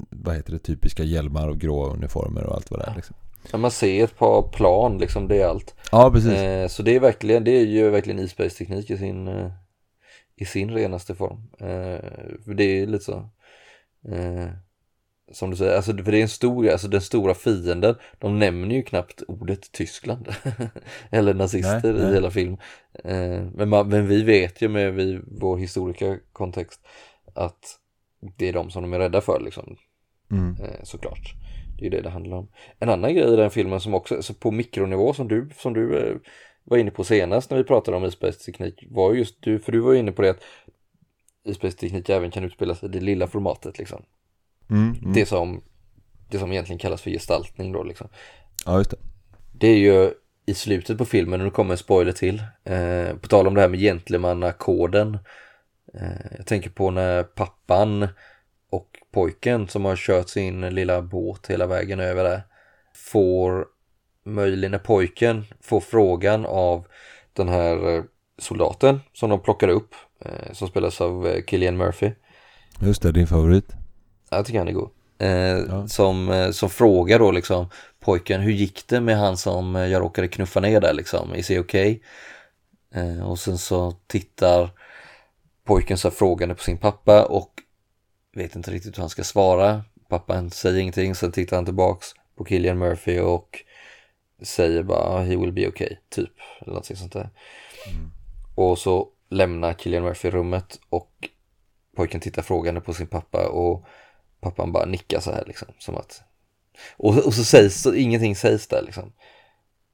[0.10, 3.15] Vad heter det, typiska hjälmar och grå uniformer och allt vad det är liksom.
[3.51, 5.76] Ja, man ser ett par plan, liksom, det är allt.
[5.91, 9.51] Ja precis Eh, så det är verkligen, det är ju verkligen isbergsteknik i sin, eh,
[10.35, 11.49] i sin renaste form.
[11.59, 12.01] Eh,
[12.45, 13.30] för det är lite så,
[14.11, 14.47] eh,
[15.31, 18.76] som du säger, alltså, för det är en stor, alltså den stora fienden, de nämner
[18.76, 20.30] ju knappt ordet Tyskland.
[21.09, 22.11] Eller nazister Nej, nej.
[22.11, 22.57] i hela filmen.
[23.03, 26.80] Eh, men, man, men vi vet ju med vi, vår historiska kontext
[27.34, 27.77] att
[28.38, 29.77] det är de som de är rädda för liksom
[30.31, 30.55] mm.
[30.63, 31.35] eh, såklart.
[31.82, 32.48] Det är ju det det handlar om.
[32.80, 35.98] En annan grej i den filmen som också, alltså på mikronivå som du, som du
[35.98, 36.16] eh,
[36.64, 39.94] var inne på senast när vi pratade om isbergsteknik var just du, för du var
[39.94, 40.44] inne på det att
[41.44, 44.03] isbergsteknik även kan utspelas i det lilla formatet liksom.
[44.70, 45.14] Mm, mm.
[45.14, 45.62] Det som,
[46.30, 48.08] det som egentligen kallas för gestaltning då liksom.
[48.66, 48.98] Ja just det
[49.52, 50.14] Det är ju
[50.45, 53.62] i slutet på filmen, och nu kommer en spoiler till, eh, på tal om det
[53.62, 55.18] här med gentlemannakoden.
[55.94, 58.08] Eh, jag tänker på när pappan
[58.70, 62.42] och pojken som har kört sin lilla båt hela vägen över där
[62.96, 63.66] får
[64.26, 66.86] möjligen när pojken får frågan av
[67.34, 68.04] den här eh,
[68.38, 72.12] soldaten som de plockar upp eh, som spelas av eh, Killian Murphy.
[72.80, 73.74] Just det, din favorit
[74.30, 74.90] Jag tycker han är god.
[75.18, 77.70] Eh, som, som frågar då liksom
[78.00, 81.36] pojken, hur gick det med han som jag råkade knuffa ner där liksom?
[81.36, 82.00] Is he okay?
[83.24, 84.70] Och sen så tittar
[85.64, 87.61] pojken så frågande på sin pappa och
[88.34, 89.84] vet inte riktigt hur han ska svara.
[90.10, 93.64] Pappan säger ingenting, sen tittar han tillbaks på Killian Murphy och
[94.41, 96.32] säger bara "Ah, he will be okay, typ.
[96.60, 97.30] Eller någonting sånt där.
[98.56, 101.30] Och så lämnar Killian Murphy rummet och
[101.95, 103.86] pojken tittar frågande på sin pappa och
[104.40, 105.68] pappan bara nickar så här liksom.
[105.80, 106.24] Som att...
[106.98, 109.14] Och, och så sägs så ingenting sägs där liksom.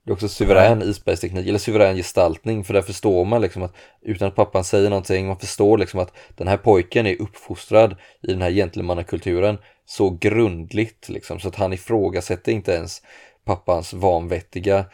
[0.07, 4.27] Det är också suverän isbergsteknik, eller suverän gestaltning, för där förstår man liksom att utan
[4.27, 8.41] att pappan säger någonting, man förstår liksom att den här pojken är uppfostrad i den
[8.41, 13.01] här gentlemannakulturen så grundligt liksom, så att han ifrågasätter inte ens
[13.45, 14.85] pappans vanvettiga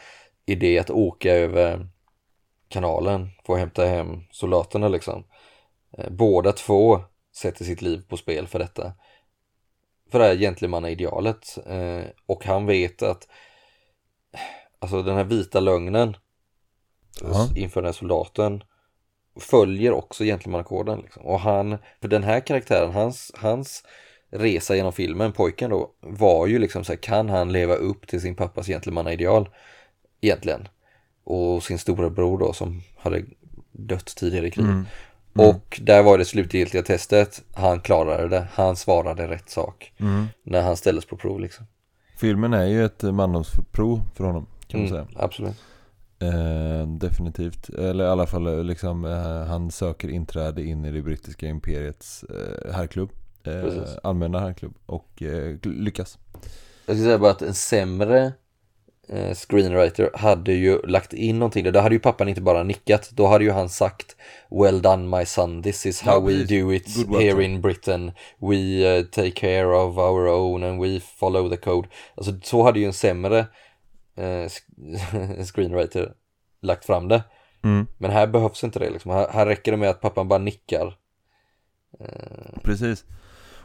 [0.46, 1.88] idé att åka över
[2.68, 5.24] kanalen för att hämta hem soldaterna liksom.
[5.98, 7.00] Eh, Båda två
[7.36, 8.92] sätter sitt liv på spel för detta.
[10.10, 11.58] För det här gentlemannaidealet.
[11.66, 13.28] Eh, och han vet att
[14.84, 16.16] alltså den här vita lögnen
[17.22, 17.48] Ja.
[17.56, 18.62] inför den här soldaten
[19.40, 21.00] följer också gentlemannakoden.
[21.00, 21.22] Liksom.
[21.22, 23.84] Och han, för den här karaktären, hans, hans
[24.30, 28.20] resa genom filmen, pojken då, var ju liksom så här, kan han leva upp till
[28.20, 29.48] sin pappas gentlemannaideal
[30.20, 30.68] egentligen?
[31.24, 33.24] Och sin stora bror då som hade
[33.72, 34.70] dött tidigare i kriget.
[35.38, 39.92] Och där var det slutgiltiga testet, han klarade det, han svarade rätt sak
[40.42, 41.66] när han ställdes på prov liksom.
[42.18, 45.54] Filmen är ju ett mandomsprov för honom kan man Mm, säga absolut.
[46.18, 47.68] Eh, definitivt.
[47.68, 52.24] Eller i alla fall eh, liksom, eh, han söker inträde in i det brittiska imperiets
[52.24, 53.10] eh, herrklubb.
[53.44, 54.74] Eh, allmänna herrklubb.
[54.86, 56.18] Och eh, lyckas.
[56.86, 58.32] Jag ska säga bara att en sämre
[59.08, 61.72] eh, screenwriter hade ju lagt in någonting där.
[61.72, 63.10] Då hade ju pappan inte bara nickat.
[63.10, 64.16] Då hade ju han sagt
[64.50, 66.88] Well done my son, this is how we do it
[67.20, 68.12] here son." in Britain.
[68.38, 71.88] We eh, take care of our own and we follow the code.
[72.14, 73.46] Alltså så hade ju en sämre
[74.14, 74.50] eh,
[75.44, 76.14] screenwriter
[76.60, 77.24] lagt fram det.
[77.62, 77.86] Mm.
[77.98, 79.10] Men här behövs inte det liksom.
[79.10, 80.96] Här, här räcker det med att pappan bara nickar.
[82.62, 83.04] Precis.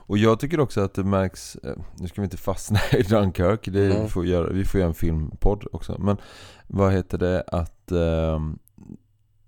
[0.10, 3.66] Och jag tycker också att det märks, eh, nu ska vi inte fastna i Dunkirk,
[3.66, 4.02] det Nej.
[4.02, 5.96] vi får göra, vi får göra en filmpodd också.
[6.00, 6.18] Men
[6.68, 8.60] vad heter det att ehm,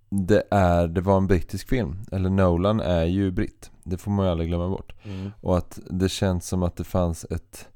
[0.09, 3.71] det, är, det var en brittisk film, eller Nolan är ju britt.
[3.83, 4.93] Det får man ju aldrig glömma bort.
[5.03, 5.31] Mm.
[5.41, 7.67] Och att det känns som att det fanns ett,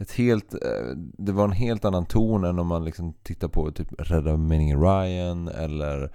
[0.00, 3.70] ett helt, eh, det var en helt annan ton än om man liksom tittar på
[3.70, 6.12] typ Rädda meningen Ryan eller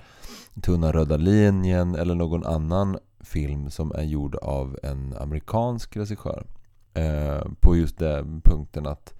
[0.62, 6.46] Tunna röda linjen eller någon annan film som är gjord av en amerikansk regissör.
[6.94, 9.14] Eh, på just den punkten att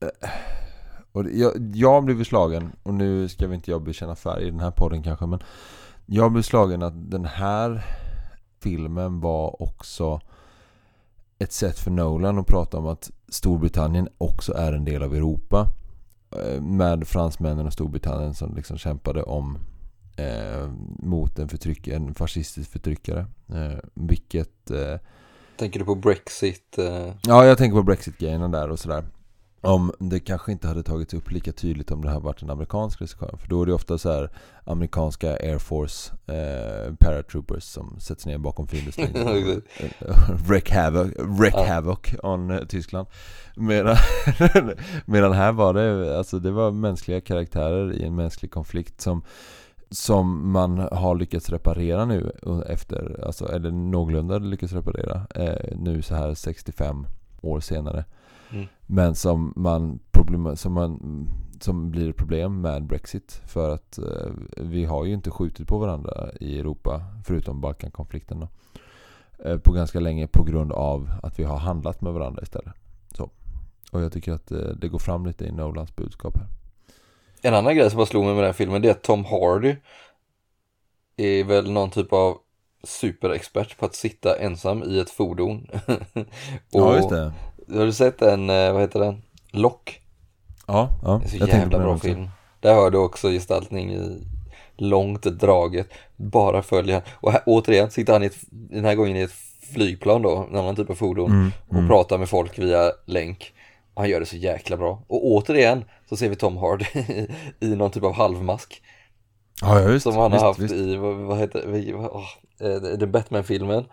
[0.00, 0.28] eh,
[1.12, 4.60] och jag, jag blev slagen, och nu ska vi inte jag bekänna färg i den
[4.60, 5.40] här podden kanske men
[6.06, 7.84] Jag blev slagen att den här
[8.62, 10.20] filmen var också
[11.38, 15.68] ett sätt för Nolan att prata om att Storbritannien också är en del av Europa.
[16.30, 19.58] Eh, Med fransmännen och Storbritannien som liksom kämpade om
[20.16, 20.68] eh,
[20.98, 23.26] mot en, förtryck, en fascistisk förtryckare.
[23.54, 25.00] Eh, vilket eh,
[25.58, 26.78] Tänker du på Brexit?
[26.78, 29.04] Eh, Ja, jag tänker på Brexit-grejerna där och sådär.
[29.60, 33.00] Om det kanske inte hade tagits upp lika tydligt om det här varit en amerikansk
[33.00, 33.36] regissör.
[33.40, 34.30] För då är det ofta så här
[34.64, 39.16] amerikanska Air Force eh, paratroopers som sätts ner bakom fiendestrid.
[40.48, 41.64] wreck havoc, wreck Ja.
[41.74, 43.08] havoc on eh, Tyskland.
[43.56, 43.96] Medan,
[45.06, 49.22] medan här var det, alltså det var mänskliga karaktärer i en mänsklig konflikt som
[49.90, 52.32] som man har lyckats reparera nu
[52.68, 57.06] efter, alltså, eller någorlunda lyckats reparera eh, nu så här 65
[57.40, 58.04] år senare.
[58.52, 58.66] Mm.
[58.86, 61.00] Men som man, problem, som man
[61.60, 65.78] som blir ett problem med Brexit för att eh, vi har ju inte skjutit på
[65.78, 68.48] varandra i Europa förutom Balkankonflikten då.
[69.44, 72.74] Eh, på ganska länge på grund av att vi har handlat med varandra istället.
[73.16, 73.30] Så.
[73.92, 76.46] Och jag tycker att eh, det går fram lite i Nolans budskap här.
[77.42, 79.24] En annan grej som bara slog mig med den här filmen det är att Tom
[79.24, 79.76] Hardy
[81.16, 82.36] är väl någon typ av
[82.84, 85.66] superexpert på att sitta ensam i ett fordon.
[85.86, 86.26] och
[86.70, 87.32] Ja just det.
[87.72, 89.22] Har du sett en, eh, vad heter den?
[89.50, 90.00] Lock?
[90.66, 91.20] Ja, ja.
[91.22, 92.06] Det är så jag jävla bra också.
[92.06, 92.28] film.
[92.60, 94.26] Där har du också gestaltning i
[94.76, 95.88] långt draget.
[96.16, 97.02] Bara följa.
[97.12, 99.34] Och här, återigen sitter han i ett, den här gången i ett
[99.74, 101.30] flygplan då, en annan typ av fordon.
[101.30, 101.88] Mm, och mm.
[101.88, 103.52] pratar med folk via länk.
[103.94, 105.02] Och han gör det så jäkla bra.
[105.06, 106.84] Och återigen så ser vi Tom Hardy
[107.60, 108.82] i någon typ av halvmask.
[109.60, 110.74] Ja, ja, just Som han visst, har haft visst.
[110.74, 113.84] i, vad, vad heter det, oh, den Batman-filmen.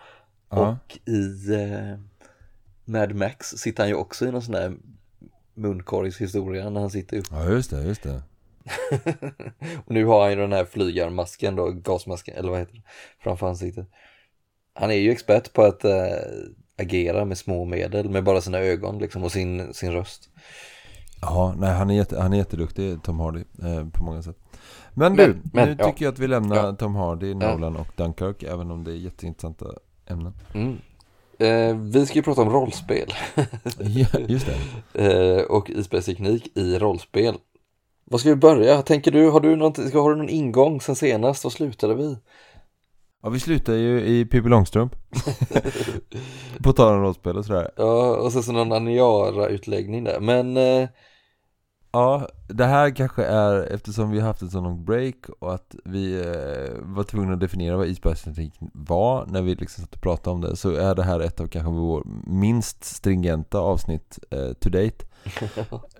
[0.49, 0.69] Ja.
[0.69, 1.99] Och i eh,
[2.85, 4.73] Mad Max sitter han ju också i någon sån där
[5.53, 7.25] munkorgshistoria när han sitter upp.
[7.31, 8.21] Ja just det, just det.
[9.85, 12.81] och nu har han ju den här flygarmasken då, gasmasken, eller vad heter det,
[13.19, 13.87] framför ansiktet.
[14.73, 15.93] Han är ju expert på att eh,
[16.77, 20.29] agera med små medel, med bara sina ögon liksom och sin, sin röst.
[21.21, 24.37] Ja, nej han är, jätte, han är jätteduktig Tom Hardy eh, på många sätt.
[24.93, 25.85] Men, Men- du, men, nu ja.
[25.85, 26.75] tycker jag att vi lämnar Ja.
[26.75, 27.35] Tom Hardy, Ja.
[27.35, 29.65] Nolan och Dunkirk även om det är jätteintressanta
[30.05, 30.33] ämnen.
[30.53, 30.77] Mm.
[31.43, 33.13] Eh, vi ska ju prata om rollspel
[33.79, 34.47] ja, just
[34.93, 35.37] det.
[35.37, 37.35] eh, och isbergsteknik i rollspel.
[38.05, 38.81] Vad ska vi börja?
[38.81, 41.43] Tänker du, har du, något, ska, har du någon ingång sen senast?
[41.43, 42.17] Vad slutade vi?
[43.23, 44.95] Ja, vi slutar ju i Pippi Långstrump.
[46.63, 47.71] på tal om rollspel och sådär.
[47.77, 50.19] Ja, och sen så någon Aniara-utläggning där.
[50.19, 50.89] Men eh,
[51.95, 55.75] Ja, det här kanske är eftersom vi har haft ett så långt break och att
[55.85, 60.33] vi eh, var tvungna att definiera vad isbergsteknik var när vi liksom satt och pratade
[60.33, 64.69] om det så är det här ett av kanske vår minst stringenta avsnitt eh, to
[64.69, 65.05] date.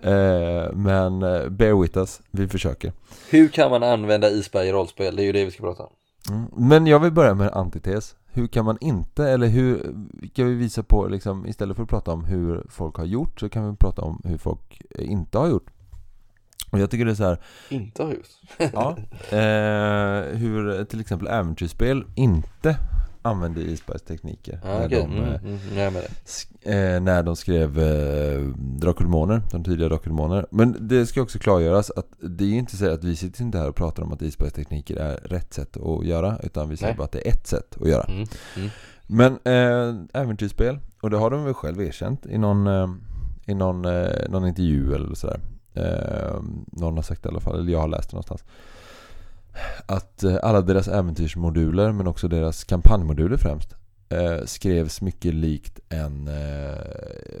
[0.02, 2.92] eh, men eh, bear with us, vi försöker.
[3.30, 5.16] hur kan man använda isberg i rollspel?
[5.16, 5.92] Det är ju det vi ska prata om.
[6.30, 6.46] Mm.
[6.56, 8.16] Men jag vill börja med en antites.
[8.26, 9.94] Hur kan man inte, eller hur
[10.34, 13.48] kan vi visa på liksom, istället för att prata om hur folk har gjort så
[13.48, 15.70] kan vi prata om hur folk inte har gjort.
[16.74, 17.38] Och jag tycker det är så här,
[17.68, 18.28] Inte har gjort.
[18.72, 18.96] Ja,
[19.30, 22.76] eh, hur till exempel äventyrsspel inte
[23.22, 24.98] använde isbergstekniker Ja, när, okej.
[25.00, 25.28] de, Mm,
[25.78, 28.40] eh, mm, sk- eh, när de skrev eh,
[28.98, 30.46] Demoner, de tidiga Demoner.
[30.50, 33.68] Men det ska också klargöras att det är inte så att vi sitter inte här
[33.68, 37.12] och pratar om att isbergstekniker är rätt sätt att göra, utan vi säger bara att
[37.12, 38.04] det är ett sätt att göra.
[38.04, 38.26] Mm,
[38.56, 38.70] mm.
[39.06, 42.88] Men eh, äventyrsspel, och det har de väl själv erkänt i någon, eh,
[43.46, 45.40] i någon, eh, någon intervju eller sådär.
[45.74, 46.40] Eh,
[46.72, 48.44] någon har sagt det i alla fall, eller jag har läst det någonstans.
[49.86, 53.74] Att eh, alla deras äventyrsmoduler, men också deras kampanjmoduler främst,
[54.08, 56.78] eh, skrevs mycket likt en, eh,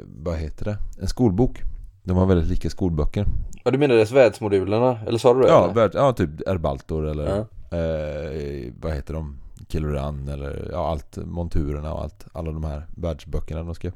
[0.04, 1.62] vad heter det, en skolbok.
[2.02, 3.26] De var väldigt lika skolböcker.
[3.64, 4.98] Ja, du menar världsmodulerna?
[5.06, 5.48] Eller sa du det?
[5.48, 7.76] Ja, värld, ja typ Erbaltor eller Ja.
[7.78, 9.36] eh, vad heter de?
[9.68, 12.26] Killoran eller ja, allt, monturerna och allt.
[12.32, 13.92] Alla de här världsböckerna de skrev.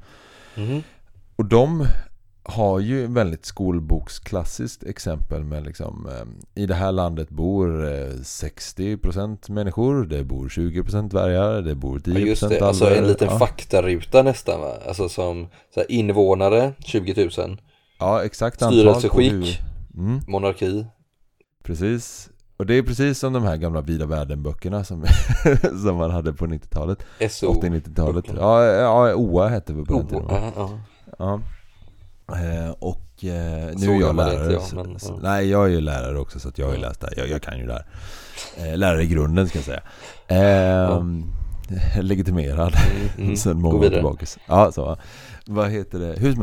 [0.57, 0.83] Mhm.
[1.37, 1.87] Och de
[2.51, 9.51] har ju väldigt skolboksklassiskt exempel med liksom eh, I det här landet bor eh, 60%
[9.51, 13.39] människor, det bor 20% dvärgar, det bor 10% Ja, just det, alltså en liten ja.
[13.39, 14.75] faktaruta nästan va?
[14.89, 17.61] Alltså som så här, invånare 20 000,
[17.99, 19.61] Ja, exakt Styrelseskick.
[19.97, 20.87] Mm, monarki.
[21.63, 22.31] precis.
[22.57, 25.05] Och det är precis som de här gamla Vida Världen-böckerna som,
[25.83, 26.99] som man hade på 90-talet.
[27.31, 27.53] SO.
[27.53, 28.15] 80-90-talet.
[28.15, 28.41] böckerna.
[28.41, 30.27] Ja, ja, OA hette vi på den tiden.
[30.27, 30.53] va?
[31.19, 31.35] ja.
[31.35, 31.41] Eh,
[32.79, 34.53] och eh, nu Så är jag lärare.
[34.53, 35.19] jag, så- men, så, ja.
[35.23, 36.89] Nej, jag är ju lärare också så att jag har ju Ja.
[36.89, 37.13] läst det.
[37.17, 37.87] Jag, jag kan ju det här.
[38.73, 39.83] Eh, lärare i grunden ska jag säga.
[40.29, 41.03] Eh,
[42.03, 42.75] Legitimerad
[43.17, 43.37] Mm, mm.
[43.37, 44.27] sen många år tillbaka.
[44.49, 44.85] Ja, så.
[44.85, 44.99] va.
[45.47, 46.19] Vad heter det?
[46.21, 46.41] Helst.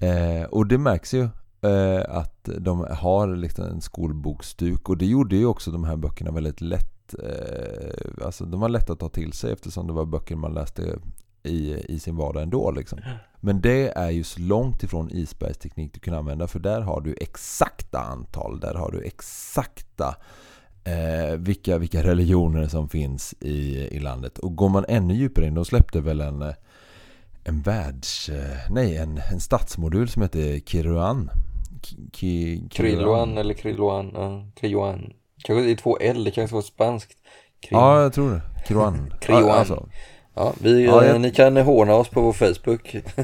[0.00, 1.22] Eh, och det märks ju
[1.62, 6.30] eh, att de har liksom en skolbokstuk och det gjorde ju också de här böckerna
[6.30, 10.36] väldigt lätt eh, Alltså de var lätta att ta till sig eftersom det var böcker
[10.36, 10.98] man läste
[11.48, 12.98] i, i sin vardag ändå liksom.
[13.40, 17.14] Men det är ju så långt ifrån isbergsteknik du kan använda för där har du
[17.20, 20.16] exakta antal, där har du exakta
[20.84, 24.38] eh, vilka, vilka religioner som finns i, i landet.
[24.38, 26.54] Och går man ännu djupare in, de släppte väl en, eh,
[27.44, 28.28] en världs...
[28.28, 31.30] eh, Nej, en, en stadsmodul som heter Kiruan.
[31.82, 34.44] Ki- Ki- Krilloan eller Krilloan, ja.
[35.44, 37.12] Kanske det är två L, det kanske var spanskt.
[37.60, 38.42] Krill- Ja, jag tror det.
[38.68, 39.12] Kiruan.
[39.26, 39.46] Kiruan.
[39.46, 39.88] Ja, alltså.
[40.38, 42.92] Ja, vi, Ja, eh, jag- ni kan håna oss på vår Facebook.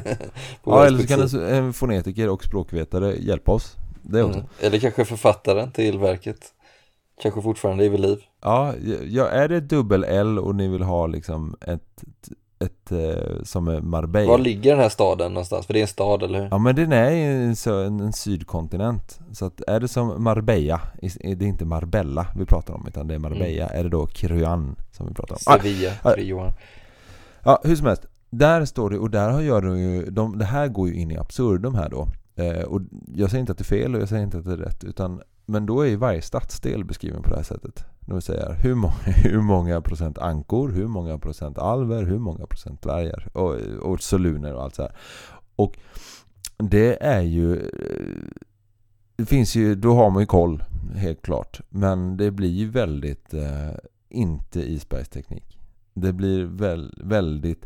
[0.63, 3.75] på vår ja eller så kan en fonetiker och språkvetare hjälpa oss.
[4.01, 4.39] Det också.
[4.39, 4.49] Mm.
[4.61, 6.53] Eller kanske författaren till verket.
[7.21, 8.17] Kanske fortfarande är vid liv.
[8.41, 8.73] Ja,
[9.09, 12.03] ja, är det dubbel L och ni vill ha liksom ett,
[12.59, 14.31] ett, eh, som är Marbella?
[14.31, 15.65] Var ligger den här staden någonstans?
[15.65, 16.47] För det är en stad, eller hur?
[16.51, 21.25] Ja men den är en, en, en sydkontinent Så att är det som Marbella Det
[21.25, 25.07] är inte Marbella vi pratar om utan det är Marbella Är det då Kiruan som
[25.07, 26.13] vi pratar om ah, Sevilla, ah.
[26.13, 26.53] Krilloan.
[27.45, 28.05] Ja hur som helst.
[28.29, 31.11] Där står det och där har gör de ju de, Det här går ju in
[31.11, 32.07] i absurdum här då.
[32.35, 32.81] Eh, Och
[33.15, 34.83] jag säger inte att det är fel och jag säger inte att det är rätt
[34.83, 37.85] utan Men då är ju varje stadsdel beskriven på det här sättet.
[37.99, 42.45] Det vill säga hur många, hur många procent ankor Hur många procent alver Hur många
[42.45, 43.55] procent dvärgar och,
[43.91, 44.91] och soluner och allt så här.
[45.55, 45.77] Och
[46.57, 48.23] det är ju eh,
[49.15, 50.63] Det finns ju, då har man ju koll
[50.95, 51.61] helt klart.
[51.69, 53.71] Men det blir ju väldigt eh,
[54.09, 55.57] inte isbergsteknik.
[55.95, 57.65] Det blir väl, väldigt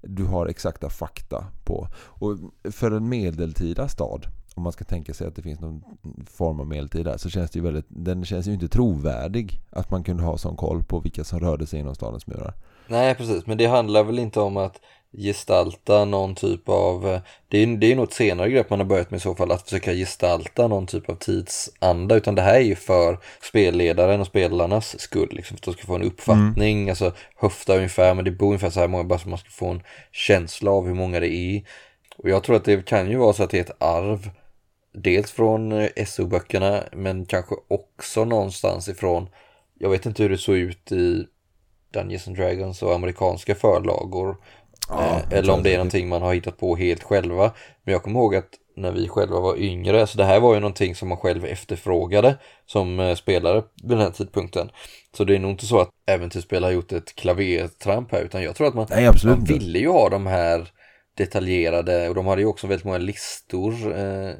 [0.00, 2.38] Du har exakta fakta på Och
[2.72, 5.84] för en medeltida stad Om man ska tänka sig att det finns någon
[6.26, 10.04] form av medeltida, Så känns det ju väldigt Den känns ju inte trovärdig Att man
[10.04, 12.54] kunde ha sån koll på vilka som rörde sig inom stadens murar
[12.90, 13.46] Nej, precis.
[13.46, 14.80] Men det handlar väl inte om att
[15.12, 19.10] gestalta någon typ av, eh, det är, det är något senare grepp man har börjat
[19.10, 22.60] med i så fall, att försöka gestalta någon typ av tidsanda, utan det här är
[22.60, 27.12] ju för spelledaren och spelarnas skull, liksom, för att de ska få en uppfattning, alltså
[27.36, 29.82] höfta ungefär, men det bor ungefär så här många, bara så man ska få en
[30.12, 31.62] känsla av hur många det är.
[32.16, 34.30] Och jag tror att det kan ju vara så att det är ett arv,
[34.92, 39.28] dels från eh, SO-böckerna, men kanske också någonstans ifrån,
[39.78, 41.26] jag vet inte hur det såg ut i
[41.92, 44.36] Dungeons and Dragons och amerikanska förlagor.
[44.90, 47.52] Ja, eh, eller om det är någonting man har hittat på helt själva.
[47.84, 50.60] Men jag kommer ihåg att när vi själva var yngre, så det här var ju
[50.60, 54.70] någonting som man själv efterfrågade som eh, spelare vid den här tidpunkten.
[55.16, 58.56] Så det är nog inte så att äventyrsspel har gjort ett klavertramp här, utan jag
[58.56, 60.68] tror att man, Nej man ville ju ha de här
[61.16, 64.32] detaljerade, och de hade ju också väldigt många listor, eh,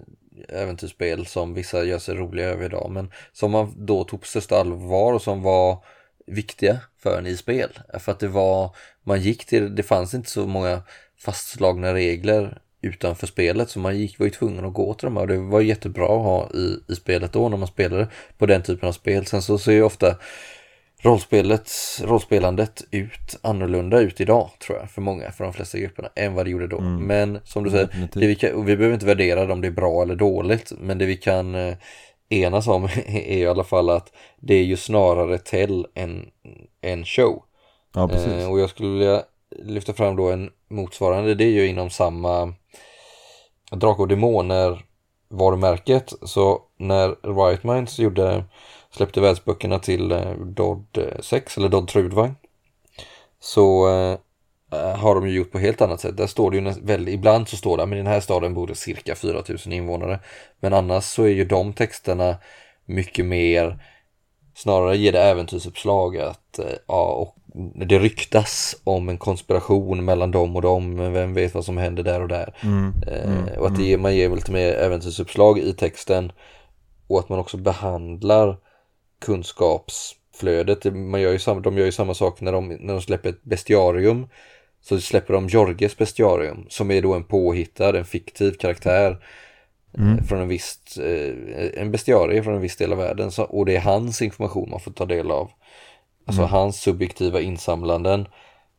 [0.48, 4.60] äventyrsspel som vissa gör sig roliga över idag, men som man då tog på största
[4.60, 5.84] allvar och som var
[6.26, 7.70] viktiga för en i spel.
[7.98, 8.76] För att det var,
[9.10, 10.82] man gick till, det fanns inte så många
[11.18, 15.22] fastslagna regler utanför spelet så man gick, var ju tvungen att gå till de här
[15.22, 18.08] och det var jättebra att ha i, i spelet då när man spelade
[18.38, 19.26] på den typen av spel.
[19.26, 20.16] Sen så ser ju ofta
[21.02, 21.70] rollspelet,
[22.04, 26.46] rollspelandet ut annorlunda ut idag tror jag för många, för de flesta grupperna än vad
[26.46, 26.80] det gjorde då.
[26.80, 30.02] Men som du säger, vi, kan, och vi behöver inte värdera om det är bra
[30.02, 31.74] eller dåligt, men det vi kan eh,
[32.28, 36.26] enas om är i alla fall att det är ju snarare tell än,
[36.82, 37.42] än show.
[37.94, 41.66] Ja precis Eh, och jag skulle vilja lyfta fram då en motsvarande, det är ju
[41.66, 42.54] inom samma
[43.70, 44.84] Drakar och Demoner
[45.28, 46.12] varumärket.
[46.22, 48.44] Så när Riot Minds gjorde,
[48.90, 52.34] släppte världsböckerna till eh, Dodd eh, 6 eller Dodd Trudvagn
[53.40, 56.16] så eh, har de ju gjort på helt annat sätt.
[56.16, 58.66] Där står det ju väldigt, ibland så står det, men i den här staden bor
[58.66, 60.20] det cirka 4000 invånare.
[60.60, 62.36] Men annars så är ju de texterna
[62.86, 63.78] mycket mer
[64.54, 67.36] Snarare ger det äventyrsuppslag att eh, ja, och
[67.86, 72.02] det ryktas om en konspiration mellan dem och dem, men vem vet vad som händer
[72.02, 72.54] där och där.
[73.06, 76.32] eh, och att det ger, man ger väl lite mer äventyrsuppslag i texten
[77.06, 78.56] och att man också behandlar
[79.20, 80.82] kunskapsflödet.
[80.82, 83.28] Det- Man gör ju samma, de gör ju samma sak när de, när de släpper
[83.28, 84.26] ett bestiarium.
[84.82, 89.16] Så släpper de Jorges bestiarium som är då en påhittad, en fiktiv karaktär eh,
[89.98, 90.24] Mm.
[90.24, 93.76] från en visst, eh, en bestiarie från en viss del av världen så, och det
[93.76, 95.50] är hans information man får ta del av.
[96.30, 96.50] Alltså Mm.
[96.52, 98.26] hans subjektiva insamlanden.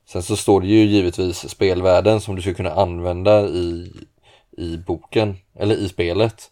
[0.08, 3.92] Sen så står det ju givetvis spelvärlden som du ska kunna använda i,
[4.58, 6.52] i boken, eller i spelet.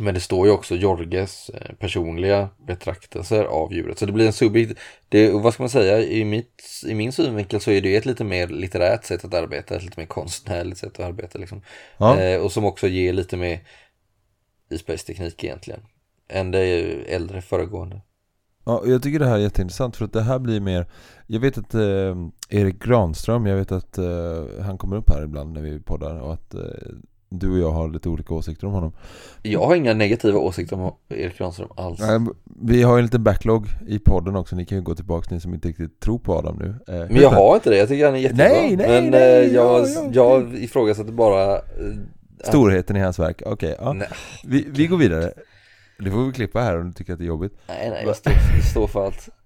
[0.00, 3.98] Men det står ju också Jorges eh, personliga betraktelser av djuret.
[3.98, 4.78] Så det blir en subjekt,
[5.08, 8.24] det, vad ska man säga, i, mitt, i min synvinkel så är det ett lite
[8.24, 11.62] mer litterärt sätt att arbeta, ett lite mer konstnärligt sätt att arbeta liksom.
[11.98, 12.20] Ja.
[12.20, 13.60] Eh, och som också ger lite mer
[14.70, 15.80] isbergsteknik egentligen.
[16.28, 16.60] Än det
[17.14, 18.00] äldre föregående.
[18.68, 20.86] Ja, jag tycker det här är jätteintressant för att det här blir mer
[21.26, 22.16] Jag vet att eh,
[22.48, 24.04] Erik Granström, jag vet att eh,
[24.64, 26.60] han kommer upp här ibland när vi poddar och att eh,
[27.30, 28.92] du och jag har lite olika åsikter om honom.
[29.42, 32.00] Jag har inga negativa åsikter om Erik Granström alls.
[32.00, 35.34] Eh, Vi har ju en liten backlog i podden också, ni kan ju gå tillbaka
[35.34, 36.94] ni som inte riktigt tror på Adam nu.
[36.94, 38.44] Eh, Men jag har inte det, jag tycker han är jättebra.
[38.48, 41.54] Nej, nej, Men nej, eh, jag, ja, ja, jag ifrågasätter bara...
[41.54, 41.60] eh,
[42.44, 43.76] Storheten i hans verk, okej.
[43.78, 43.92] ja.
[43.92, 44.08] Nej.
[44.44, 45.32] vi, vi går vidare.
[45.98, 47.52] Det får vi klippa här om du tycker att det är jobbigt.
[47.68, 49.28] Nej, nej, jag står, jag står för allt.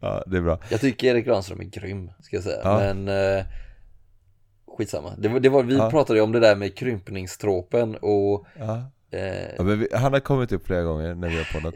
[0.00, 0.58] Ja, det är bra.
[0.70, 2.60] Jag tycker Erik Granström är grym, ska jag säga.
[2.64, 2.78] Ja.
[2.78, 3.08] Men
[3.38, 3.44] eh,
[4.78, 5.12] skitsamma.
[5.18, 5.90] Det var, det var, vi Ja.
[5.90, 8.82] pratade ju om det där med krympningstråpen och Ja.
[9.10, 11.74] eh, Ja, vi, han har kommit upp flera gånger när vi har poddat.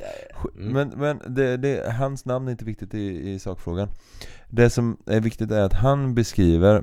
[0.58, 0.72] Mm.
[0.72, 3.88] Men, men det, det, hans namn är inte viktigt i, i sakfrågan.
[4.48, 6.82] Det som är viktigt är att han beskriver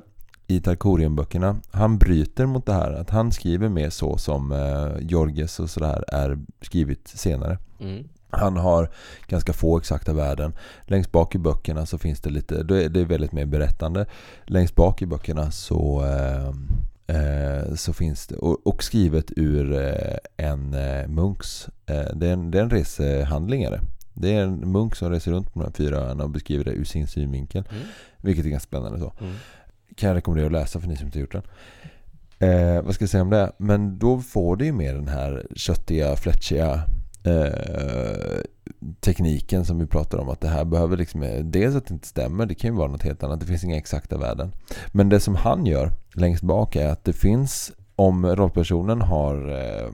[0.50, 2.92] i Tarkorienböckerna, han bryter mot det här.
[2.92, 7.58] Att han skriver mer så som eh, Georges och sådär är skrivit senare.
[7.80, 8.90] mm, Han har
[9.26, 10.52] ganska få exakta värden.
[10.82, 14.06] Längst bak i böckerna så finns det lite, det är, det är väldigt mer berättande.
[14.44, 16.48] Längst bak i böckerna så, eh,
[17.16, 22.32] eh, så finns det, och, och skrivet ur eh, en eh, munks, eh, det, är
[22.32, 23.80] en, det är en resehandling är det.
[24.14, 26.70] Det är en munk som reser runt på de här fyra öarna och beskriver det
[26.72, 27.64] ur sin synvinkel.
[27.70, 27.82] Mm.
[28.16, 29.12] Vilket är ganska spännande så.
[29.20, 29.34] mm.
[29.94, 31.42] Kan jag rekommendera att läsa för ni som inte gjort den.
[32.38, 33.52] Eh, vad ska jag säga om det?
[33.58, 36.82] Men då får det ju mer den här köttiga, flätschiga
[37.24, 38.40] eh,
[39.00, 40.28] tekniken som vi pratar om.
[40.28, 43.02] Att det här behöver liksom, dels att det inte stämmer, det kan ju vara något
[43.02, 43.40] helt annat.
[43.40, 44.52] Det finns inga exakta värden.
[44.92, 49.90] Men det som han gör längst bak är att det finns, om rollpersonen har eh,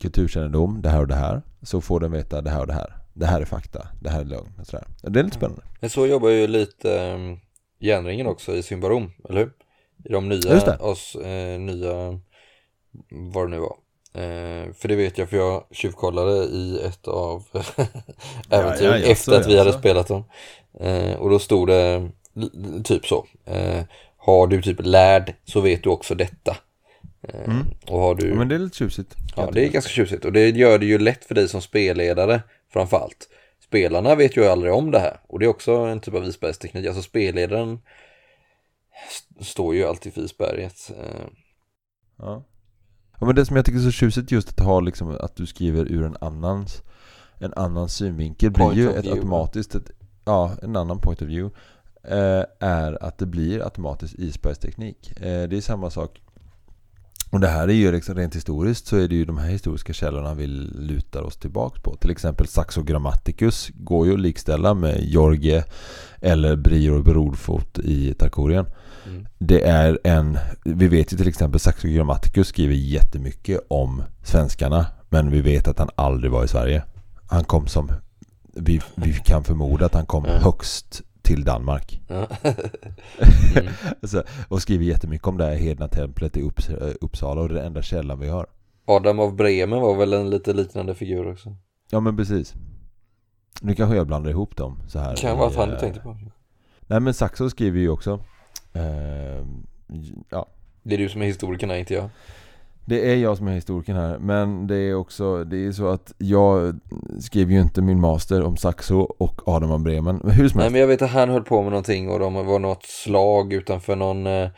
[0.00, 2.96] kulturkännedom, det här och det här, så får den veta det här och det här.
[3.14, 4.52] Det här är fakta, det här är lögn.
[4.62, 4.86] Sådär.
[5.02, 5.62] Det är lite spännande.
[5.80, 7.38] Men så jobbar ju lite um,
[7.86, 9.52] järnringen också i Symbarom, eller hur?
[10.04, 12.20] I de nya, oss, eh, nya,
[13.10, 13.76] vad det nu var.
[14.14, 17.44] Eh, för det vet jag för jag tjuvkollade i ett av
[18.50, 19.78] äventyren ja, ja, efter så, att vi ja, hade så.
[19.78, 20.24] spelat dem.
[20.80, 22.10] Eh, och då stod det
[22.84, 23.26] typ så.
[23.44, 23.82] Eh,
[24.16, 26.56] har du typ lärd så vet du också detta.
[27.22, 27.54] Eh,
[27.86, 28.26] Och har du...
[28.26, 28.32] Mm.
[28.32, 29.14] Ja, men det är lite tjusigt.
[29.36, 32.42] Ja, det är ganska tjusigt och det gör det ju lätt för dig som spelledare
[32.72, 33.28] framförallt.
[33.68, 36.86] Spelarna vet ju aldrig om det här och det är också en typ av isbergsteknik.
[36.86, 37.78] Alltså spelledaren
[39.08, 40.90] st- står ju alltid för isberget.
[42.18, 42.44] Ja.
[43.20, 45.46] ja men det som jag tycker är så tjusigt just att ha liksom att du
[45.46, 46.82] skriver ur en annans
[47.38, 49.18] En annan synvinkel blir Point ju of ett view.
[49.18, 49.90] automatiskt ett,
[50.24, 51.56] Ja, en annan point of view
[52.04, 56.20] eh, Är att det blir automatiskt isbergsteknik eh, Det är samma sak
[57.36, 59.92] och det här är ju liksom rent historiskt så är det ju de här historiska
[59.92, 61.96] källorna vi lutar oss tillbaks på.
[61.96, 65.64] Till exempel Saxo Grammaticus går ju att likställa med Jorge
[66.20, 68.66] eller Brior Brodfot i Tarkorien.
[69.06, 69.26] Mm.
[69.38, 75.30] Det är en, vi vet ju till exempel Saxo Grammaticus skriver jättemycket om svenskarna men
[75.30, 76.82] vi vet att han aldrig var i Sverige.
[77.26, 77.92] Han kom som,
[78.54, 80.38] vi, vi kan förmoda att han kom Ja.
[80.38, 82.00] högst till Danmark.
[82.08, 82.28] ja.
[84.02, 86.68] Alltså, och skriver jättemycket om det här Hedna-templet i Upps,
[87.00, 88.46] Uppsala och det är den enda källan vi har.
[88.84, 91.56] Adam av Bremen var väl en lite liknande figur också.
[91.90, 92.54] Ja men precis.
[93.62, 95.16] Nu kanske jag blandar ihop dem så här.
[95.16, 96.16] Kan i, vara att han du eh, tänkte på.
[96.80, 98.20] Nej men Saxo skriver ju också.
[98.72, 99.46] Eh,
[100.30, 100.48] ja.
[100.82, 102.08] Det är du som är historikerna, inte jag.
[102.88, 106.12] Det är jag som är historikern här, men det är också, det är så att
[106.18, 106.78] jag
[107.20, 110.20] skrev ju inte min master om Saxo och Adam av Bremen.
[110.22, 110.72] Men hur som Nej helst.
[110.72, 113.96] men jag vet att han höll på med någonting och de var något slag utanför
[113.96, 114.48] någon eh,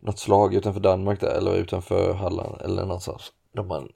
[0.00, 3.32] Något slag utanför Danmark där eller utanför Halland eller någonstans
[3.68, 3.88] man,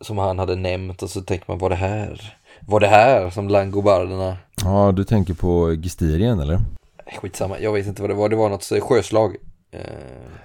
[0.00, 3.48] Som han hade nämnt och så tänker man var det här Var det här som
[3.48, 6.60] langobarderna Ja, du tänker på Gistirien eller?
[7.20, 9.36] Skitsamma, jag vet inte vad det var, det var något sjöslag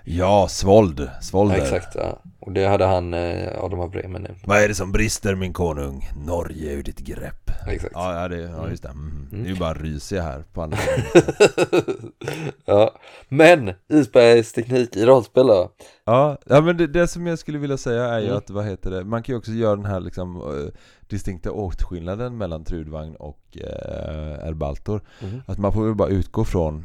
[0.03, 1.09] Ja, Svold.
[1.21, 1.57] Svolder.
[1.57, 2.21] ja, Exakt, ja.
[2.39, 5.53] och det hade han eh, Adam av Bremen nämnt Vad är det som brister min
[5.53, 6.09] konung?
[6.25, 7.49] Norge ur ditt grepp.
[7.67, 8.89] Exakt Ja, det, ja just det.
[8.89, 9.27] Mm.
[9.31, 10.77] Det är ju bara rysiga här på andra
[12.65, 12.95] Ja,
[13.29, 15.71] men isbergsteknik i rollspel då?
[16.05, 18.37] Ja, ja men det, det som jag skulle vilja säga är ju Mm.
[18.37, 20.73] att, vad heter det, man kan ju också göra den här liksom eh,
[21.09, 25.01] distinkta åtskillnaden mellan Trudvagn och eh, Erbaltor.
[25.21, 25.41] Mhm.
[25.45, 26.83] Att man får väl bara utgå från, eh,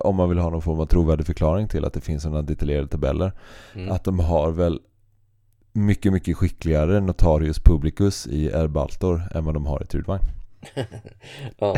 [0.00, 2.88] om man vill ha någon form av trovärdig förklaring till att det finns sådana detaljerade
[2.88, 3.32] tabeller,
[3.74, 3.90] Mm.
[3.92, 4.80] att de har väl
[5.72, 10.20] mycket, mycket skickligare Notarius Publicus i Erbaltor än vad de har i Trudvang.
[11.58, 11.74] Ja,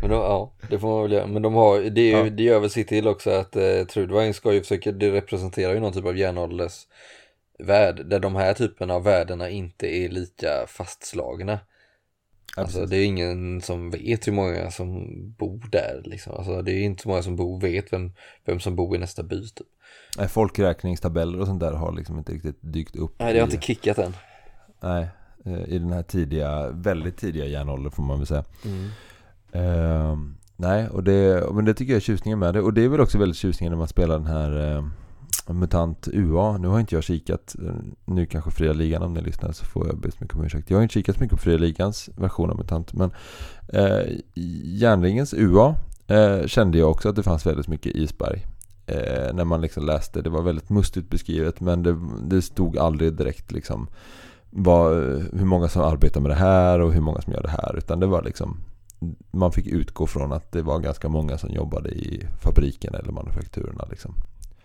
[0.00, 1.26] men de, ja, det får man väl göra.
[1.26, 2.30] Men de har, det, är ju, Ja.
[2.30, 5.80] det gör väl sitt till också att eh, Trudvang ska ju försöka, det representerar ju
[5.80, 11.58] någon typ av järnåldersvärld där de här typen av värdena inte är lika fastslagna.
[12.56, 15.06] Alltså det är ingen som vet hur många som
[15.38, 16.32] bor där liksom.
[16.36, 18.12] Alltså det är inte så många som bor, vet vem,
[18.44, 19.66] vem som bor i nästa by typ.
[20.18, 23.14] Nej, Folkräkningstabeller och sånt där har liksom inte riktigt dykt upp.
[23.18, 24.12] Nej, det har i- inte kickat än.
[24.80, 25.08] Nej,
[25.44, 28.44] eh, i den här tidiga, väldigt tidiga järnåldern får man väl säga.
[29.52, 32.60] Ehm, nej, och det, men det tycker jag är tjusningen med det.
[32.60, 34.84] Och det är väl också väldigt tjusningen när man spelar den här eh,
[35.52, 36.58] MUTANT UA.
[36.58, 37.56] Nu har inte jag kikat,
[38.04, 40.70] nu kanske Fria Ligan om ni lyssnar så får jag be så mycket om ursäkt.
[40.70, 42.92] Jag har inte kikat så mycket på Fria Ligans version av MUTANT.
[42.92, 43.10] Men
[43.68, 44.18] eh,
[44.64, 48.46] Järnringens UA eh, kände jag också att det fanns väldigt mycket isberg.
[48.86, 53.12] Eh, när man liksom läste, det var väldigt mustigt beskrivet men det, det stod aldrig
[53.12, 53.88] direkt liksom
[54.50, 54.92] vad,
[55.32, 57.76] hur många som arbetar med det här och hur många som gör det här.
[57.78, 58.56] Utan det var liksom
[59.30, 63.86] man fick utgå från att det var ganska många som jobbade i fabriken eller manufakturerna
[63.90, 64.14] liksom.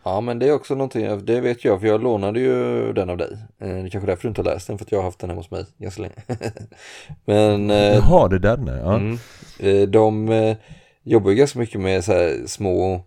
[0.07, 3.17] Ja men det är också någonting, det vet jag för jag lånade ju den av
[3.17, 3.37] dig.
[3.59, 5.19] Eh, Det är kanske därför du inte har läst den för att jag har haft
[5.19, 6.15] den hemma hos mig ganska länge.
[7.25, 8.77] men eh, Jaha, det där är.
[8.77, 8.95] Ja.
[8.95, 9.17] Mm.
[9.59, 10.55] Eh, De
[11.03, 13.01] jobbar ju ganska mycket med så här små,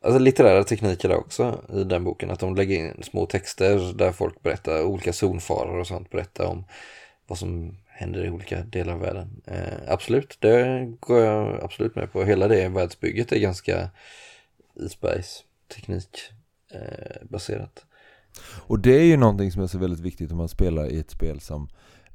[0.00, 2.30] alltså litterära tekniker där också i den boken.
[2.30, 6.64] Att de lägger in små texter där folk berättar, olika zonfaror och sånt berättar om
[7.26, 9.42] vad som händer i olika delar av världen.
[9.46, 12.24] Eh, absolut, det går jag absolut med på.
[12.24, 13.90] Hela det världsbygget är ganska
[14.74, 16.18] isbergsteknik
[17.22, 17.84] baserat.
[18.42, 21.10] Och det är ju någonting som är så väldigt viktigt om man spelar i ett
[21.10, 21.68] spel som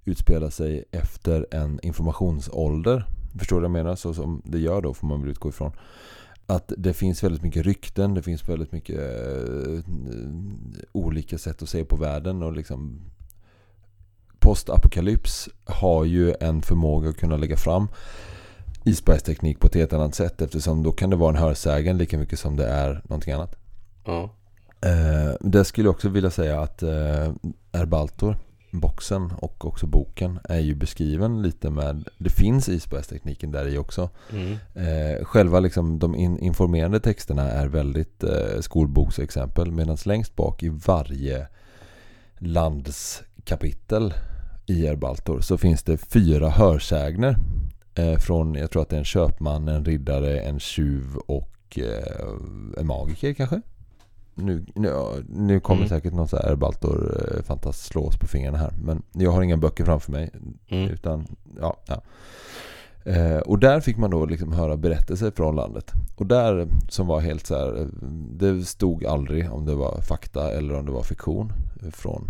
[0.05, 3.05] utspelar sig efter en informationsålder.
[3.39, 3.95] Förstår du vad jag menar?
[3.95, 5.71] Så som det gör då får man väl utgå ifrån.
[6.47, 9.79] Att det finns väldigt mycket rykten, det finns väldigt mycket eh,
[10.91, 13.01] olika sätt att se på världen och liksom
[14.39, 17.87] Postapokalyps har ju en förmåga att kunna lägga fram
[18.83, 22.39] isbergsteknik på ett helt annat sätt eftersom då kan det vara en hörsägen lika mycket
[22.39, 23.55] som det är någonting annat.
[24.05, 24.29] Ja.
[24.85, 27.33] Eh, det skulle jag också vilja säga att eh,
[27.71, 28.37] Erbaltor,
[28.71, 34.09] boxen och också boken är ju beskriven lite med, det finns isbergstekniken där i också.
[34.31, 34.57] Mm.
[34.73, 40.69] Eh, själva liksom de in, informerande texterna är väldigt eh, skolboksexempel medan längst bak i
[40.69, 41.47] varje
[42.37, 44.13] landskapitel
[44.65, 47.37] i Erbaltor så finns det fyra hörsägner
[47.95, 52.27] eh, från, jag tror att det är en köpman, en riddare, en tjuv och eh,
[52.77, 53.61] en magiker kanske.
[54.35, 54.93] Nu, nu,
[55.29, 55.89] nu kommer Mm.
[55.89, 58.73] säkert någon så här Erbaltor eh, fantast slå oss på fingrarna här.
[58.83, 60.31] Men jag har inga böcker framför mig.
[60.67, 60.89] Mm.
[60.89, 61.27] Utan,
[61.61, 62.01] ja, ja.
[63.11, 65.91] Eh, och där fick man då liksom höra berättelser från landet.
[66.15, 67.87] Och där som var helt så här, eh,
[68.31, 71.53] det stod aldrig om det var fakta eller om det var fiktion
[71.91, 72.27] från.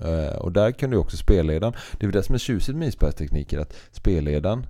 [0.00, 2.88] Eh, och där kunde ju också spelledaren, det är väl det som är tjusigt med
[2.88, 4.66] isbergstekniker, att spelledaren,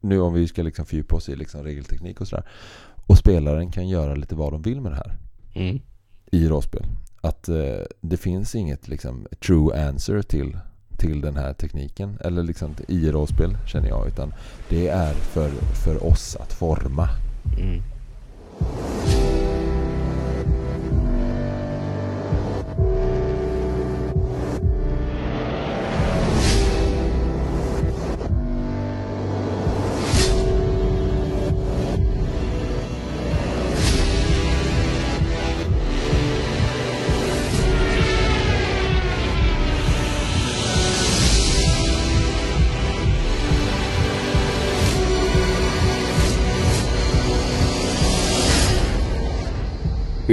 [0.00, 2.44] nu om vi ska liksom fördjupa oss i liksom regelteknik och sådär,
[3.06, 5.16] och spelaren kan göra lite vad de vill med det här
[5.54, 5.80] Mm
[6.32, 6.86] i rollspel.
[7.20, 10.58] Att eh, det finns inget liksom true answer till,
[10.98, 12.18] till den här tekniken.
[12.24, 14.08] Eller liksom i rollspel känner jag.
[14.08, 14.34] Utan
[14.68, 15.50] det är för,
[15.84, 17.08] för oss att forma.
[17.58, 17.82] Mm.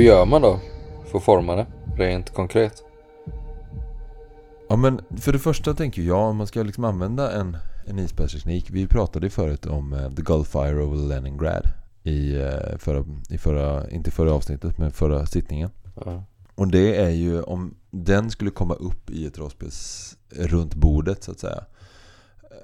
[0.06, 0.60] Gör man då
[1.12, 1.66] för att forma det
[1.98, 2.84] rent konkret?
[4.70, 7.58] Ja men för det första tänker jag om man ska liksom använda en,
[7.88, 8.70] en isbergsteknik.
[8.72, 11.68] Vi pratade ju förut om eh, The Gulfire over Leningrad.
[12.04, 15.70] I, eh, förra, i förra, inte förra avsnittet men förra sittningen.
[16.06, 16.24] Ja.
[16.56, 21.24] Och det är ju om den skulle komma upp i ett rollspel s- runt bordet
[21.24, 21.64] så att säga.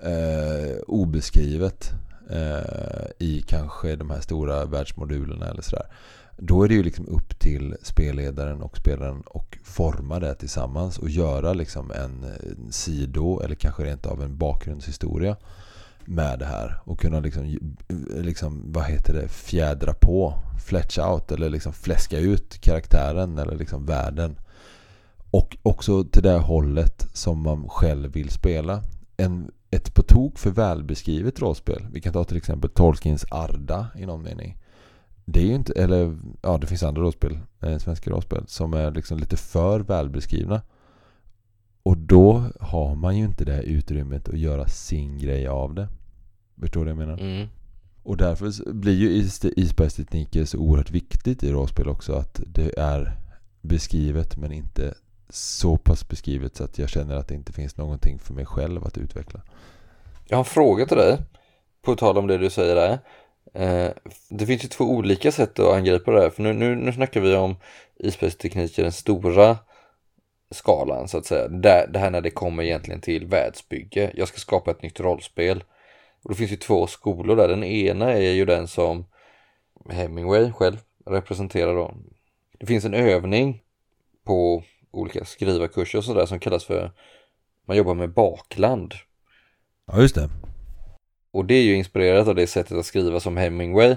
[0.04, 1.92] Eh, obeskrivet
[2.30, 5.86] eh, i kanske de här stora världsmodulerna eller sådär.
[6.44, 11.10] Då är det ju liksom upp till spelledaren och spelaren och forma det tillsammans och
[11.10, 12.26] göra liksom en,
[12.72, 15.36] sido eller kanske rent av en bakgrundshistoria
[16.06, 17.60] med det här och kunna liksom,
[18.18, 20.34] liksom vad heter det, fjädra på,
[20.68, 24.36] fletch out eller liksom fläska ut karaktären eller liksom världen.
[25.32, 28.84] Och också till det hållet som man själv vill spela.
[29.18, 31.88] En, ett på tok för välbeskrivet rollspel.
[31.92, 34.58] Vi kan ta till exempel Tolkiens Arda i någon mening.
[35.26, 38.92] Det är ju inte, eller ja det finns andra rollspel, eh, svenska rollspel som är
[38.92, 40.62] liksom lite för välbeskrivna.
[41.84, 45.88] Och då har man ju inte det här utrymmet att göra sin grej av det.
[46.60, 47.22] Förstår du vad jag menar?
[47.22, 47.48] Mm.
[48.04, 52.14] Och därför blir ju is- isbergstekniker så oerhört viktigt i rollspel också.
[52.14, 53.18] Att det är
[53.62, 54.94] beskrivet men inte
[55.30, 58.84] så pass beskrivet så att jag känner att det inte finns någonting för mig själv
[58.84, 59.42] att utveckla.
[60.28, 61.18] Jag har en fråga till dig,
[61.82, 63.00] på tal om det du säger där.
[63.54, 63.90] Eh,
[64.30, 67.22] det finns ju två olika sätt att angripa det här, för nu, nu, nu snackar
[67.22, 67.56] vi om
[67.96, 69.58] isbergsteknik i den stora
[70.52, 71.48] skalan så att säga.
[71.48, 74.12] Det, det här när det kommer egentligen till världsbygge.
[74.16, 75.64] Jag ska skapa ett nytt rollspel.
[76.24, 77.48] Och det finns ju två skolor där.
[77.48, 79.06] Den ena är ju den som
[79.90, 81.94] Hemingway själv representerar då.
[82.60, 83.62] Det finns en övning
[84.24, 86.92] på olika skrivarkurser och sådär som kallas för
[87.66, 88.94] man jobbar med bakland.
[89.86, 90.30] Ja, just det.
[91.34, 93.96] Och det är ju inspirerat av det sättet att skriva som Hemingway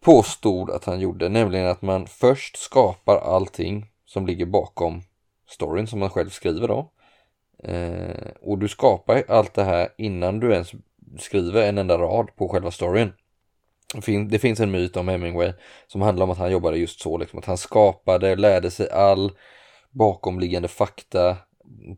[0.00, 5.02] påstod att han gjorde, nämligen att man först skapar allting som ligger bakom
[5.48, 6.92] storyn som man själv skriver då.
[7.62, 10.72] Eh, och du skapar allt det här innan du ens
[11.18, 13.12] skriver en enda rad på själva storyn.
[13.94, 15.52] Det fin- Det finns en myt om Hemingway
[15.86, 19.32] som handlar om att han jobbade just så, liksom, att han skapade, lärde sig all
[19.90, 21.36] bakomliggande fakta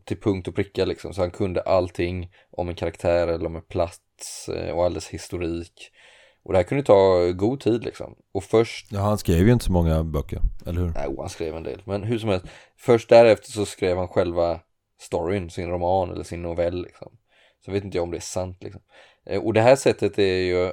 [0.05, 3.61] till punkt och pricka liksom, så han kunde allting om en karaktär eller om en
[3.61, 5.91] plats eh, och alldeles historik.
[6.43, 8.15] Och det här kunde ta god tid liksom.
[8.33, 10.89] Och först Ja, han skrev ju inte så många böcker, eller hur?
[10.89, 11.81] Nej, han skrev en del.
[11.85, 12.45] Men hur som helst,
[12.77, 14.59] först därefter så skrev han själva
[14.99, 17.17] storyn, sin roman eller sin novell liksom.
[17.65, 18.81] Så vet inte jag om det är sant liksom.
[19.25, 20.71] Eh, Och det här sättet är ju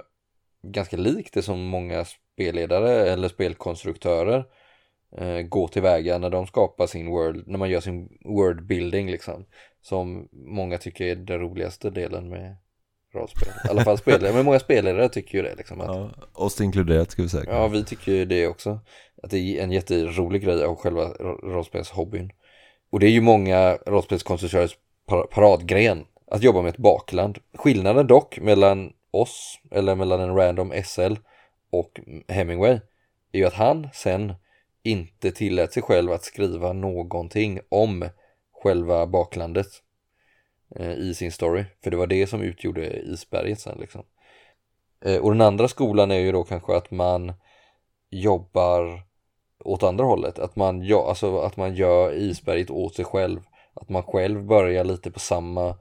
[0.63, 4.45] ganska likt det som många spelledare eller spelkonstruktörer
[5.17, 9.45] eh, går tillväga när de skapar sin world, när man gör sin word building liksom.
[9.83, 12.57] Som många tycker är den roligaste delen med
[13.15, 13.49] rollspel.
[13.67, 15.81] I alla fall spelare, men många spelledare tycker ju det liksom.
[15.81, 17.45] Att, Ja, oss inkluderat ska vi säga.
[17.49, 18.81] Ja, vi tycker ju det också.
[19.23, 22.33] Att det är en jätterolig grej av själva ro- rollspelshobbyn.
[22.93, 24.77] Och det är ju många rollspelskonstruktörers
[25.07, 27.39] par- paradgren att jobba med ett bakland.
[27.55, 31.15] Skillnaden dock mellan oss, eller mellan en random SL
[31.73, 32.79] och Hemingway,
[33.33, 34.33] är ju att han sen
[34.83, 38.09] inte tillät sig själv att skriva någonting om
[38.63, 39.67] själva baklandet
[40.77, 41.65] eh, i sin story.
[41.83, 44.03] För det var det som utgjorde isberget sen liksom.
[45.05, 47.33] Eh, Och den andra skolan är ju då kanske att man
[48.11, 49.03] jobbar
[49.65, 50.39] åt andra hållet.
[50.39, 53.41] Att man, ja, alltså att man gör isberget åt sig själv.
[53.75, 55.77] Att man själv börjar lite på samma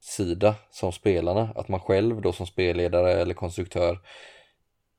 [0.00, 1.52] sida som spelarna.
[1.54, 3.98] Att man själv då som spelledare eller konstruktör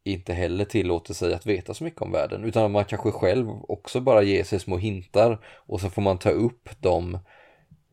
[0.04, 2.44] inte heller tillåter sig att veta så mycket om världen.
[2.44, 6.30] Utan man kanske själv också bara ger sig små hintar och så får man ta
[6.30, 7.18] upp dem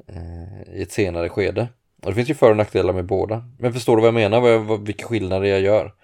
[0.06, 1.68] eh, i ett senare skede.
[2.02, 3.44] Och det finns ju för och nackdelar med båda.
[3.58, 4.40] Men förstår du vad jag menar?
[4.40, 5.94] Vad vad, vilka skillnader jag gör?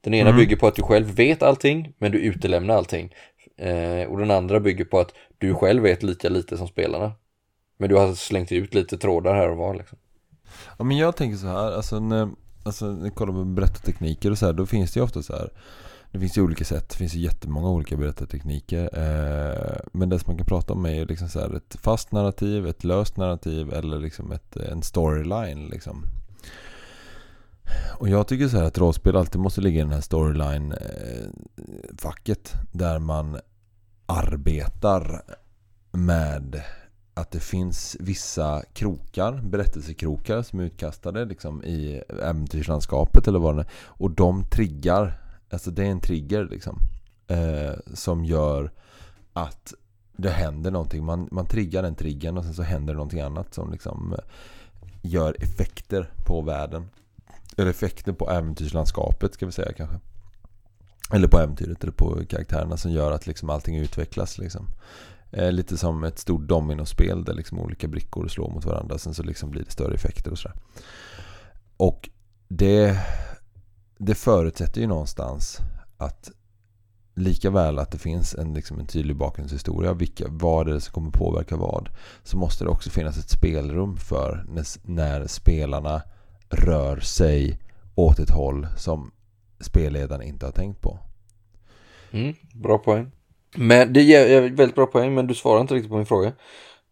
[0.00, 3.14] Den ena bygger på att du själv vet allting, men du utelämnar allting.
[3.56, 7.12] Eh, och den andra bygger på att du själv vet lika lite som spelarna.
[7.76, 9.98] Men du har slängt ut lite trådar här och var liksom.
[10.78, 12.28] Ja men jag tänker så här, alltså när,
[12.62, 15.32] alltså när jag kollar på berättartekniker och så här, då finns det ju ofta så
[15.32, 15.50] här.
[16.12, 18.98] Det finns ju olika sätt, det finns ju jättemånga olika berättartekniker.
[18.98, 22.12] Eh, Men det som man kan prata om är ju liksom så här ett fast
[22.12, 26.04] narrativ, ett löst narrativ eller liksom ett, en storyline liksom.
[27.98, 32.60] Och jag tycker så här att rollspel alltid måste ligga i den här storyline-facket eh,
[32.72, 33.38] Där man
[34.06, 35.22] arbetar
[35.90, 36.62] med
[37.14, 43.62] att det finns vissa krokar, berättelsekrokar som är utkastade liksom i äventyrslandskapet eller vad det
[43.62, 43.68] är.
[43.74, 45.20] Och de triggar,
[45.50, 46.78] alltså det är en trigger liksom.
[47.26, 48.72] Eh, som gör
[49.32, 49.74] att
[50.16, 51.04] det händer någonting.
[51.04, 54.24] Man, man triggar den triggern och sen så händer det någonting annat som liksom eh,
[55.02, 56.88] gör effekter på världen.
[57.56, 59.96] Eller effekter på äventyrslandskapet ska vi säga kanske.
[61.12, 64.68] Eller på äventyret eller på karaktärerna som gör att liksom allting utvecklas liksom.
[65.32, 68.98] Eh, lite som ett stort dominospel där liksom olika brickor slår mot varandra.
[68.98, 70.56] Sen så liksom blir det större effekter och sådär.
[71.76, 72.10] Och
[72.48, 72.98] det,
[73.98, 75.58] det förutsätter ju någonstans
[75.96, 76.30] att
[77.14, 80.92] lika väl att det finns en, liksom en tydlig bakgrundshistoria, vilka, vad är det som
[80.92, 81.88] kommer påverka vad,
[82.22, 86.02] så måste det också finnas ett spelrum för när, när spelarna
[86.48, 87.58] rör sig
[87.94, 89.10] åt ett håll som
[89.60, 90.98] spelledaren inte har tänkt på.
[92.10, 93.10] Mm, bra poäng.
[93.56, 96.32] Men det ger väldigt bra poäng, men du svarar inte riktigt på min fråga.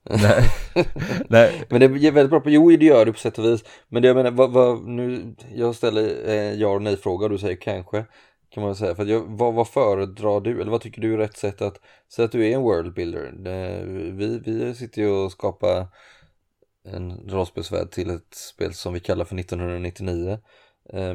[0.03, 0.51] Nej.
[1.29, 1.65] Nej.
[1.69, 2.55] Men det ger väldigt bra poäng.
[2.55, 3.65] Jo, det gör du på sätt och vis.
[3.89, 7.31] Men det jag menar, vad, vad, nu, jag ställer eh, ja och nej fråga och
[7.31, 8.05] du säger kanske.
[8.51, 8.95] Kan man säga.
[8.95, 10.61] För jag, vad, vad föredrar du?
[10.61, 11.81] Eller vad tycker du är rätt sätt att,
[12.13, 13.33] säga att du är en world builder.
[13.33, 15.87] Det, vi, vi sitter ju och skapar
[16.85, 20.39] en rollspelsvärld till ett spel som vi kallar för 1999.
[20.93, 21.15] Eh,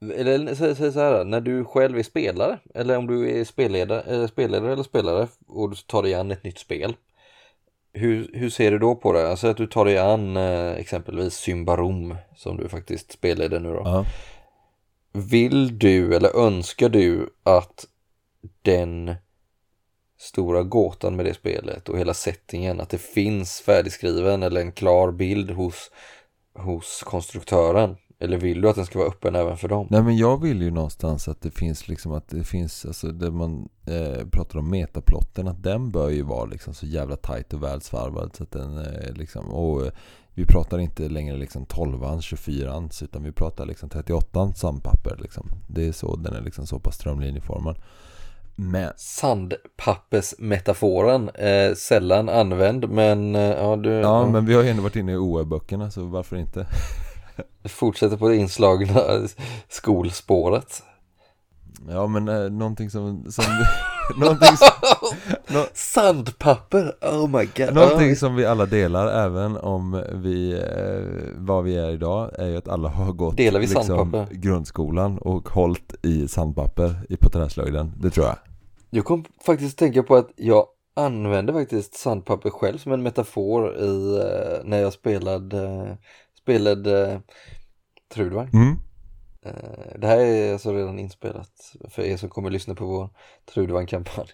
[0.00, 4.02] eller säg, säg så här, när du själv är spelare eller om du är spelledare,
[4.02, 6.96] eh, spelledare eller spelare och du tar dig an ett nytt spel.
[7.92, 9.30] Hur, hur ser du då på det?
[9.30, 13.82] Alltså att du tar dig an eh, exempelvis Symbarom som du faktiskt det nu då.
[13.84, 14.04] Ja.
[15.12, 17.86] Vill du eller önskar du att
[18.62, 19.14] den
[20.18, 25.10] stora gåtan med det spelet och hela settingen, att det finns färdigskriven eller en klar
[25.10, 25.90] bild hos,
[26.54, 27.96] hos konstruktören?
[28.20, 29.86] Eller vill du att den ska vara öppen även för dem?
[29.90, 33.30] Nej men jag vill ju någonstans att det finns liksom att det finns, alltså det
[33.30, 37.62] man eh, pratar om metaplotten, att den bör ju vara liksom så jävla tight och
[37.62, 39.92] välsvarvad så att den eh, liksom, och eh,
[40.34, 45.50] vi pratar inte längre liksom 12 24 utan vi pratar liksom 38 sandpapper liksom.
[45.68, 47.76] Det är så, den är liksom så pass strömlinjeformad.
[48.56, 54.82] Men, Sandpappersmetaforen, eh, sällan använd men eh, ja du ja men vi har ju ändå
[54.82, 56.66] varit inne i OE-böckerna så varför inte?
[57.64, 59.00] fortsätter på det inslagna
[59.68, 60.82] skolspåret.
[61.90, 63.44] Ja men eh, någonting som, som
[64.16, 64.68] någonting, som,
[65.46, 67.74] nå, Sandpapper, oh my god.
[67.74, 72.56] någonting som vi alla delar även om vi, eh, vad vi är idag är ju
[72.56, 74.34] att alla har gått Delar vi liksom, sandpapper?
[74.34, 78.36] grundskolan och hållit i sandpapper i på träslöjden, det tror jag
[78.90, 80.66] Jag kom faktiskt tänka på att jag
[80.96, 85.94] använde faktiskt sandpapper själv som en metafor i, eh, när jag spelade, eh,
[86.52, 87.18] spelade eh,
[88.14, 88.50] Trudvang.
[88.52, 88.76] mm.
[89.44, 93.10] Eh, Det här är alltså redan inspelat för er som kommer lyssna på vår
[93.54, 94.26] Trudvang-kampanj.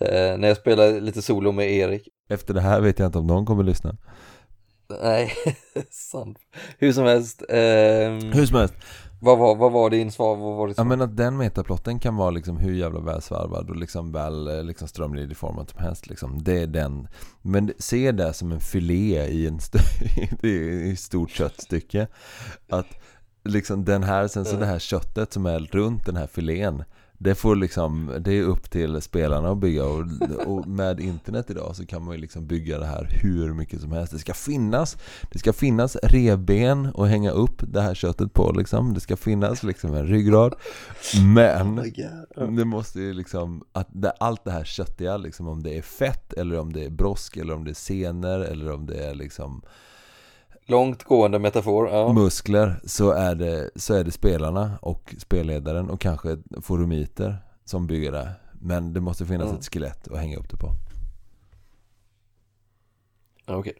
[0.00, 2.08] Eh, när jag spelade lite solo med Erik.
[2.28, 3.96] Efter det här vet jag inte om någon kommer lyssna
[5.02, 5.32] Nej,
[5.90, 6.38] sant.
[6.78, 7.42] Hur som helst.
[7.48, 8.74] ehm, Hur som helst,
[9.24, 10.36] vad, var, vad var din svar?
[10.36, 10.88] Vad var ditt ja svar?
[10.88, 14.88] men att den metaplotten kan vara liksom hur jävla välsvarvad och liksom väl eh, liksom
[14.88, 16.42] strömlinjeformad som helst liksom.
[16.42, 17.08] Det är den
[17.42, 19.78] Men se det som en filé i en st-
[20.48, 22.06] i stort köttstycke
[22.68, 22.86] Att
[23.44, 26.84] liksom den här, sen så det här köttet som är runt den här filén
[27.24, 30.06] Det får liksom, det är upp till spelarna att bygga och,
[30.46, 33.92] och med internet idag så kan man ju liksom bygga det här hur mycket som
[33.92, 34.12] helst.
[34.12, 34.96] Det ska finnas,
[35.32, 38.94] det ska finnas revben att hänga upp det här köttet på liksom.
[38.94, 40.54] Det ska finnas liksom en ryggrad.
[41.34, 45.82] Men det måste ju liksom, att det, allt det här köttiga liksom om det är
[45.82, 49.14] fett eller om det är brosk eller om det är senor eller om det är
[49.14, 49.62] liksom
[50.66, 52.12] Långtgående metafor, ja.
[52.12, 58.12] muskler så är, det, så är det spelarna och spelledaren och kanske forumiter som bygger
[58.12, 58.32] det.
[58.60, 59.58] Men det måste finnas Mm.
[59.58, 60.72] ett skelett att hänga upp det på.
[63.46, 63.74] Okej.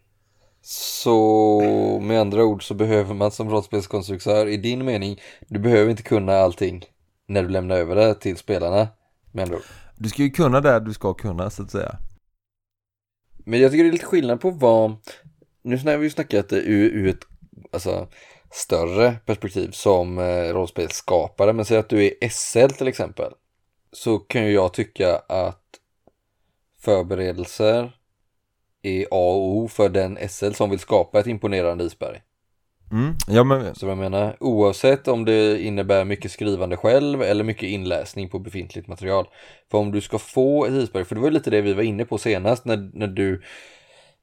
[0.60, 1.60] Så
[2.02, 6.32] med andra ord så behöver man som rollspelskonstruktör i din mening, du behöver inte kunna
[6.32, 6.84] allting
[7.26, 8.88] när du lämnar över det till spelarna.
[9.32, 9.62] Med andra ord.
[9.96, 11.98] Du ska ju kunna det du ska kunna så att säga.
[13.44, 14.96] Men jag tycker det är lite skillnad på vad,
[15.64, 17.26] nu har vi snackat ur, ur ett
[17.72, 18.08] alltså,
[18.50, 23.32] större perspektiv som eh, rollspelsskapare, men säg att du är SL till exempel.
[23.92, 25.64] Så kan ju jag tycka att
[26.80, 27.96] förberedelser
[28.82, 32.20] är A och O för den SL som vill skapa ett imponerande isberg.
[32.92, 33.14] Mm.
[33.28, 38.28] Ja men, Så jag menar, oavsett om det innebär mycket skrivande själv eller mycket inläsning
[38.28, 39.28] på befintligt material.
[39.70, 41.82] För om du ska få ett isberg, för det var ju lite det vi var
[41.82, 43.42] inne på senast när, när du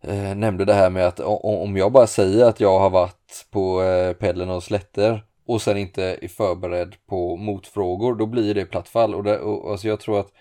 [0.02, 3.84] eh, nämnde det här med att om jag bara säger att jag har varit på
[3.84, 8.90] eh, Pellen och Slätter och sen inte är förberedd på motfrågor, då blir det platt
[8.90, 9.16] fall.
[9.16, 10.32] Och, det, och alltså jag tror att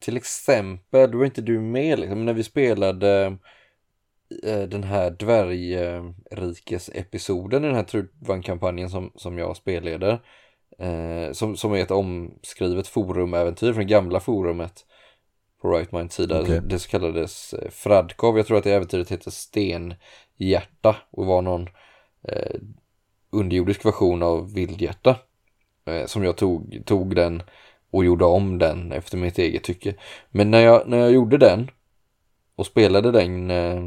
[0.00, 3.36] till exempel, då var inte du med liksom, när vi spelade
[4.44, 10.20] eh, den här dvärgrikes-episoden i den här Trudvagn-kampanjen som, som jag spelleder.
[10.78, 14.84] Eh, som, som är ett omskrivet forumäventyr från gamla forumet
[15.62, 16.42] på Right Minds sida.
[16.42, 16.60] Okej.
[16.60, 18.36] Det så kallades eh, Fradkov.
[18.36, 21.68] Jag tror att det äventyret heter Stenhjärta och var någon
[22.28, 22.60] eh,
[23.30, 25.16] underjordisk version av Vildhjärta.
[25.86, 27.42] Eh, som jag tog, tog den
[27.90, 29.94] och gjorde om den efter mitt eget tycke.
[30.30, 31.70] Men när jag, när jag gjorde den
[32.56, 33.84] och spelade den, eh,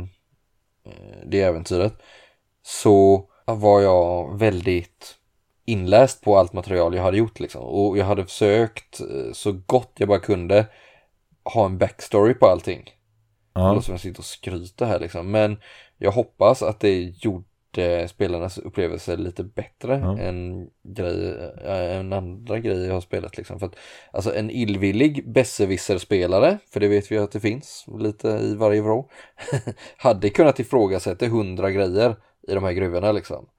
[0.85, 1.93] eh, det äventyret
[2.63, 5.17] så var jag väldigt
[5.65, 7.61] inläst på allt material jag hade gjort liksom.
[7.61, 10.65] Och jag hade försökt eh, så gott jag bara kunde
[11.43, 12.83] ha en backstory på allting.
[12.85, 13.73] Det ja.
[13.73, 15.31] låter som jag sitter och skryter här liksom.
[15.31, 15.57] Men
[15.97, 20.17] jag hoppas att det gjorde spelarnas upplevelse lite bättre Ja.
[20.19, 21.35] än, grej,
[21.65, 23.59] äh, än andra grejer jag har spelat liksom.
[23.59, 23.75] För att,
[24.11, 29.09] alltså en illvillig besserwisser-spelare, för det vet vi att det finns lite i varje vrå,
[29.97, 32.15] hade kunnat ifrågasätta hundra grejer
[32.47, 33.49] i de här gruvorna liksom.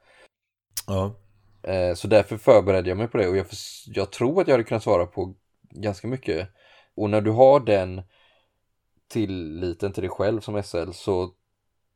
[0.87, 1.15] ja.
[1.63, 3.47] Eh, Så därför förberedde jag mig på det och jag,
[3.87, 5.35] jag tror att jag hade kunnat svara på
[5.71, 6.49] ganska mycket.
[6.97, 8.03] Och när du har den
[9.09, 11.31] tilliten till dig själv som SL så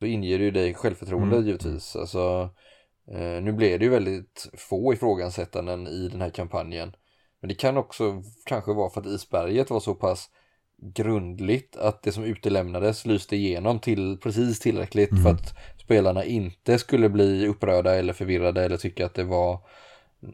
[0.01, 1.47] inger det ju dig självförtroende Mm.
[1.47, 1.95] givetvis.
[1.95, 2.49] Alltså,
[3.11, 6.95] eh, nu blev det ju väldigt få ifrågasättanden i den här kampanjen.
[7.41, 10.29] Men det kan också kanske vara för att isberget var så pass
[10.95, 15.23] grundligt att det som utelämnades lyste igenom till precis tillräckligt Mm.
[15.23, 19.59] för att spelarna inte skulle bli upprörda eller förvirrade eller tycka att det var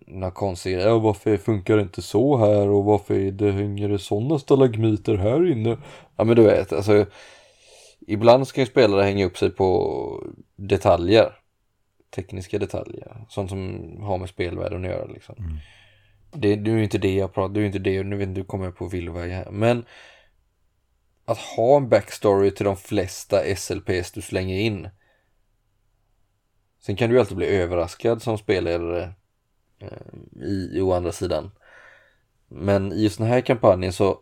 [0.08, 0.82] något konstigt.
[0.82, 5.16] Ja, varför funkar det inte så här och varför är det, hänger det sådana stalagmiter
[5.16, 5.78] här inne?
[6.16, 7.06] Ja men du vet, alltså
[8.08, 11.40] ibland ska ju spelare hänga upp sig på detaljer.
[12.16, 13.26] Tekniska detaljer.
[13.30, 15.60] Sånt som har med spelvärlden att göra liksom.
[16.32, 18.28] Det, det är ju inte det jag pratar, det är ju inte det, nu vet
[18.28, 19.52] inte, du kommer jag på villoväg här.
[19.52, 19.86] Men
[21.26, 24.90] att ha en backstory till de flesta SLPs du slänger in.
[26.80, 29.14] Sen kan du ju alltid bli överraskad som spelare
[30.42, 31.52] i, i å andra sidan.
[32.48, 34.20] Men i just den här kampanjen så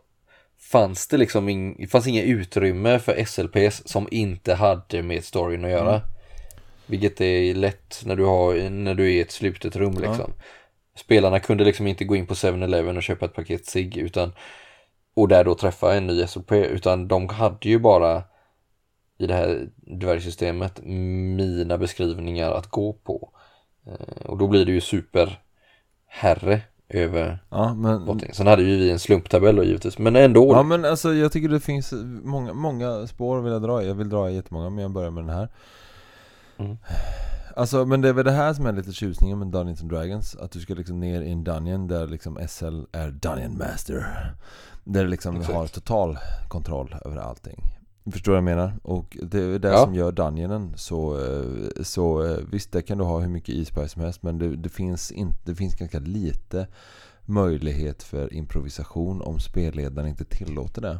[0.72, 5.70] fanns det liksom det fanns inget utrymme för SLPs som inte hade med storyn att
[5.70, 6.00] göra.
[6.86, 10.32] Vilket är lätt när du, har, när du är i ett slutet rum liksom.
[10.94, 14.32] Spelarna kunde liksom inte gå in på 7-Eleven och köpa ett paket cigg utan
[15.14, 18.22] och där då träffa en ny SLP utan de hade ju bara
[19.18, 23.32] i det här dvärgsystemet mina beskrivningar att gå på.
[23.86, 24.80] Eh, Och då blir det ju
[26.20, 28.34] superherre över Ja, men, någonting.
[28.34, 30.52] Sen hade ju vi en slumptabell då givetvis, men ändå.
[30.52, 31.92] ja, men alltså jag tycker det finns
[32.24, 33.86] många, många spår vill jag dra i.
[33.86, 35.48] Jag vill dra i jättemånga, men jag börjar med den här.
[36.58, 36.76] Mm.
[37.56, 40.36] Alltså, men det är väl det här som är lite tjusningen med Dungeons and Dragons.
[40.36, 44.06] Att du ska liksom ner i en dungeon där liksom SL är Dungeon Master.
[44.84, 45.54] Där du liksom Exakt.
[45.54, 46.18] har total
[46.48, 47.60] kontroll över allting.
[48.10, 48.72] Förstår vad jag menar?
[48.82, 49.84] Och det är det Ja.
[49.84, 53.88] som gör dungeonen så, eh, så eh, visst, där kan du ha hur mycket isberg
[53.88, 56.66] som helst men det, det, finns inte, det finns ganska lite
[57.24, 60.98] möjlighet för improvisation om spelledaren inte tillåter det.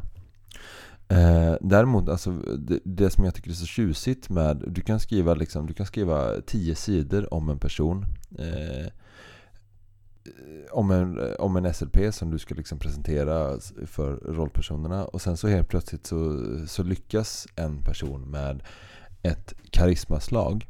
[1.07, 5.33] Eh, däremot, alltså, det, det som jag tycker är så tjusigt med, du kan skriva
[5.33, 8.05] liksom, du kan skriva tio sidor om en person.
[8.39, 8.87] Eh,
[10.71, 15.05] om en, om en SLP som du ska liksom presentera för rollpersonerna.
[15.05, 18.63] Och sen så helt plötsligt så, så lyckas en person med
[19.23, 20.67] ett karismaslag.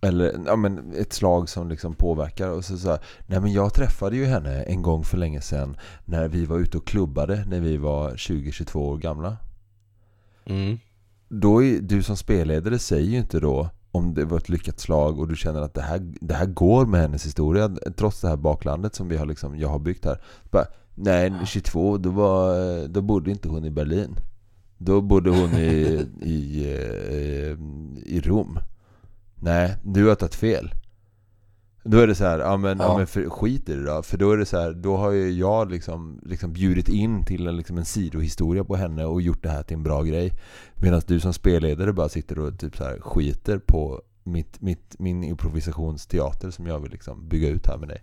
[0.00, 2.50] Eller ja, men ett slag som liksom påverkar.
[2.50, 5.76] Och så, så här, Nej men jag träffade ju henne en gång för länge sedan
[6.04, 9.36] När vi var ute och klubbade när vi var 20-22 år gamla.
[10.44, 10.78] Mm.
[11.28, 15.18] då är, du som spelledare säger ju inte då om det var ett lyckat slag
[15.18, 18.36] och du känner att det här, det här går med hennes historia trots det här
[18.36, 20.20] baklandet som vi har liksom, jag har byggt här.
[20.50, 24.16] Bara, nej, 22, då, var, då bodde inte hon i Berlin.
[24.78, 27.56] Då bodde hon i, i, eh,
[28.14, 28.58] i Rom.
[29.34, 30.70] Nej, du har tagit fel.
[31.84, 32.84] Då är det så här, ja men, ja.
[32.84, 32.96] Ja.
[32.96, 34.02] men för, skit i det då.
[34.02, 37.46] För då är det så här, då har ju jag liksom, liksom bjudit in till
[37.46, 40.32] en, liksom en sidohistoria på henne och gjort det här till en bra grej.
[40.74, 45.24] Medan du som spelledare bara sitter och typ så här skiter på mitt, mitt, min
[45.24, 48.02] improvisationsteater som jag vill liksom bygga ut här med dig.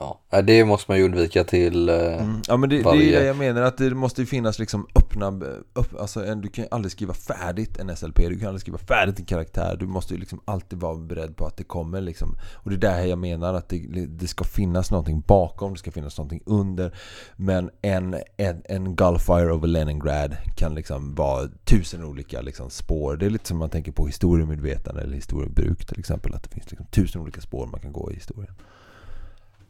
[0.00, 2.42] Ja, det måste man ju undvika till eh, Mm.
[2.48, 4.86] Ja men det, det är varje- det jag menar att det måste ju finnas liksom
[4.94, 5.40] öppna,
[5.74, 8.78] upp, alltså en, du kan ju aldrig skriva färdigt en SLP, du kan aldrig skriva
[8.78, 12.36] färdigt en karaktär, du måste ju liksom alltid vara beredd på att det kommer liksom.
[12.54, 15.90] Och det är där jag menar att det, det ska finnas någonting bakom, det ska
[15.90, 16.94] finnas någonting under.
[17.36, 23.16] Men en, en, en Gulfire over Leningrad kan liksom vara tusen olika liksom spår.
[23.16, 26.70] Det är lite som man tänker på historiemedvetande eller historiebruk till exempel Att det finns
[26.70, 28.54] liksom tusen olika spår man kan gå i historien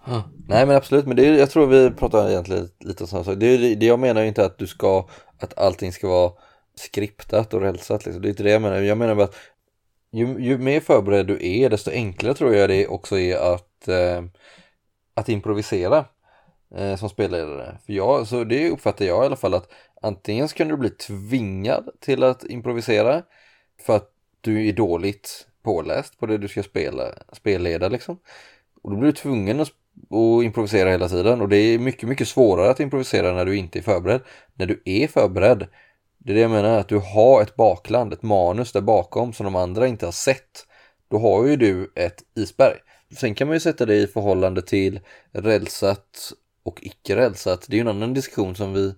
[0.09, 0.22] Ja.
[0.48, 3.36] Nej men absolut, men det är, jag tror vi pratar egentligen lite om samma sak.
[3.36, 5.09] Det, är- det jag menar ju inte att du ska,
[5.39, 6.32] att allting ska vara
[6.74, 8.22] skriptat och rälsat liksom.
[8.22, 8.76] Det är inte det jag menar.
[8.80, 9.36] Jag menar bara att
[10.12, 14.22] ju, ju mer förberedd du är, desto enklare tror jag det också är att, eh,
[15.14, 16.05] att improvisera
[16.76, 17.78] eh, som spelledare.
[17.86, 19.68] För jag, så det uppfattar jag i alla fall att
[20.02, 23.22] antingen så kan du bli tvingad till att improvisera
[23.86, 24.10] för att
[24.40, 27.02] du är dåligt påläst på det du ska spela,
[27.32, 28.18] spelleda liksom.
[28.82, 29.68] Och då blir du tvungen att,
[30.10, 33.78] och improvisera hela tiden och det är mycket, mycket svårare att improvisera när du inte
[33.78, 34.20] är förberedd.
[34.54, 35.66] När du är förberedd,
[36.18, 39.44] det är det jag menar, att du har ett bakland, ett manus där bakom som
[39.44, 40.66] de andra inte har sett.
[41.10, 42.76] Då har ju du ett isberg.
[43.16, 45.00] Sen kan man ju sätta det i förhållande till
[45.32, 47.66] rälsat och icke rälsat.
[47.68, 48.94] Det är ju en annan diskussion som vi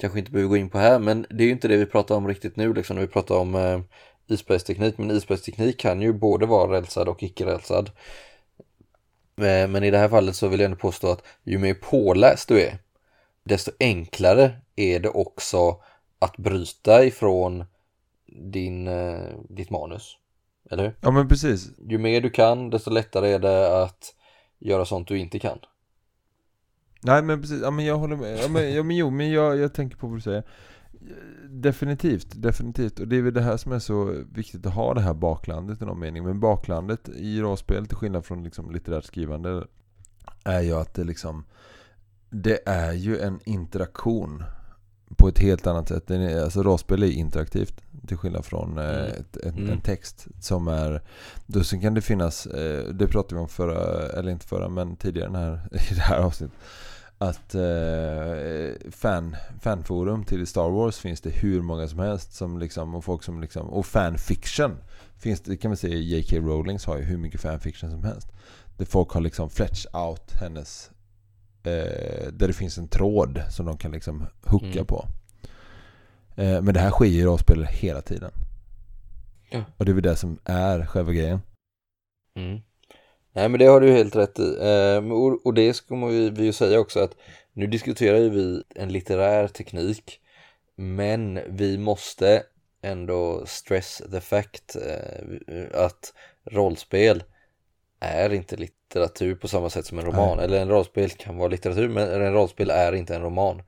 [0.00, 2.14] kanske inte behöver gå in på här, men det är ju inte det vi pratar
[2.14, 3.80] om riktigt nu, liksom när vi pratar om eh,
[4.28, 4.98] isbergsteknik.
[4.98, 7.90] Men isbergsteknik kan ju både vara rälsad och icke rälsad.
[9.42, 12.48] Eh, Men i det här fallet så vill jag ändå påstå att ju mer påläst
[12.48, 12.78] du är,
[13.44, 15.82] desto enklare är det också
[16.18, 17.64] att bryta ifrån
[18.26, 20.16] din, eh, ditt manus.
[20.70, 20.94] Eller hur?
[21.00, 24.14] Ja men precis, Ju mer du kan, desto lättare är det att
[24.58, 25.58] göra sånt du inte kan.
[27.02, 28.38] Nej men precis, ja men jag håller med.
[28.38, 30.42] Ja men, ja, men jo, men jag, jag tänker på vad du säger.
[31.48, 33.00] Definitivt, definitivt.
[33.00, 35.82] Och det är väl det här som är så viktigt att ha det här baklandet
[35.82, 36.24] i någon mening.
[36.24, 39.66] Men baklandet i rollspel, till skillnad från liksom litterärt skrivande,
[40.44, 41.44] är ju att det liksom
[42.30, 44.42] Det är ju en interaktion
[45.16, 46.10] på ett helt annat sätt.
[46.10, 49.06] Alltså rollspel är interaktivt till skillnad från eh, Mm.
[49.06, 49.70] ett, en, Mm.
[49.70, 51.02] en text som är...
[51.46, 54.96] Då sen kan det finnas, eh, det pratade vi om förra, eller inte förra, men
[54.96, 56.58] tidigare den här, i det här avsnittet.
[57.22, 62.94] Att eh, fan, fanforum till Star Wars finns det hur många som helst som liksom,
[62.94, 64.76] och folk som liksom, och fanfiction
[65.18, 66.36] finns det, kan man säga J.K.
[66.36, 68.28] Rowlings har ju hur mycket fanfiction som helst.
[68.76, 70.90] Där folk har liksom fletch out hennes
[71.62, 74.86] eh, där det finns en tråd som de kan liksom hooka Mm.
[74.86, 75.06] på.
[76.36, 78.30] Eh, men det här sker ju i rollspel hela tiden.
[79.50, 79.64] Ja.
[79.76, 81.40] Och det är väl det som är själva grejen.
[82.36, 82.60] Mm.
[83.32, 84.56] Nej men det har du helt rätt i.
[84.60, 85.12] Ehm,
[85.44, 87.16] och, det ska vi ju säga också att
[87.52, 90.20] nu diskuterar ju vi en litterär teknik
[90.76, 92.42] men vi måste
[92.82, 97.22] ändå stress the fact eh, att rollspel
[98.00, 100.36] är inte litteratur på samma sätt som en roman.
[100.36, 100.44] Nej.
[100.44, 103.62] Eller en rollspel kan vara litteratur men en rollspel är inte en roman.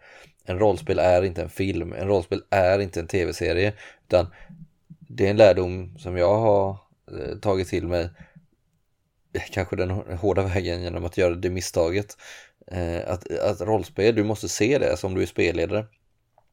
[0.45, 1.93] En rollspel är inte en film.
[1.93, 3.73] En rollspel är inte en tv-serie.
[4.07, 4.27] Utan
[4.89, 6.71] det är en lärdom som jag har
[7.11, 8.11] eh, tagit till mig
[9.51, 12.17] kanske den hårda vägen genom att göra det misstaget.
[12.67, 15.87] Eh, att, att rollspel, du måste se det som du är spelledare.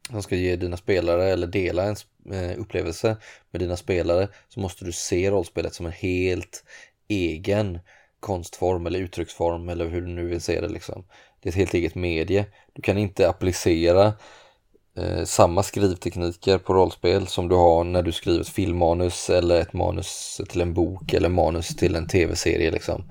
[0.09, 1.95] Som ska ge dina spelare eller dela en
[2.33, 3.17] eh, upplevelse
[3.51, 6.63] med dina spelare så måste du se rollspelet som en helt
[7.07, 7.79] egen
[8.19, 11.05] konstform eller uttrycksform eller hur du nu vill se det liksom.
[11.39, 12.45] Det är ett helt eget medie.
[12.73, 14.13] Du kan inte applicera
[14.99, 19.73] eh, samma skrivtekniker på rollspel som du har när du skriver ett filmmanus eller ett
[19.73, 23.03] manus till en bok eller manus till en tv-serie liksom.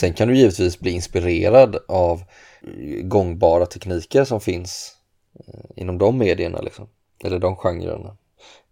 [0.00, 2.22] Sen kan du givetvis bli inspirerad av
[2.62, 4.92] eh, gångbara tekniker som finns
[5.46, 6.88] eh, inom de medierna liksom.
[7.24, 8.16] Eller de genrerna.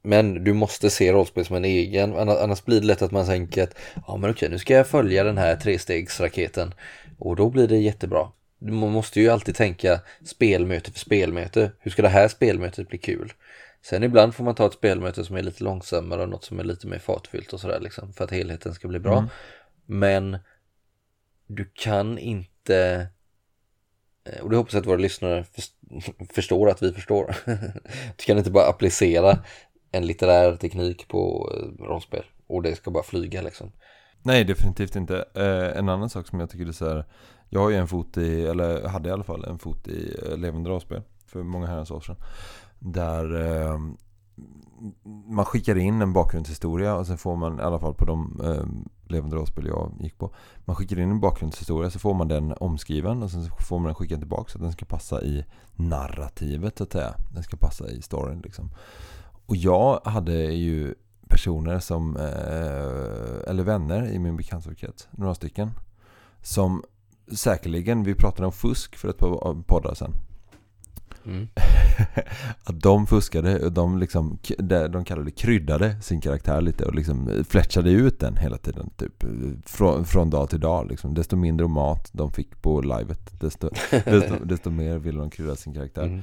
[0.02, 3.62] Men du måste se rollspel som en egen, annars blir det lätt att man tänker
[3.62, 3.74] att
[4.06, 6.74] ja men okej nu ska jag följa den här trestegsraketen
[7.18, 8.28] och då blir det jättebra.
[8.72, 11.72] Man måste ju alltid tänka spelmöte för spelmöte.
[11.78, 13.32] Hur ska det här spelmötet bli kul?
[13.82, 16.64] Sen ibland får man ta ett spelmöte som är lite långsammare och något som är
[16.64, 19.18] lite mer fartfyllt och sådär liksom för att helheten ska bli bra.
[19.86, 20.38] Men
[21.46, 23.06] du kan inte
[24.24, 25.72] eh, och det hoppas jag att våra lyssnare förs-
[26.34, 27.36] förstår att vi förstår.
[28.16, 29.38] Du kan inte bara applicera
[29.92, 33.72] en litterär teknik på eh, rollspel och det ska bara flyga liksom.
[34.22, 35.24] Nej, definitivt inte.
[35.34, 37.04] Eh, en annan sak som jag tycker är så här.
[37.54, 40.36] Jag har ju en fot i, eller hade i alla fall en fot i eh,
[40.38, 42.16] levande dragspel för många herrans år sedan.
[42.78, 43.78] Där eh,
[45.26, 48.64] man skickar in en bakgrundshistoria och sen får man, i alla fall på de eh,
[49.12, 50.34] levande dragspel jag gick på.
[50.64, 53.94] Man skickar in en bakgrundshistoria så får man den omskriven och sen får man den
[53.94, 55.44] skickad tillbaka så att den ska passa i
[55.76, 57.14] narrativet så att säga.
[57.34, 58.70] Den ska passa i storyn liksom.
[59.46, 60.94] Och jag hade ju
[61.28, 65.70] personer som, eh, eller vänner i min bekantskapskrets, några stycken.
[66.42, 66.82] Som
[67.32, 70.14] säkerligen, vi pratade om fusk för ett par poddar sedan.
[71.26, 71.48] Mm.
[72.64, 77.90] att de fuskade, de liksom, det de kallade kryddade sin karaktär lite och liksom fletchade
[77.90, 78.90] ut den hela tiden.
[78.96, 79.24] Typ
[79.66, 81.14] från, från dag till dag liksom.
[81.14, 85.74] Desto mindre mat de fick på livet, desto, desto, desto mer ville de krydda sin
[85.74, 86.04] karaktär.
[86.04, 86.22] Mm.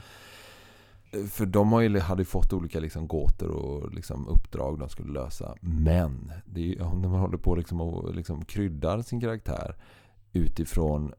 [1.30, 5.14] För de har ju, hade ju fått olika liksom gåtor och liksom uppdrag de skulle
[5.14, 5.56] lösa.
[5.62, 9.76] Men det är ju, om man håller på liksom och liksom kryddar sin karaktär
[10.34, 11.14] utifrån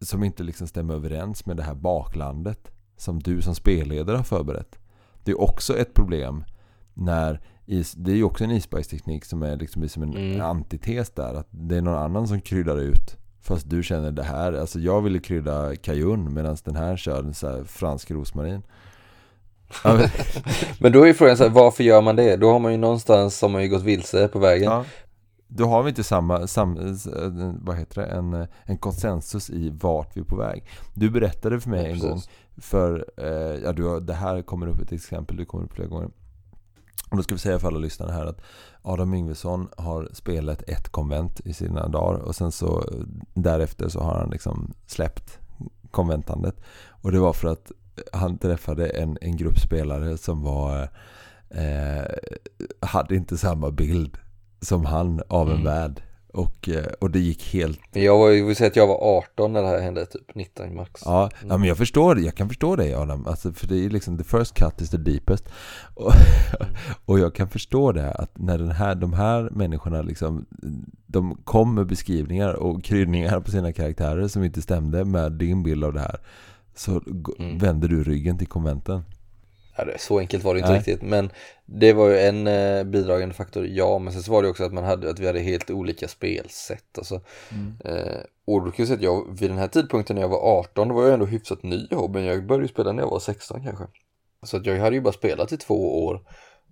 [0.00, 4.78] som inte liksom stämmer överens med det här baklandet som du som spelledare har förberett.
[5.24, 6.44] Det är också ett problem
[6.94, 10.40] när is, det är ju också en isbergsteknik som är liksom som en Mm.
[10.40, 11.34] antites där.
[11.34, 13.16] Att det är någon annan som kryddar ut.
[13.40, 17.34] Fast du känner det här, alltså jag ville krydda kajun medan den här kör en
[17.34, 18.62] så fransk rosmarin.
[20.80, 22.36] Men- då är frågan så här, varför gör man det?
[22.36, 24.72] Då har man ju någonstans har man ju gått vilse på vägen.
[24.72, 24.84] Ja.
[25.48, 30.16] Då har vi inte samma, sam, eh, vad heter det, en, en konsensus i vart
[30.16, 30.64] vi är på väg.
[30.94, 32.20] Du berättade för mig Ja, en gång,
[32.56, 36.10] för eh, ja, du det här kommer upp ett exempel, du kommer upp flera gånger.
[37.10, 38.40] Och då ska vi säga för alla lyssnare här att
[38.82, 42.98] Adam Yngvesson har spelat ett konvent i sina dagar och sen så eh,
[43.34, 45.38] därefter så har han liksom släppt
[45.90, 46.60] konventandet.
[46.88, 47.72] Och det var för att
[48.12, 50.88] han träffade en, en grupp spelare som var
[51.50, 52.04] eh,
[52.80, 54.18] hade inte samma bild
[54.66, 55.64] som han av en Mm.
[55.64, 56.02] värld.
[56.32, 59.62] Och, eh, och det gick helt jag var, vill säga att jag var 18 när
[59.62, 61.02] det här hände, typ 19 max.
[61.04, 63.26] Ja, ja men jag förstår det, jag kan förstå det Adam.
[63.26, 65.48] Alltså, för det är liksom the first cut is the deepest.
[65.94, 66.12] Och,
[67.04, 70.46] och jag kan förstå det att när den här, de här människorna liksom
[71.06, 75.84] De kom med beskrivningar och kryddningar på sina karaktärer som inte stämde med din bild
[75.84, 76.16] av det här
[76.74, 77.02] Så
[77.38, 77.58] Mm.
[77.58, 79.02] vände du ryggen till konventen
[79.76, 80.78] Ja, så enkelt var det inte Nej.
[80.78, 81.30] riktigt, men
[81.64, 84.72] det var ju en eh, bidragande faktor, ja, men sen så var det också att
[84.72, 87.20] man hade, att vi hade helt olika spelsätt, alltså.
[87.84, 90.88] Eh, och då jag säga att jag, vid den här tidpunkten när jag var 18,
[90.88, 93.62] då var jag ändå hyfsat ny i hobbyn, jag började spela när jag var 16
[93.64, 93.84] kanske.
[94.42, 96.20] Så att jag hade ju bara spelat i två år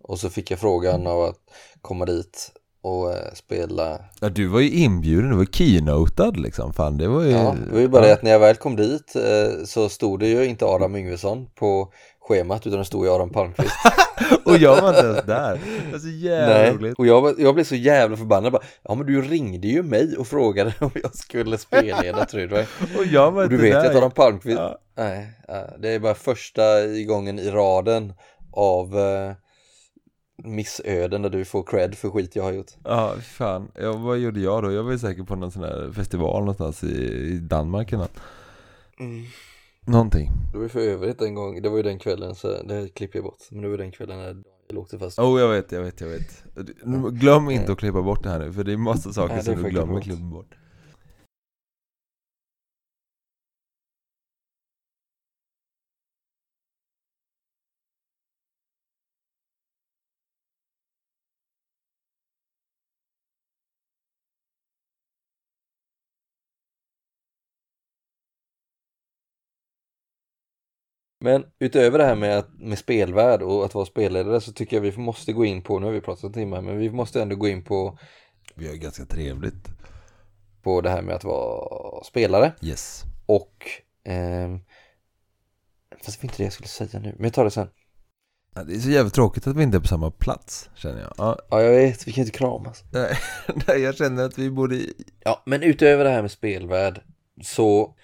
[0.02, 1.39] och så fick jag frågan av att
[1.82, 2.52] komma dit
[2.85, 3.98] och eh, spela.
[4.20, 6.72] Ja, du var ju inbjuden, du var keynotad liksom.
[6.72, 7.31] Fan, det var ju...
[7.31, 10.20] Ja, det var ju bara det att när jag väl kom dit eh, så stod
[10.20, 11.93] det ju inte Adam Yngvesson på
[12.28, 13.74] schemat utan det stod ju Adam Palmqvist.
[14.44, 15.60] Och jag var inte ens där.
[15.86, 16.98] Det var så jävla Nej, roligt.
[16.98, 20.16] och jag, var- jag blev så jävla förbannad bara, ja men du ringde ju mig
[20.16, 22.64] och frågade om jag skulle spelleda Trudvang.
[22.98, 23.90] Och jag var Och du inte vet där.
[23.90, 24.78] att Adam Palmqvist, Ja.
[24.96, 26.62] nej, ja, det är bara första
[27.06, 28.12] gången i raden
[28.52, 29.32] av eh,
[30.44, 32.70] missöden där du får cred för skit jag har gjort.
[32.84, 33.68] Ja, fan.
[33.80, 34.72] Ja, vad gjorde jag då?
[34.72, 36.96] Jag var ju säkert på någon sån här festival någonstans i,
[37.32, 38.20] i Danmark eller något.
[39.01, 39.24] Mm.
[39.86, 40.31] Någonting.
[40.52, 43.19] Det var ju för övrigt en gång, det var ju den kvällen så det klipper
[43.19, 44.36] jag bort, men det var den kvällen när
[44.69, 45.19] jag åkte fast.
[45.19, 46.44] Oh, jag vet, jag vet, jag vet.
[47.12, 49.62] Glöm inte att klippa bort det här nu, för det är massa saker Nej, som
[49.62, 50.02] du glömmer bort.
[50.02, 50.55] klippa bort.
[71.24, 74.82] Men utöver det här med, att, med spelvärld och att vara spelledare så tycker jag
[74.82, 77.36] vi måste gå in på, nu har vi pratat en timme, men vi måste ändå
[77.36, 77.98] gå in på,
[78.55, 79.68] Vi har ganska trevligt.
[80.62, 83.02] på det här med att vara spelare Yes.
[83.26, 83.66] och
[84.05, 84.59] ehm,
[86.05, 87.68] Fast det var inte det jag skulle säga nu, men jag tar det sen.
[88.55, 91.12] Ja, det är så jävla tråkigt att vi inte är på samma plats, känner jag.
[91.18, 92.84] Ja, Ja, jag vet, vi kan inte kramas.
[93.68, 94.80] nej, jag känner att vi borde...
[95.24, 97.01] Ja, men utöver det här med spelvärld
[97.42, 97.94] så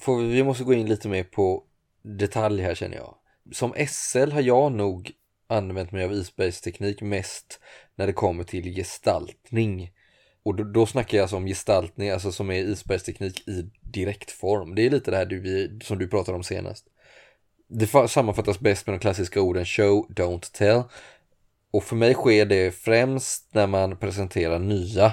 [0.00, 1.62] får vi, vi måste gå in lite mer på
[2.06, 3.14] detalj här känner jag.
[3.52, 5.12] Som SL har jag nog
[5.48, 7.60] använt mig av isbergsteknik mest
[7.96, 9.90] när det kommer till gestaltning.
[10.42, 14.74] Och då, då snackar jag alltså om gestaltning, alltså som är isbergsteknik i direktform.
[14.74, 16.86] Det är lite det här du, som du pratade om senast.
[17.68, 20.82] Det sammanfattas bäst med de klassiska orden show, don't tell.
[21.70, 25.12] Och för mig sker det främst när man presenterar nya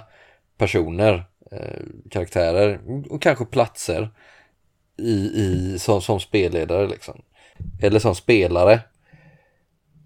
[0.58, 4.10] personer, eh, karaktärer och kanske platser
[4.98, 7.22] i, i, som, som spelledare liksom.
[7.82, 8.74] Eller som spelare.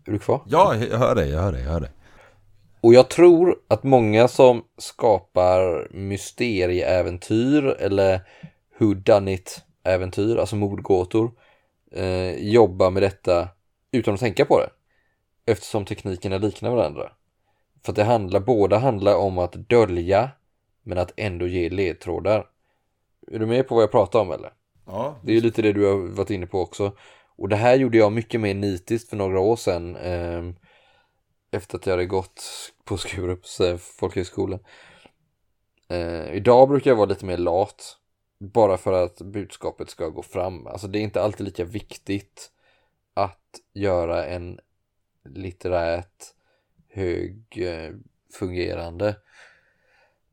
[0.07, 0.41] Är du kvar?
[0.45, 1.89] Ja, jag hör dig, jag hör dig, jag hör dig.
[2.81, 8.21] Och jag tror att många som skapar mysterieäventyr eller
[8.79, 11.31] whodunit-äventyr, alltså mordgåtor,
[11.91, 13.49] eh, jobbar med detta
[13.91, 14.69] utan att tänka på det.
[15.51, 17.11] Eftersom teknikerna liknar varandra.
[17.85, 20.29] För att det handlar, båda handlar om att dölja
[20.83, 22.45] men att ändå ge ledtrådar.
[23.31, 24.51] Är du med på vad jag pratar om eller?
[24.87, 25.19] Ja.
[25.23, 26.97] Det är ju lite det du har varit inne på också.
[27.37, 29.95] Och det här gjorde jag mycket mer nitiskt för några år sedan.
[29.95, 30.43] Eh,
[31.51, 32.43] efter att jag hade gått
[32.83, 34.59] på Skurups eh, folkhögskola.
[35.89, 37.97] Eh, idag brukar jag vara lite mer lat.
[38.39, 40.67] Bara för att budskapet ska gå fram.
[40.67, 42.51] Alltså det är inte alltid lika viktigt
[43.13, 44.59] att göra en
[45.25, 46.33] litterärt
[46.89, 47.93] hög eh,
[48.33, 49.15] fungerande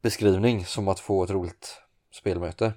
[0.02, 1.82] beskrivning som att få ett roligt
[2.12, 2.72] spelmöte.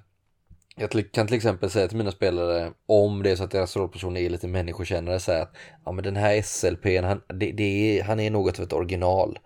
[0.80, 4.16] Jag kan till exempel säga till mina spelare om det är så att deras rollperson
[4.16, 8.20] är lite människokännare säga att ja men den här SLPn han, det, det är, han
[8.20, 9.38] är något av ett original.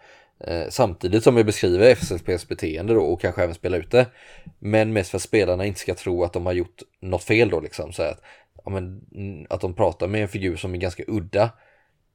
[0.46, 4.06] Eh, samtidigt som jag beskriver SLPs beteende då och kanske även spela ut det.
[4.58, 7.60] Men mest för att spelarna inte ska tro att de har gjort något fel då
[7.60, 7.92] liksom.
[7.92, 8.20] Så att,
[8.64, 11.50] ja, men, mm, att de pratar med en figur som är ganska udda.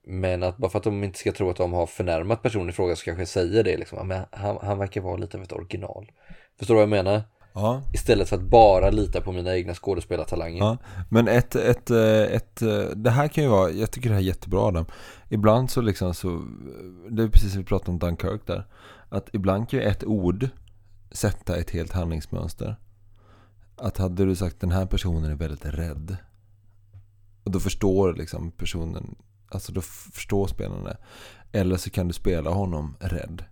[0.05, 2.71] Men att bara för att de inte ska tro att de har förnärmat personen i
[2.71, 3.97] fråga så kanske jag säger det liksom.
[3.97, 6.11] Ja, men han, han verkar vara lite av ett original.
[6.59, 7.21] Förstår du vad jag menar?
[7.59, 10.57] Ja, Istället för att bara lita på mina egna skådespelartalanger.
[10.57, 10.77] ja.
[11.09, 14.21] Men ett, ett, eh, ett, eh, det här kan ju vara, jag tycker det här
[14.21, 14.85] är jättebra Adam.
[15.29, 16.41] Ibland så liksom så,
[17.09, 18.67] det är precis som vi pratade om Dunkirk där.
[19.09, 20.49] Att ibland kan ju ett ord
[21.11, 22.75] sätta ett helt handlingsmönster.
[23.75, 26.17] Att hade du sagt den här personen är väldigt rädd.
[27.43, 29.15] Och då förstår liksom personen,
[29.49, 30.97] alltså då förstår spelaren det.
[31.51, 33.43] Eller så kan du spela honom rädd.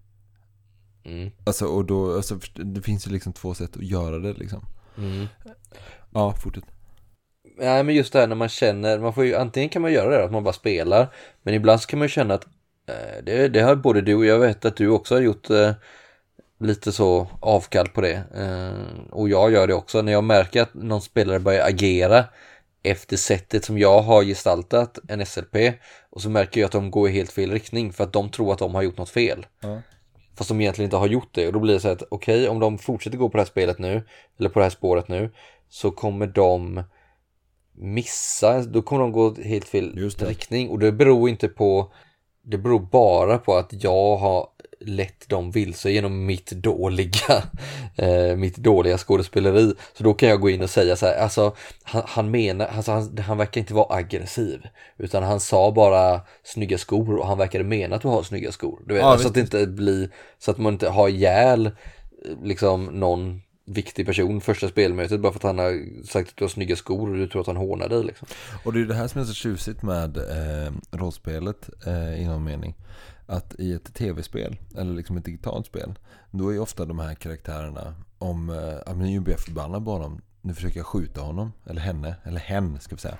[1.05, 1.31] Mm.
[1.43, 4.65] Alltså och då, alltså, det finns ju liksom två sätt att göra det liksom.
[4.97, 5.27] Mm.
[6.13, 6.63] Ja, fortsätt.
[7.57, 10.17] Nej men just det här när man känner, man får ju, antingen kan man göra
[10.17, 11.07] det att man bara spelar,
[11.43, 12.45] men ibland så kan man ju känna att
[12.87, 15.71] eh, det, det har både du och jag vet att du också har gjort eh,
[16.59, 18.23] lite så avkall på det.
[18.35, 22.25] Eh, och jag gör det också när jag märker att någon spelare börjar agera
[22.83, 25.55] efter sättet som jag har gestaltat en SLP
[26.09, 28.53] och så märker jag att de går i helt fel riktning för att de tror
[28.53, 29.45] att de har gjort något fel.
[29.59, 29.81] Ja.
[30.37, 31.47] Fast de egentligen inte har gjort det.
[31.47, 33.79] Och då blir det så att okej om de fortsätter gå på det här spelet
[33.79, 34.03] nu
[34.39, 35.31] eller på det här spåret nu
[35.69, 36.83] så kommer de
[37.73, 40.69] missa, då kommer de gå helt fel riktning.
[40.69, 41.91] Och det beror inte på
[42.45, 44.49] det beror bara på att jag har
[44.79, 47.43] lett dem vilse genom mitt dåliga,
[47.95, 49.73] eh, mitt dåliga skådespeleri.
[49.97, 52.91] Så då kan jag gå in och säga så här, alltså han, han menar, alltså,
[52.91, 54.67] han, han verkar inte vara aggressiv.
[54.97, 58.79] Utan han sa bara snygga skor och han verkade mena att du har snygga skor.
[58.85, 61.71] Du vet, Ja, så att det inte blir, så att man inte har ihjäl eh,
[62.43, 66.49] liksom någon viktig person första spelmötet bara för att han har sagt att du har
[66.49, 68.27] snygga skor och du tror att han hånar dig liksom.
[68.63, 72.43] Och det är det här som är så tjusigt med eh, rollspelet eh, i någon
[72.43, 72.75] mening.
[73.25, 75.99] Att i ett tv-spel, eller liksom ett digitalt spel,
[76.31, 79.85] då är ju ofta de här karaktärerna, om, eh, ja men nu blir jag förbannad
[79.85, 83.17] på honom, nu försöker jag skjuta honom, eller henne, eller hen ska vi säga.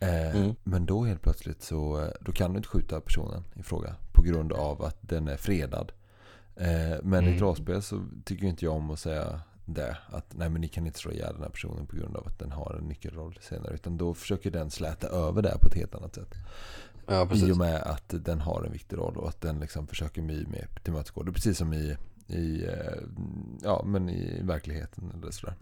[0.00, 0.54] Eh, Mm.
[0.64, 4.22] Men då helt plötsligt så, eh, då kan du inte skjuta personen i fråga på
[4.22, 5.92] grund av att den är fredad.
[6.56, 7.38] Eh, men i ett Mm.
[7.38, 9.96] rollspel så tycker inte jag om att säga det.
[10.10, 12.38] Att nej men ni kan inte slå ihjäl den här personen på grund av att
[12.38, 13.74] den har en nyckelroll senare.
[13.74, 16.34] Utan då försöker den släta över det på ett helt annat sätt.
[17.06, 17.50] Ja, I precis.
[17.50, 20.66] och med att den har en viktig roll och att den liksom försöker my med
[20.84, 21.22] tillmötesgå.
[21.22, 21.96] Det är precis som i,
[22.26, 23.02] i, eh,
[23.62, 25.54] ja, men i verkligheten eller sådär.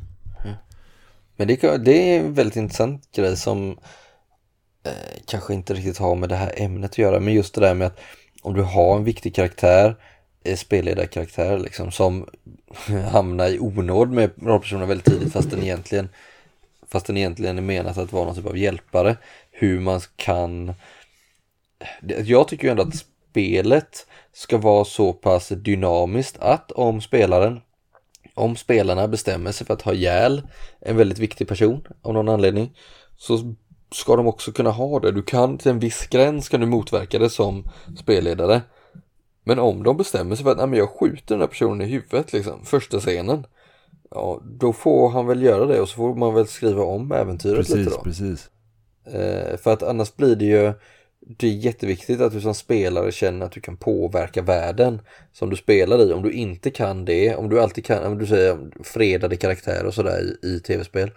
[1.37, 3.79] Men det, det är en väldigt intressant grej som
[4.83, 7.21] eh, kanske inte riktigt har med det här ämnet att göra.
[7.21, 8.01] Men just det där med att
[8.43, 9.97] om du har en viktig karaktär,
[10.45, 12.27] eh, spelledarkaraktär liksom, som
[13.13, 16.09] hamnar i onåd med rollpersonen väldigt tidigt fast den egentligen
[16.91, 19.17] fast den egentligen är menat att vara någon typ av hjälpare.
[19.51, 20.75] Hur man kan...
[22.25, 27.61] Jag tycker ju ändå att spelet ska vara så pass dynamiskt att om spelaren
[28.35, 30.43] om spelarna bestämmer sig för att ha ihjäl
[30.81, 32.77] en väldigt viktig person av någon anledning
[33.17, 33.55] så
[33.93, 35.13] ska de också kunna ha det.
[35.13, 38.63] Du kan till en viss gräns kan du motverka det som spelledare.
[39.45, 41.85] Men om de bestämmer sig för att Nej, men jag skjuter den här personen i
[41.85, 43.47] huvudet liksom, första scenen.
[44.11, 47.69] Ja, då får han väl göra det och så får man väl skriva om äventyret
[47.69, 48.03] lite Precis, då.
[48.03, 48.51] precis.
[49.15, 50.73] Eh, för att annars blir det ju
[51.37, 55.03] det är jätteviktigt att du som spelare känner att du kan påverka världen
[55.33, 56.13] som du spelar i.
[56.13, 59.95] Om du inte kan det, om du alltid kan, om du säger fredade karaktärer och
[59.95, 61.11] sådär i, i tv-spel.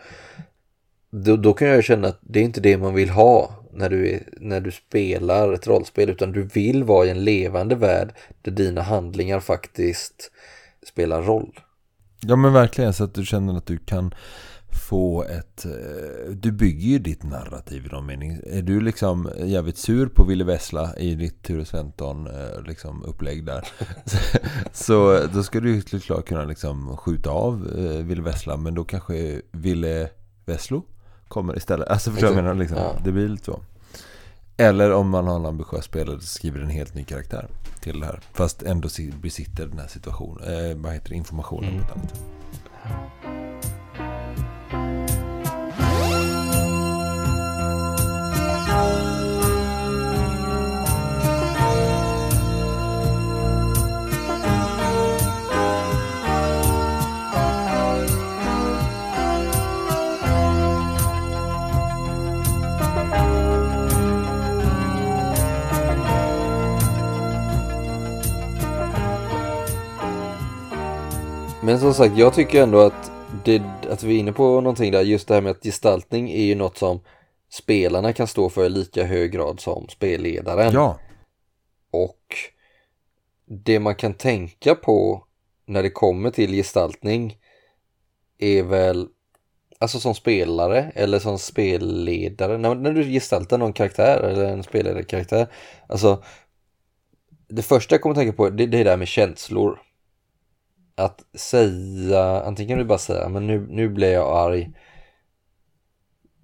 [1.12, 4.10] Då, då kan jag känna att det är inte det man vill ha när du,
[4.10, 8.52] är, när du spelar ett rollspel utan du vill vara i en levande värld där
[8.52, 10.32] dina handlingar faktiskt
[10.88, 11.60] spelar roll.
[12.22, 14.14] Ja men verkligen så att du känner att du kan
[14.74, 15.66] få ett...
[15.66, 18.40] eh, Du bygger ju ditt narrativ i någon mening.
[18.46, 23.46] Är du liksom jävligt sur på Ville Vessla i ditt Ture Sventon eh, liksom upplägg
[23.46, 23.68] där.
[24.72, 28.84] så då ska du ju såklart kunna liksom skjuta av eh, Ville Vessla men då
[28.84, 30.10] kanske Ville
[30.46, 30.84] Vesslo
[31.28, 31.88] kommer istället.
[31.88, 32.60] Alltså förstår du vad jag menar?
[32.60, 32.78] Liksom.
[32.78, 32.96] Ja.
[33.04, 33.60] Det blir lite så.
[34.58, 37.48] Eller om man har en ambitiös spelare så skriver en helt ny karaktär
[37.82, 38.20] till det här.
[38.34, 42.10] Fast ändå si- besitter den här situationen, eh, vad heter det, informationen på ett annat
[42.10, 42.24] sätt.
[71.64, 73.12] Men som sagt, jag tycker ändå att,
[73.44, 76.44] det, att vi är inne på någonting där, just det här med att gestaltning är
[76.44, 77.00] ju något som
[77.54, 80.74] spelarna kan stå för i lika hög grad som spelledaren.
[80.74, 81.00] Ja,
[81.92, 82.36] Och
[83.46, 85.26] det man kan tänka på
[85.66, 87.38] när det kommer till gestaltning
[88.38, 89.08] är väl,
[89.80, 95.48] alltså som spelare eller som spelledare, när, när du gestaltar någon karaktär eller en spelledarkaraktär,
[95.88, 96.24] alltså
[97.48, 99.80] det första jag kommer att tänka på det, det är det här med känslor.
[100.96, 104.72] Att säga, antingen kan du bara säga, men nu, nu blir jag arg.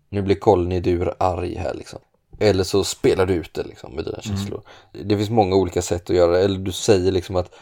[0.09, 1.99] Nu blir Colny dur arg här liksom.
[2.39, 4.61] Eller så spelar du ut det liksom med dina känslor.
[4.91, 6.43] Det finns många olika sätt att göra det.
[6.43, 7.55] Eller du säger liksom att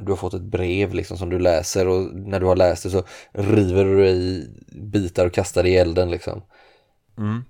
[0.00, 2.90] du har fått ett brev liksom som du läser och när du har läst det
[2.90, 3.02] så
[3.32, 6.42] river du det i bitar och kastar det i elden liksom.
[7.18, 7.44] Mm.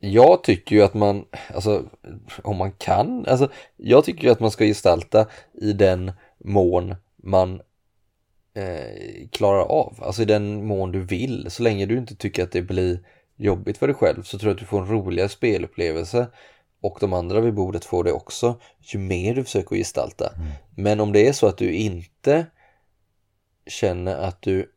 [0.00, 1.24] Jag tycker ju att man,
[1.54, 1.84] alltså
[2.42, 6.12] om man kan, alltså jag tycker ju att man ska gestalta i den
[6.44, 7.60] mån man
[8.58, 11.46] eh, klarar av, alltså i den mån du vill.
[11.50, 13.00] Så länge du inte tycker att det blir
[13.36, 16.26] jobbigt för dig själv så tror jag att du får en roligare spelupplevelse
[16.80, 20.32] och de andra vid bordet får det också ju mer du försöker gestalta.
[20.76, 22.46] Men om det är så att du inte
[23.66, 24.72] känner att du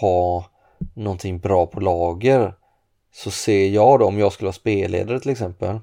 [0.00, 0.44] har
[0.94, 2.54] någonting bra på lager
[3.12, 5.80] så ser jag då, om jag skulle vara spelledare till exempel,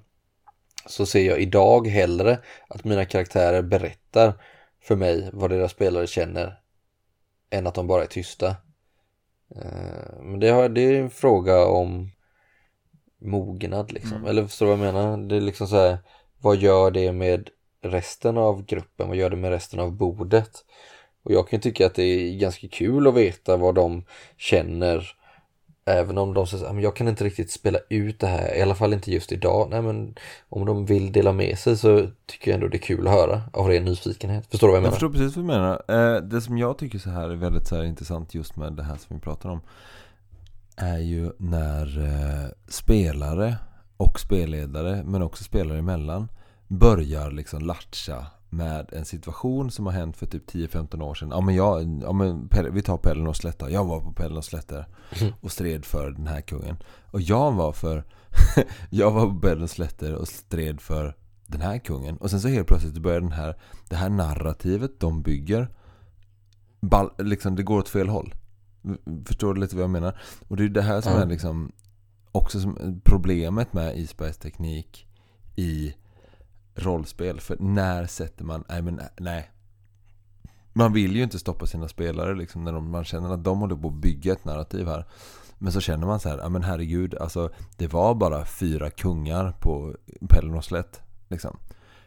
[0.85, 4.33] så ser jag idag hellre att mina karaktärer berättar
[4.81, 6.58] för mig vad deras spelare känner
[7.49, 8.47] än att de bara är tysta.
[9.55, 12.11] Eh, Men det, har, det är en fråga om
[13.21, 14.25] mognad liksom.
[14.25, 15.17] Eller förstår du vad jag menar?
[15.17, 15.97] Det är liksom så här,
[16.41, 17.49] vad gör det med
[17.81, 19.07] resten av gruppen?
[19.07, 20.65] Vad gör det med resten av bordet?
[21.23, 24.05] Och jag kan tycka att det är ganska kul att veta vad de
[24.37, 25.15] känner
[25.89, 28.75] Även om de säger att jag kan inte riktigt spela ut det här, i alla
[28.75, 29.67] fall inte just idag.
[29.69, 30.15] Nej men
[30.49, 33.41] om de vill dela med sig så tycker jag ändå det är kul att höra
[33.53, 34.45] av ren nyfikenhet.
[34.51, 34.91] Förstår du vad jag menar?
[34.91, 36.15] Jag förstår precis vad du menar.
[36.15, 38.83] Eh, det som jag tycker så här är väldigt så här intressant just med det
[38.83, 39.61] här som vi pratar om.
[40.75, 43.55] Är ju när eh, spelare
[43.97, 46.27] och spelledare, men också spelare emellan,
[46.67, 51.29] börjar liksom latcha med en situation som har hänt för typ 10-15 år sedan.
[51.31, 53.69] Ja men, jag, ja, men vi tar Pellen och Slätta.
[53.69, 54.85] Jag var på Pellen och Slätta
[55.41, 56.77] och stred för den här kungen.
[57.11, 58.03] Och jag var för
[58.89, 61.15] Jag var på Pellen och Slätta och stred för
[61.47, 62.17] den här kungen.
[62.17, 63.55] Och sen så helt plötsligt börjar den här
[63.89, 65.69] Det här narrativet de bygger
[66.81, 68.35] ball, liksom, Det går åt fel håll.
[69.25, 70.21] Förstår du lite vad jag menar?
[70.47, 71.71] Och det är det här som är liksom
[72.31, 75.07] Också som problemet med Isbergs teknik
[75.55, 75.93] I
[76.79, 77.39] rollspel.
[77.39, 79.51] För när sätter man, nej men nej.
[80.73, 83.75] Man vill ju inte stoppa sina spelare liksom när de, man känner att de håller
[83.75, 85.05] på att bygga ett narrativ här.
[85.57, 89.53] Men så känner man så här, ja men herregud, alltså det var bara fyra kungar
[89.59, 89.95] på
[90.29, 91.01] Pellenoslätt.
[91.27, 91.57] Liksom.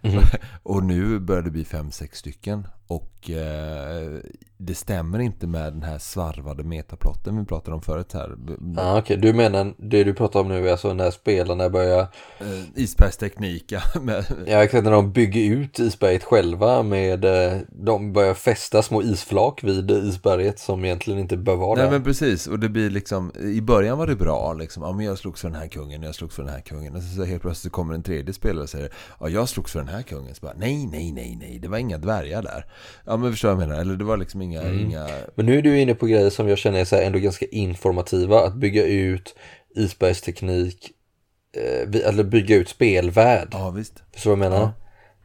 [0.03, 0.25] Mm.
[0.63, 2.69] och nu börjar det bli fem, sex stycken.
[2.95, 4.21] Och eh,
[4.65, 8.37] det stämmer inte med den här svarvade metaplotten vi pratade om förut här.
[8.77, 9.17] Ah, Okej, okay.
[9.17, 12.01] du menar det du pratar om nu är alltså när spelarna börjar
[12.39, 13.81] eh, Isbergsteknik, ja.
[14.03, 14.25] med...
[14.47, 19.65] Ja, exakt när de bygger ut isberget själva med eh, De börjar fästa små isflak
[19.65, 21.91] vid isberget som egentligen inte bör vara Nej, där.
[21.91, 24.83] men precis, och det blir liksom I början var det bra liksom.
[24.83, 26.97] Ja, men jag slogs för den här kungen, jag slogs för den här kungen.
[26.97, 29.89] Och så, helt plötsligt kommer en tredje spelare och säger Ja, jag slogs för den
[29.89, 30.35] här kungen.
[30.35, 32.67] Så bara, nej, nej, nej, nej, det var inga dvärgar där.
[33.05, 34.81] Ja men förstår jag mener, eller det var liksom inga, mm.
[34.81, 35.09] inga...
[35.35, 38.41] Men nu är du inne på grejer som jag känner är så ändå ganska informativa,
[38.41, 39.35] att bygga ut
[39.75, 40.91] isbergsteknik,
[41.57, 43.49] eh, eller bygga ut spelvärld.
[43.53, 44.03] Ja visst.
[44.13, 44.61] Förstår jag menar?
[44.61, 44.73] Ja.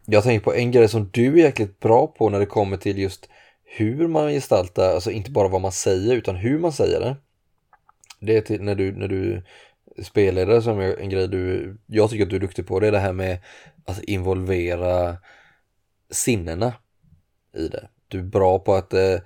[0.06, 2.98] Jag tänker på en grej som du är jäkligt bra på när det kommer till
[2.98, 3.30] just
[3.66, 7.16] hur man gestaltar, alltså inte bara vad man säger utan hur man säger det.
[8.20, 9.44] Det är till när du, när du
[10.04, 12.92] spelledare som är en grej du, jag tycker att du är duktig på, det är
[12.92, 13.40] det här med
[13.86, 15.18] att involvera
[16.12, 16.74] sinnena
[17.58, 17.88] i det.
[18.08, 19.18] Du är bra på att eh,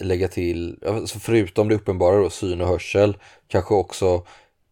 [0.00, 3.16] lägga till, alltså förutom det uppenbara då, syn och hörsel,
[3.48, 4.26] kanske också,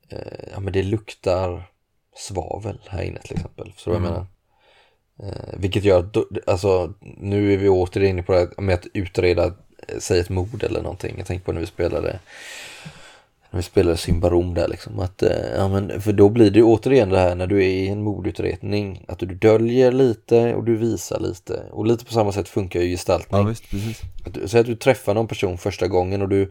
[0.08, 1.62] eh, ja men det luktar
[2.16, 3.72] svavel här inne till exempel.
[3.76, 4.02] Så mm.
[4.02, 4.26] jag menar.
[5.22, 6.16] Eh, vilket gör att,
[6.48, 10.28] alltså nu är vi återigen inne på det här med att utreda, eh, säg ett
[10.28, 11.14] mord eller någonting.
[11.18, 12.18] Jag tänker på när vi spelade
[13.50, 15.00] när vi spelade Symbarom där liksom.
[15.00, 17.88] Att, eh, ja, men, för då blir det återigen det här när du är i
[17.88, 19.04] en mordutredning.
[19.08, 21.62] Att du döljer lite och du visar lite.
[21.70, 23.40] Och lite på samma sätt funkar ju gestaltning.
[23.40, 24.00] Ja, visst, precis.
[24.26, 26.50] Att, säg att du träffar någon person första gången och du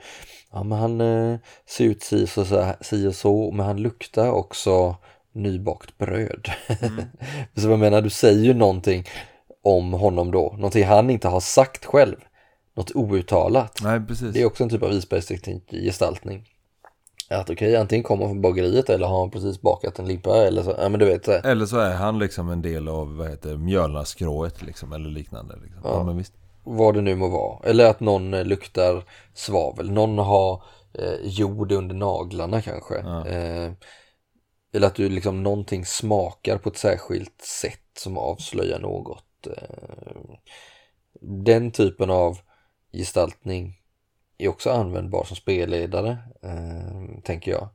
[0.56, 4.32] Ja men han eh, ser ut si, så, så, si och så men han luktar
[4.32, 4.96] också
[5.34, 6.50] nybakt bröd.
[6.82, 7.06] Mm.
[7.56, 9.06] så jag menar du säger ju någonting
[9.64, 10.54] om honom då.
[10.58, 12.16] Någonting han inte har sagt själv.
[12.76, 13.80] Något outtalat.
[13.84, 14.34] Nej, precis.
[14.34, 16.50] Det är också en typ av isbergsteknik gestaltning.
[17.30, 20.48] Att okej, okay, antingen kommer han från bageriet eller har han precis bakat en limpa
[20.48, 21.28] eller så, ja men du vet.
[21.28, 25.56] Eller så är han liksom en del av, vad heter mjölnaskrået liksom, eller liknande.
[25.64, 25.82] Liksom.
[25.84, 25.90] Ja.
[25.90, 26.04] ja.
[26.04, 26.34] men visst.
[26.64, 27.60] Vad det nu må vara.
[27.64, 29.04] Eller att någon eh, luktar
[29.34, 32.96] svavel, någon har eh, jord under naglarna kanske.
[32.96, 33.28] Ja.
[33.28, 33.72] Eh,
[34.74, 39.48] eller att du liksom någonting smakar på ett särskilt sätt som avslöjar något.
[39.48, 40.22] Eh,
[41.22, 42.38] den typen av
[42.94, 43.74] gestaltning
[44.38, 47.70] är också användbar som spelledare, eh, tänker jag.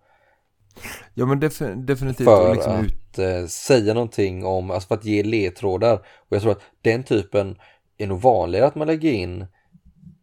[1.14, 2.24] Ja men def definitivt.
[2.24, 5.94] För liksom att eh, säga någonting om, alltså för att ge ledtrådar.
[5.96, 7.58] Och jag tror att den typen
[7.98, 9.46] är nog vanligare att man lägger in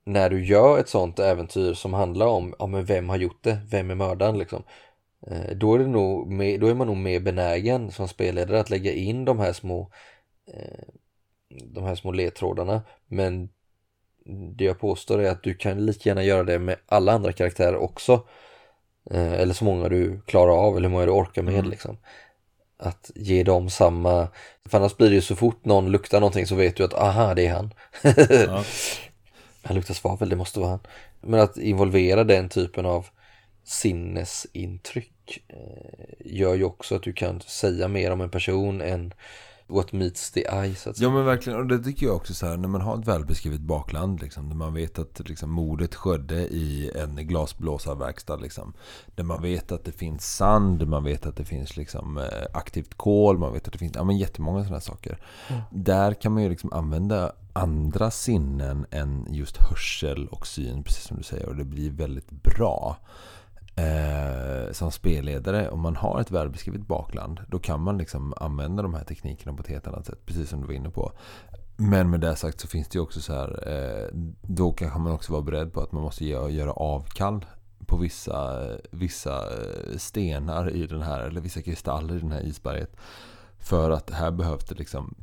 [0.05, 3.59] när du gör ett sånt äventyr som handlar om, ja men vem har gjort det?
[3.69, 4.63] Vem är mördaren liksom?
[5.27, 8.69] Eh, då, är det nog med, då är man nog mer benägen som spelledare att
[8.69, 9.91] lägga in de här små
[10.53, 10.87] eh,
[11.49, 12.81] de här små ledtrådarna.
[13.07, 13.49] Men
[14.27, 17.75] det jag påstår är att du kan lika gärna göra det med alla andra karaktärer
[17.75, 18.23] också.
[19.11, 21.69] Eh, eller så många du klarar av eller hur många du orkar med mm.
[21.69, 21.97] liksom.
[22.79, 24.27] Att ge dem samma,
[24.65, 27.33] för annars blir det ju så fort någon luktar någonting så vet du att aha
[27.33, 27.73] det är han.
[28.29, 28.63] ja.
[29.63, 30.79] Han luktar svavel, det måste vara han.
[31.21, 33.07] Men att involvera den typen av
[33.63, 39.13] sinnesintryck eh, gör ju också att du kan säga mer om en person än
[39.67, 41.09] what meets the eye så att säga.
[41.09, 43.59] Ja men verkligen, och det tycker jag också så här när man har ett välbeskrivet
[43.59, 48.73] bakland liksom, när man vet att liksom, mordet skedde i en glasblåsarverkstad liksom.
[49.15, 52.23] Där man vet att det finns sand, man vet att det finns liksom, eh,
[52.53, 55.19] aktivt kol, man vet att det finns ja, men jättemånga sådana saker.
[55.47, 55.61] Mm.
[55.71, 61.17] Där kan man ju liksom använda andra sinnen än just hörsel och syn, precis som
[61.17, 61.45] du säger.
[61.45, 62.97] Och det blir väldigt bra
[63.77, 68.93] eh, som spelledare, om man har ett välbeskrivet bakland, då kan man liksom använda de
[68.93, 71.11] här teknikerna på ett helt annat sätt, precis som du var inne på.
[71.77, 74.07] Men med det sagt så finns det ju också så här, eh,
[74.41, 77.45] då kan man också vara beredd på att man måste göra, göra avkall
[77.85, 82.95] på vissa, vissa eh, stenar i den här, eller vissa kristaller i den här isberget.
[83.59, 85.15] För att här behövs det liksom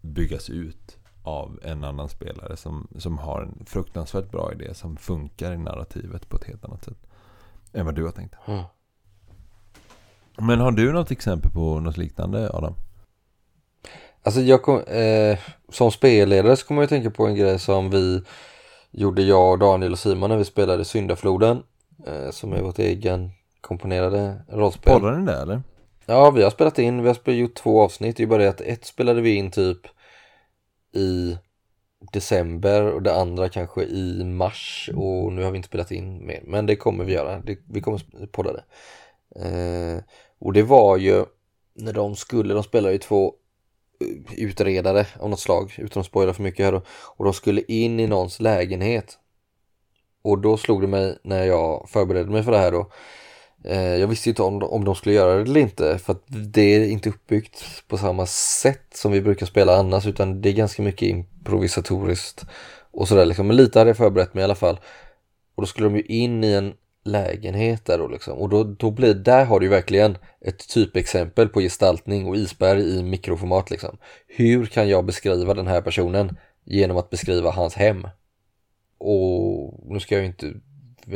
[0.00, 5.52] byggas ut av en annan spelare som, som har en fruktansvärt bra idé som funkar
[5.52, 7.07] i narrativet på ett helt annat sätt
[7.72, 8.34] än vad du har tänkt.
[8.46, 8.62] Mm.
[10.38, 12.74] Men har du något exempel på något liknande Adam?
[14.22, 15.38] Alltså jag kom, eh,
[15.68, 18.22] som spelledare så kommer jag tänka på en grej som vi
[18.90, 21.62] gjorde jag, Daniel och Simon när vi spelade Syndafloden.
[22.06, 23.30] Eh, som är vårt egen
[23.60, 24.92] komponerade rollspel.
[24.92, 25.62] Poddar ni det eller?
[26.06, 28.16] Ja, vi har spelat in, vi har spelat, gjort två avsnitt.
[28.16, 29.78] Det är bara det att ett spelade vi in typ
[30.94, 31.38] i
[32.12, 36.42] december och det andra kanske i mars och nu har vi inte spelat in mer.
[36.44, 38.64] Men det kommer vi göra, det, vi kommer podda det.
[39.36, 40.02] Eh,
[40.38, 41.24] och det var ju
[41.74, 43.34] när de skulle, de spelade ju två
[44.00, 46.82] eh, utredare av något slag utan att spoila för mycket här då.
[46.88, 49.18] Och de skulle in i någons lägenhet.
[50.22, 52.90] Och då slog det mig när jag förberedde mig för det här då.
[53.64, 56.62] Eh, jag visste inte om, om de skulle göra det eller inte för att det
[56.62, 60.82] är inte uppbyggt på samma sätt som vi brukar spela annars utan det är ganska
[60.82, 62.46] mycket improvisatoriskt
[62.90, 63.46] och sådär liksom.
[63.46, 64.80] Men lite hade jag förberett mig i alla fall.
[65.54, 66.74] Och då skulle de ju in i en
[67.04, 68.38] lägenhet där då liksom.
[68.38, 72.82] Och då, då blir, där har du ju verkligen ett typexempel på gestaltning och isberg
[72.82, 73.98] i mikroformat liksom.
[74.26, 78.08] Hur kan jag beskriva den här personen genom att beskriva hans hem?
[78.98, 80.54] Och nu ska jag ju inte,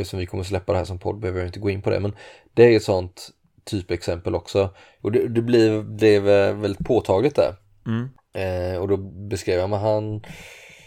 [0.01, 2.01] eftersom vi kommer släppa det här som podd behöver jag inte gå in på det,
[2.01, 2.13] men
[2.55, 3.31] det är ett sånt
[3.65, 4.71] typexempel också.
[5.01, 7.55] Och det, det blev, blev väldigt påtagligt där.
[7.87, 8.09] Mm.
[8.35, 10.23] Eh, och då beskrev jag, men han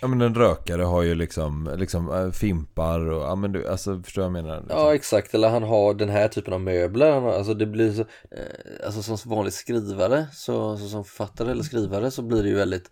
[0.01, 4.01] Ja men en rökare har ju liksom, liksom äh, fimpar och, ja men du, alltså
[4.03, 4.61] förstår jag vad jag menar?
[4.61, 4.79] Liksom.
[4.79, 7.11] Ja exakt, eller han har den här typen av möbler.
[7.11, 11.63] Har, alltså det blir så, eh, alltså som vanlig skrivare, så, så som författare eller
[11.63, 12.91] skrivare så blir det ju väldigt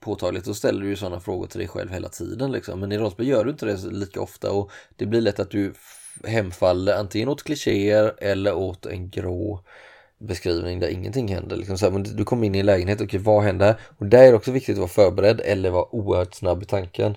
[0.00, 0.44] påtagligt.
[0.44, 2.80] Då ställer du ju sådana frågor till dig själv hela tiden liksom.
[2.80, 5.72] Men i rollspel gör du inte det lika ofta och det blir lätt att du
[6.24, 9.60] hemfaller antingen åt klichéer eller åt en grå
[10.18, 11.56] beskrivning där ingenting händer.
[11.56, 13.74] Liksom så här, men du kommer in i en lägenhet, okej vad händer?
[13.98, 17.16] Och där är det också viktigt att vara förberedd eller vara oerhört snabb i tanken.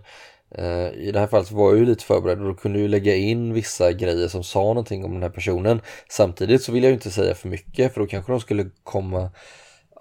[0.59, 2.89] Uh, I det här fallet så var jag ju lite förberedd och då kunde jag
[2.89, 5.81] lägga in vissa grejer som sa någonting om den här personen.
[6.09, 9.29] Samtidigt så vill jag ju inte säga för mycket för då kanske de skulle komma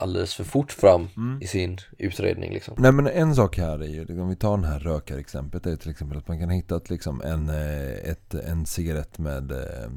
[0.01, 1.09] alldeles för fort fram
[1.41, 2.75] i sin utredning liksom.
[2.79, 5.91] Nej men en sak här är ju, om vi tar den här rökarexemplet, är till
[5.91, 9.91] exempel att man kan hitta ett, liksom en, eh, ett, en cigarett med eh,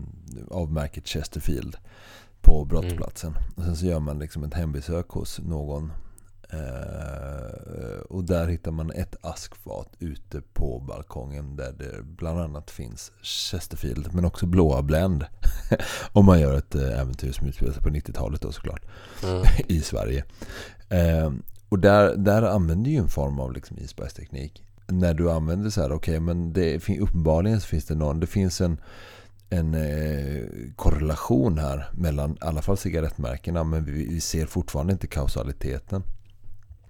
[0.49, 1.77] av märket Chesterfield
[2.41, 3.33] på brottsplatsen.
[3.55, 5.91] Och sen så gör man liksom ett hembesök hos någon.
[6.53, 13.11] Eh, och där hittar man ett askfat ute på balkongen där det bland annat finns
[13.21, 15.25] Chesterfield men också blåa Blend.
[16.13, 18.85] Om man gör ett eh, äventyr som utspelar sig på 90-talet då såklart.
[19.67, 20.23] I Sverige.
[20.89, 21.31] Eh,
[21.69, 24.63] och där, där använder ju en form av liksom isbergsteknik.
[24.87, 28.61] När du använder så här, okej men det, uppenbarligen så finns det någon, det finns
[28.61, 28.77] en
[29.49, 30.43] en eh,
[30.75, 36.03] korrelation här mellan i alla fall cigarettmärkena men vi, vi ser fortfarande inte kausaliteten.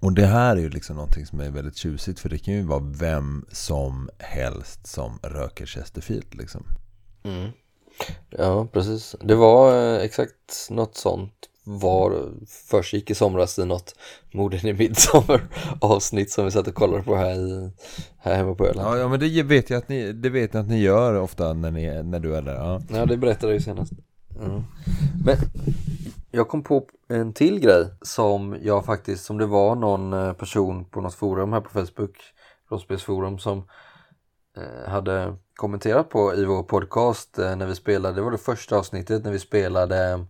[0.04, 2.62] Och det här är ju liksom någonting som är väldigt tjusigt för det kan ju
[2.62, 6.64] vara vem som helst som röker Chesterfield liksom.
[7.22, 7.50] Mm.
[8.30, 9.16] Ja, precis.
[9.20, 11.32] Det var eh, exakt något sånt
[11.64, 13.94] var försiggick i somras i något
[14.32, 15.48] Morden i midsommar
[15.80, 17.70] avsnitt som vi satt och kollade på här, i,
[18.18, 18.88] här hemma på Öland.
[18.88, 21.52] Ja, ja men det vet jag att ni, det vet jag att ni gör ofta
[21.52, 22.54] när, ni, när du är där.
[22.54, 22.80] Ja.
[22.88, 23.92] Ja, det berättade jag ju senast.
[24.40, 24.62] Ja.
[25.24, 25.36] Men
[26.30, 30.84] jag kom på en till grej som jag faktiskt, som det var någon eh, person
[30.84, 32.16] på något forum här på Facebook,
[32.70, 33.58] rollspelsforum, som
[34.56, 38.76] eh, hade kommenterat på i vår podcast eh, när vi spelade, det var det första
[38.76, 40.26] avsnittet när vi spelade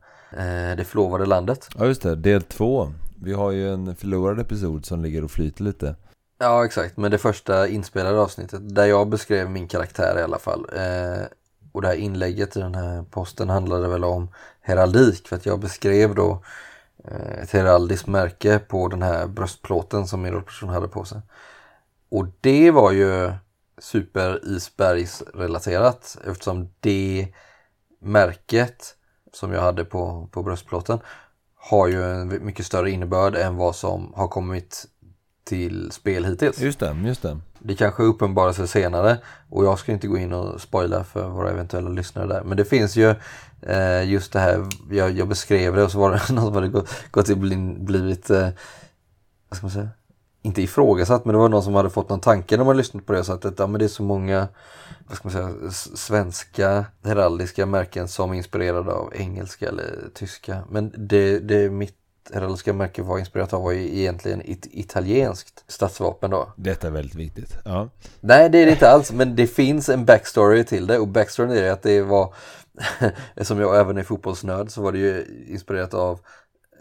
[0.76, 1.68] Det förlovade landet.
[1.78, 2.92] ja just det, del två.
[3.22, 5.96] Vi har ju en förlorad episod som ligger och flyter lite.
[6.38, 6.96] Ja, exakt.
[6.96, 10.66] Men det första inspelade avsnittet där jag beskrev min karaktär i alla fall.
[11.74, 14.28] Och det här inlägget i den här posten handlade väl om
[14.60, 16.42] heraldik för att jag beskrev då
[17.04, 21.20] eh, ett heraldiskt märke på den här bröstplåten som min rollperson hade på sig.
[22.08, 23.32] Och det var ju
[23.78, 27.28] super isbergsrelaterat eftersom det
[27.98, 28.96] märket
[29.32, 30.98] som jag hade på, på bröstplåten
[31.54, 34.86] har ju en mycket större innebörd än vad som har kommit
[35.44, 36.58] till spel hittills.
[36.58, 37.40] Just det, just det.
[37.66, 39.18] Det kanske uppenbarar sig senare
[39.50, 42.42] och jag ska inte gå in och spoila för våra eventuella lyssnare där.
[42.44, 43.14] Men det finns ju
[43.62, 46.68] eh, just det här, jag, jag beskrev det och så var det något som hade
[46.68, 47.36] gått, gått till
[47.78, 48.48] blivit, eh,
[49.48, 49.88] vad ska man säga,
[50.42, 53.12] inte ifrågasatt, men det var någon som hade fått någon tanke när man lyssnat på
[53.12, 53.24] det.
[53.24, 54.48] Så att det, ja, men det är så många
[55.06, 60.62] vad ska man säga, svenska heraldiska märken som är inspirerade av engelska eller tyska.
[60.70, 61.96] Men det, det mitt
[62.32, 66.52] heraldiska märke var inspirerat av var ju egentligen ett italienskt statsvapen då.
[66.56, 67.56] Detta är väldigt viktigt.
[67.64, 67.88] Ja.
[68.20, 71.50] Nej det är det inte alls men det finns en backstory till det och backstoryn
[71.50, 72.34] är att det var
[73.34, 76.20] Eftersom jag även är fotbollsnörd så var det ju inspirerat av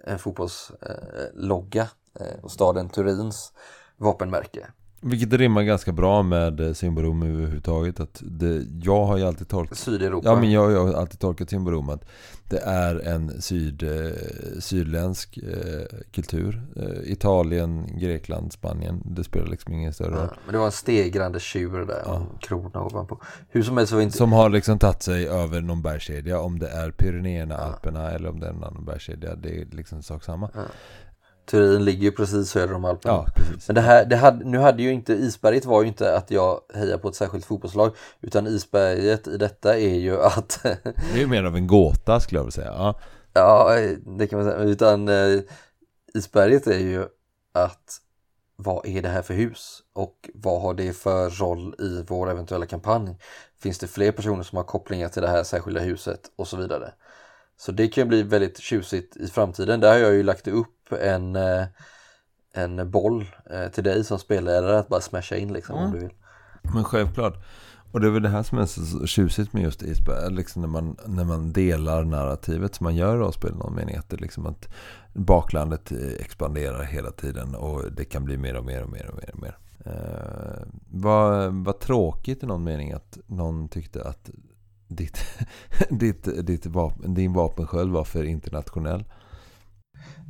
[0.03, 1.87] en fotbollslogga
[2.19, 3.53] eh, och staden Turins
[3.97, 4.67] vapenmärke.
[5.03, 7.99] Vilket rimmar ganska bra med eh, Symborom överhuvudtaget.
[7.99, 10.29] Att det, jag har ju alltid tolkat Sydeuropa.
[10.29, 12.05] Ja men jag, jag har alltid tolkat Symborom att
[12.49, 14.11] det är en syd, eh,
[14.59, 16.61] sydländsk eh, kultur.
[16.75, 19.01] Eh, Italien, Grekland, Spanien.
[19.05, 20.29] Det spelar liksom ingen större roll.
[20.31, 23.21] Ja, men det var en stegrande tjur där en krona ovanpå.
[23.49, 24.17] Hur som helst så var inte...
[24.17, 26.39] Som har liksom tagit sig över någon bergskedja.
[26.39, 29.35] Om det är Pyrenéerna, Alperna eller om det är en annan bergskedja.
[29.35, 30.49] Det är liksom sak samma.
[31.45, 33.13] Turin ligger ju precis söder om Alperna.
[33.13, 33.43] Ja.
[33.67, 36.61] Men det här, det hade, nu hade ju inte isberget var ju inte att jag
[36.73, 41.27] hejar på ett särskilt fotbollslag utan isberget i detta är ju att Det är ju
[41.27, 42.73] mer av en gåta skulle jag vilja säga.
[42.73, 42.99] Ja.
[43.33, 43.77] ja
[44.17, 45.39] det kan man säga utan eh,
[46.13, 47.05] isberget är ju
[47.53, 47.99] att
[48.55, 52.65] vad är det här för hus och vad har det för roll i vår eventuella
[52.65, 53.17] kampanj?
[53.61, 56.93] Finns det fler personer som har kopplingar till det här särskilda huset och så vidare?
[57.57, 59.79] Så det kan ju bli väldigt tjusigt i framtiden.
[59.79, 61.65] Där har jag ju lagt upp en, eh,
[62.53, 66.13] en boll eh, till dig som spelledare att bara smasha in liksom om du vill.
[66.73, 67.43] Men självklart.
[67.93, 70.33] Och det är väl det här som är så tjusigt med just Isberg.
[70.33, 73.95] Liksom när, man, när man delar narrativet som man gör rollspel i någon mening.
[73.95, 74.73] Att, det liksom att
[75.13, 77.55] baklandet eh, expanderar hela tiden.
[77.55, 79.31] Och det kan bli mer och mer och mer och mer.
[79.33, 79.57] Och mer.
[79.85, 84.29] Eh, vad, vad tråkigt i någon mening att någon tyckte att
[84.87, 85.17] ditt,
[85.89, 89.03] ditt, ditt vapen, din vapensköld var för internationell.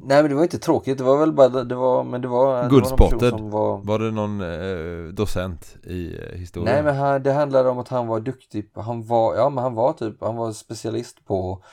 [0.05, 2.63] Nej men det var inte tråkigt, det var väl bara, det var, men det var,
[2.63, 3.30] det Good var spotted.
[3.30, 6.73] som var Var det någon eh, docent i eh, historia?
[6.73, 9.73] Nej men han, det handlade om att han var duktig, han var, ja men han
[9.73, 11.63] var typ, han var specialist på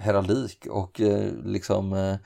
[0.00, 2.16] heraldik och eh, liksom eh,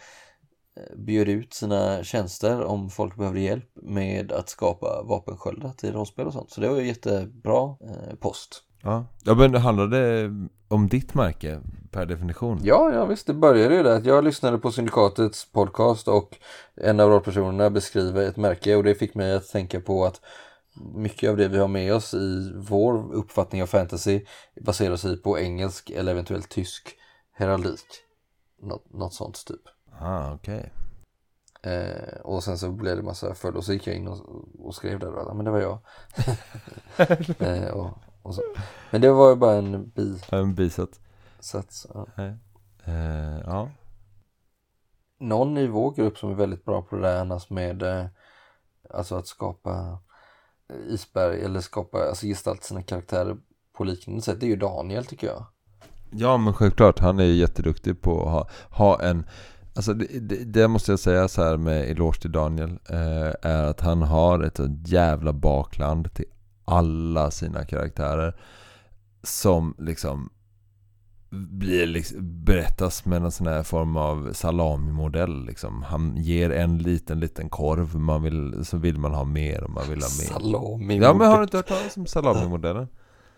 [0.96, 6.32] bjöd ut sina tjänster om folk behövde hjälp med att skapa vapensköldar till rollspel och
[6.32, 6.50] sånt.
[6.50, 8.62] Så det var ju jättebra eh, post.
[8.82, 11.60] Ja, ja men handlade det om ditt märke
[11.94, 12.60] per definition?
[12.62, 14.02] Ja, ja visst, det började ju där.
[14.04, 16.38] Jag lyssnade på Syndikatets podcast och
[16.74, 20.20] en av rollpersonerna beskriver ett märke och det fick mig att tänka på att
[20.94, 24.24] mycket av det vi har med oss i vår uppfattning av fantasy
[24.60, 26.96] baserar sig på engelsk eller eventuellt tysk
[27.32, 27.86] heraldik.
[28.62, 29.62] Något, något sånt typ.
[30.00, 30.72] Ah, okej.
[31.62, 34.18] Eh, och sen så blev det massa följd och så gick jag in och,
[34.58, 35.78] och skrev där ja, men det var jag.
[37.38, 37.90] eh, och,
[38.22, 38.34] och.
[38.90, 39.92] Men det var ju bara en
[40.30, 41.00] En bisats.
[41.44, 41.86] Bisats.
[41.94, 42.06] Ja.
[42.16, 42.34] Nej.
[42.84, 43.70] Eh, ja.
[45.20, 48.06] någon i vår grupp som är väldigt bra på det där annars med eh,
[48.90, 49.98] alltså att skapa
[50.88, 53.36] isberg eller skapa, alltså gestalta sina karaktärer
[53.72, 54.40] på liknande sätt.
[54.40, 55.46] Det är ju Daniel tycker jag.
[56.10, 56.98] ja, men självklart.
[56.98, 59.26] Han är jätteduktig på att ha, ha en...
[59.76, 62.78] Alltså det, det, det måste jag säga så här med eloge till Daniel.
[62.88, 66.26] Eh, är att han har ett så jävla bakland till
[66.64, 68.36] alla sina karaktärer.
[69.22, 70.30] Som liksom
[71.34, 75.82] blir liksom, berättas med en sån här form av salamimodell liksom.
[75.82, 79.84] Han ger en liten liten korv man vill, så vill man ha mer och man
[79.88, 80.98] vill ha mer Salami.
[80.98, 82.88] Ja men har du inte hört talas om salamimodellen?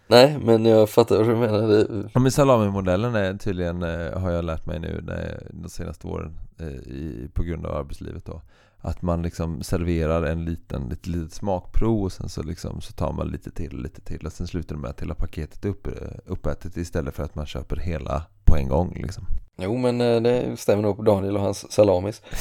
[0.08, 1.86] Nej, men jag fattar vad du menar.
[2.14, 5.04] Ja men salamimodellen är tydligen, eh, har jag lärt mig nu
[5.50, 8.42] de senaste åren eh, på grund av arbetslivet då.
[8.80, 13.12] Att man liksom serverar en liten, ett litet smakprov och sen så, liksom, så tar
[13.12, 15.68] man lite till och lite till och sen slutar det med att hela paketet är
[15.68, 15.88] upp,
[16.26, 19.24] uppätet istället för att man köper hela på en gång liksom.
[19.56, 22.22] jo, men eh, det stämmer nog på Daniel och hans salamis.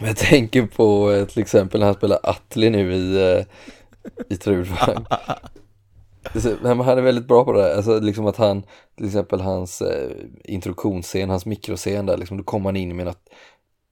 [0.00, 3.44] Men jag tänker på eh, till exempel när han spelar Atli nu i, eh,
[4.28, 4.64] i
[6.62, 7.76] men han är väldigt bra på det där.
[7.76, 8.62] Alltså liksom att han,
[8.96, 10.10] till exempel hans eh,
[10.44, 13.28] introduktionsscen, hans mikroscen där, liksom, då kommer han in med något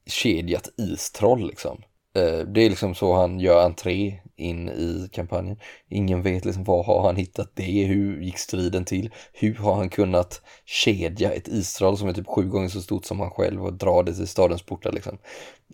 [0.07, 1.83] kedjat istroll liksom.
[2.17, 5.57] Eh, det är liksom så han gör entré in i kampanjen.
[5.89, 9.89] Ingen vet liksom vad har han hittat det, hur gick striden till, hur har han
[9.89, 13.73] kunnat kedja ett istroll som är typ sju gånger så stort som han själv och
[13.73, 15.19] dra det till stadens portar liksom.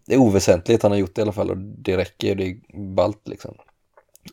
[0.06, 2.56] Det är oväsentligt, han har gjort det i alla fall och det räcker, det är
[2.94, 3.54] ballt liksom.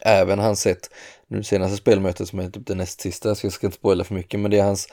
[0.02, 0.90] Även hans sätt,
[1.28, 4.16] nu senaste spelmötet som är typ det näst sista, så jag ska inte spoila för
[4.16, 4.88] mycket, men det är hans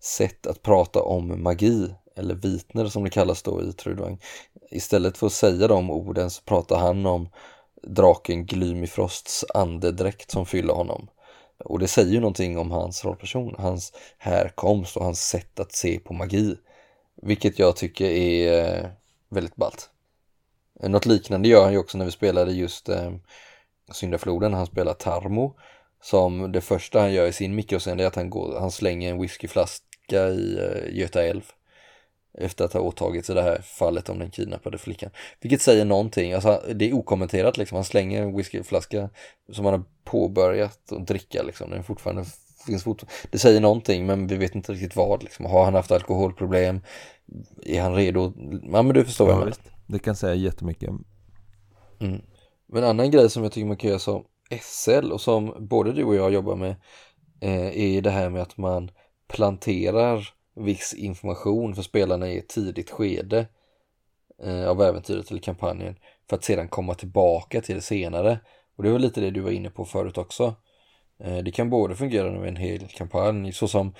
[0.00, 4.20] sätt att prata om magi, eller vitner som det kallas då i Trudvang.
[4.70, 7.28] Istället för att säga de orden så pratar han om
[7.82, 11.08] draken Glymifrosts andedräkt som fyller honom.
[11.58, 15.98] Och det säger ju någonting om hans rollperson, hans härkomst och hans sätt att se
[15.98, 16.56] på magi.
[17.22, 18.90] Vilket jag tycker är eh,
[19.28, 19.90] väldigt ballt.
[20.80, 23.12] Något liknande gör han ju också när vi spelade just eh,
[23.92, 25.56] Syndafloden, han spelar Tarmo.
[26.02, 29.20] Som det första han gör i sin mikroscen är att han, går, han slänger en
[29.20, 31.52] whiskyflaska i eh, Göta älv.
[32.38, 35.10] Efter att ha åtagit sig det här fallet om den kidnappade flickan.
[35.40, 37.76] Vilket säger någonting, alltså det är okommenterat liksom.
[37.76, 39.10] Han slänger en whiskyflaska
[39.52, 41.70] som han har påbörjat att dricka liksom.
[41.70, 42.24] Den fortfarande
[42.66, 43.02] finns fort...
[43.30, 45.46] Det säger någonting men vi vet inte riktigt vad liksom.
[45.46, 46.80] Har han haft alkoholproblem?
[47.66, 48.32] Är han redo?
[48.72, 49.56] Ja men du förstår vad jag Ja, menar.
[49.64, 49.76] visst.
[49.86, 50.88] Det kan säga jättemycket.
[52.00, 52.22] Mm.
[52.66, 54.24] Men en annan grej som jag tycker man kan göra som
[54.62, 56.76] SL och som både du och jag jobbar med
[57.40, 58.90] eh, är det här med att man
[59.28, 63.46] planterar viss information för spelarna i ett tidigt skede
[64.42, 65.96] eh, av äventyret eller kampanjen
[66.28, 68.38] för att sedan komma tillbaka till det senare.
[68.76, 70.54] Och det var lite det du var inne på förut också.
[71.20, 73.94] Eh, det kan både fungera med en hel kampanj så som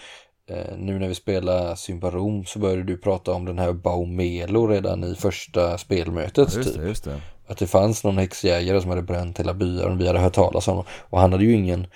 [0.51, 5.05] eh, nu när vi spelar Symbarom så började du prata om den här Baumelo redan
[5.05, 6.57] i första spelmötet.
[6.57, 7.21] Just typ det, just det.
[7.47, 10.69] att det fanns någon häxjägare som hade bränt hela byar och vi hade hört talas
[10.69, 10.91] om honom.
[11.11, 11.87] Och han hade ju ingen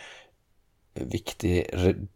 [1.06, 1.66] viktig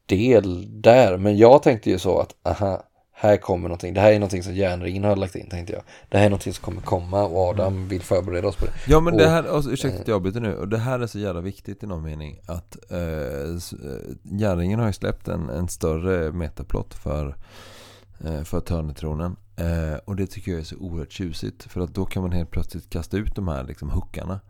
[0.07, 1.17] del där.
[1.17, 2.83] Men jag tänkte ju så att, aha,
[3.15, 3.95] här kommer någonting.
[3.95, 5.83] Det här är någonting som järnringen har lagt in, tänkte jag.
[6.09, 8.73] Det här är någonting som kommer komma och Adam vill förbereda oss på det.
[8.89, 11.07] Ja men det Och- här, alltså, ursäkta att jag avbryter nu, och det här är
[11.07, 13.59] så jävla viktigt i någon mening att eh, eh,
[14.23, 17.37] Gärringen har ju släppt en, en större metaplott för,
[18.25, 22.05] eh, för Törnetronen eh, och det tycker jag är så oerhört tjusigt för att då
[22.05, 24.41] kan man helt plötsligt kasta ut de här liksom hookarna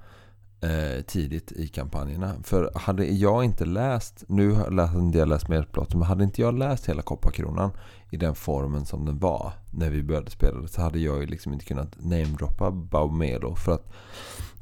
[0.62, 2.34] eh, tidigt i kampanjerna.
[2.42, 4.70] För hade jag inte läst, nu har
[5.18, 7.70] jag läst mer plåt, läst men hade inte jag läst hela Kopparkronan
[8.10, 11.52] i den formen som den var när vi började spela så hade jag ju liksom
[11.52, 13.92] inte kunnat namedroppa Baumelo för att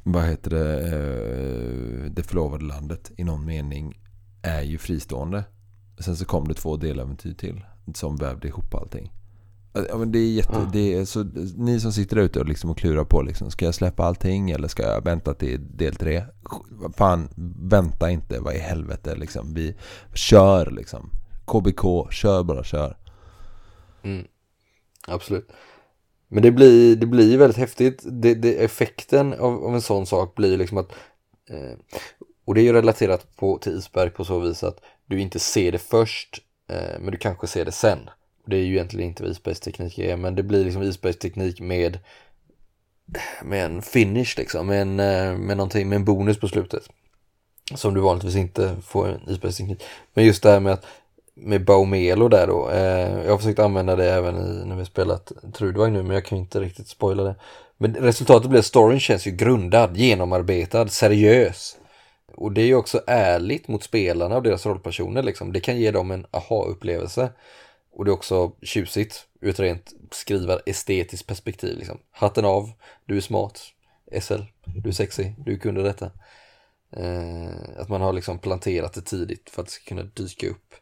[0.03, 4.01] vad heter det, eh, det förlovade landet i någon mening
[4.43, 5.45] är ju fristående.
[5.99, 7.65] Sen så kom det två deläventyr till
[7.95, 9.13] som vävde ihop allting.
[9.73, 10.71] Ja, men det är jätte, Ja.
[10.73, 11.23] det är, så,
[11.57, 14.51] ni som sitter där ute och, liksom och klurar på liksom, ska jag släppa allting
[14.51, 16.25] eller ska jag vänta till del tre?
[16.97, 17.29] Fan,
[17.71, 19.55] vänta inte, vad i helvete liksom.
[19.55, 19.77] Vi
[20.15, 21.11] kör liksom.
[21.45, 22.97] KBK, kör bara, kör.
[24.03, 24.27] Mm.
[25.07, 25.49] Absolut.
[26.29, 28.03] Men det blir, det blir väldigt häftigt.
[28.05, 30.93] Det, det, effekten av, av en sån sak blir liksom att
[31.51, 31.79] eh,
[32.45, 35.73] och det är ju relaterat på, till isberg på så vis att du inte ser
[35.73, 37.99] det först eh, men du kanske ser det sen.
[38.51, 41.99] Och det är ju egentligen inte vad isbergsteknik är men det blir liksom isbergsteknik med
[43.43, 46.83] med en finish liksom, med en, eh, med någonting, med en bonus på slutet.
[47.75, 49.83] Som du vanligtvis inte får i en isbergsteknik.
[50.15, 50.85] Men just det här med att
[51.35, 52.71] med Baumelo där då.
[52.71, 56.25] Eh, jag har försökt använda det även i, när vi spelat Trudvang nu men jag
[56.25, 57.35] kan ju inte riktigt spoila det.
[57.77, 61.77] Men resultatet blir att storyn känns ju grundad, genomarbetad, seriös.
[62.35, 65.53] Och det är ju också ärligt mot spelarna och deras rollpersoner liksom.
[65.53, 67.29] Det kan ge dem en aha-upplevelse.
[67.91, 71.99] Och det är också tjusigt ur ett rent skrivar estetiskt perspektiv liksom.
[72.11, 72.71] Hatten av,
[73.05, 73.61] du är smart.
[74.21, 76.11] SL, du är sexy, du kunde detta.
[76.97, 80.75] Eh, att man har liksom planterat det tidigt för att det ska kunna dyka upp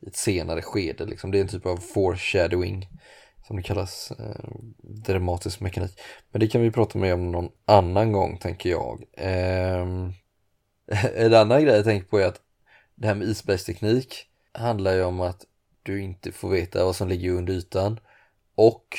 [0.00, 1.04] i ett senare skede.
[1.04, 1.30] Liksom.
[1.30, 2.88] Det är en typ av foreshadowing
[3.46, 4.10] som det kallas.
[4.10, 6.00] Eh, dramatisk mekanik.
[6.30, 9.04] Men det kan vi prata mer om någon annan gång tänker jag.
[9.12, 9.86] Eh,
[11.16, 12.40] en annan grej jag tänker på är att
[12.94, 15.44] det här med isbergsteknik handlar ju om att
[15.88, 18.00] du inte får veta vad som ligger under ytan.
[18.54, 18.98] Och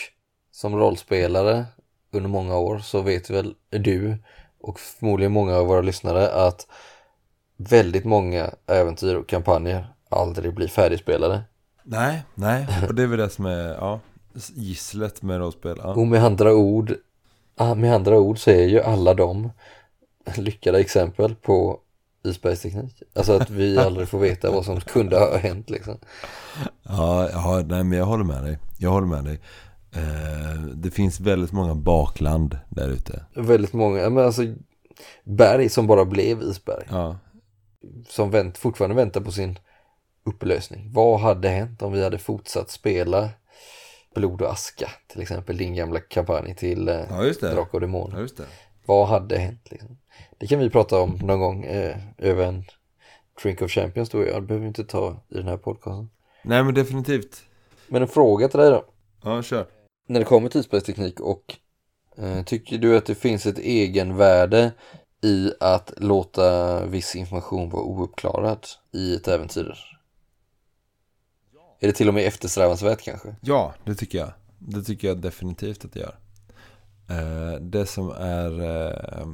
[0.52, 1.66] som rollspelare
[2.12, 4.18] under många år så vet väl du
[4.60, 6.68] och förmodligen många av våra lyssnare att
[7.58, 11.42] väldigt många äventyr och kampanjer aldrig blir färdigspelade.
[11.84, 12.68] Nej, nej.
[12.88, 14.00] Och det är väl det som är, ja,
[14.56, 15.80] gisslet med rollspel.
[15.84, 15.94] Ja.
[15.94, 16.96] Och med andra ord,
[17.56, 19.52] ah, med andra ord så är ju alla de
[20.38, 21.80] lyckade exempel på
[22.24, 23.04] isbergsteknik.
[23.16, 25.98] Alltså att vi aldrig får veta vad som kunde ha hänt liksom.
[26.84, 28.58] Ja, ja, nej men jag håller med dig.
[28.78, 29.40] Jag håller med dig.
[29.92, 33.26] Eh, det finns väldigt många bakland där ute.
[33.36, 34.42] Väldigt många, men alltså
[35.24, 36.86] berg som bara blev isberg.
[36.90, 37.18] Ja,
[38.08, 39.60] Som vänt, fortfarande väntar på sin
[40.26, 40.92] upplösning.
[40.94, 43.30] Vad hade hänt om vi hade fortsatt spela
[44.16, 47.34] Blod och aska till exempel, din gamla kampanj till eh, ja.
[47.42, 48.16] Drakar och Demoner.
[48.16, 48.46] Ja, just det.
[48.86, 49.98] Vad hade hänt liksom?
[50.38, 52.64] Det kan vi prata om någon gång eh, över en
[53.44, 54.26] Drink of Champions då.
[54.26, 56.10] Jag behöver inte ta i den här podcasten.
[56.44, 57.44] Nej men definitivt.
[57.88, 58.86] Men en fråga till dig då.
[59.24, 59.66] Ja, kör.
[60.08, 61.56] När det kommer till isbergsteknik och
[62.18, 64.72] eh, tycker du att det finns ett egenvärde
[65.22, 69.76] i att låta viss information vara ouppklarad i ett äventyr?
[71.80, 73.36] Är det till och med eftersträvansvärt kanske?
[73.42, 74.32] Ja, det tycker jag.
[74.60, 76.16] Det tycker jag definitivt att det gör.
[77.10, 78.62] Eh, det som är...
[78.62, 79.28] Eh,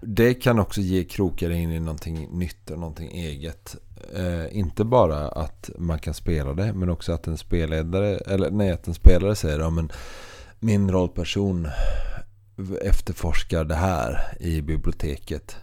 [0.00, 3.76] det kan också ge krokar in i någonting nytt och någonting eget.
[4.14, 8.70] Eh, inte bara att man kan spela det, men också att en spelledare, eller nej,
[8.70, 9.92] att en spelare säger ja, men
[10.60, 11.68] min rollperson
[12.82, 15.56] efterforskar det här i biblioteket.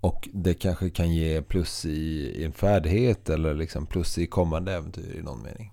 [0.00, 4.72] Och det kanske kan ge plus i, i en färdighet eller liksom plus i kommande
[4.72, 5.72] äventyr i någon mening.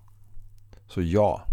[0.87, 1.48] Så ja.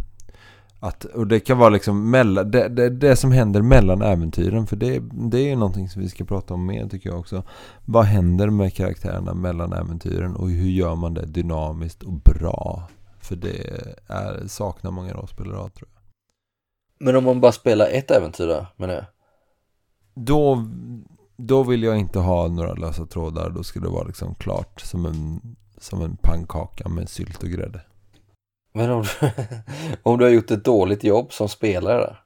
[0.80, 4.66] Att, och det kan vara liksom mellan, det, det, det som händer mellan äventyren.
[4.66, 7.42] För det, det är någonting som vi ska prata om mer tycker jag också.
[7.84, 12.88] Vad händer med karaktärerna mellan äventyren och hur gör man det dynamiskt och bra?
[13.20, 16.02] För det är, saknar många rollspelare av tror jag.
[16.98, 19.05] Men om man bara spelar ett äventyr då, menar jag?
[20.14, 20.66] Då,
[21.36, 23.50] då vill jag inte ha några lösa trådar.
[23.50, 25.40] Då ska det vara liksom klart som en,
[25.78, 27.80] som en pannkaka med sylt och grädde.
[28.76, 29.30] Men om du,
[30.02, 32.16] om du har gjort ett dåligt jobb som spelare?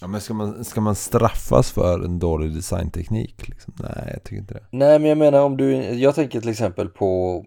[0.00, 3.48] Ja, men ska man, ska man straffas för en dålig designteknik?
[3.48, 3.74] Liksom?
[3.78, 4.66] Nej, jag tycker inte det.
[4.70, 7.44] Nej, men jag menar om du, jag tänker till exempel på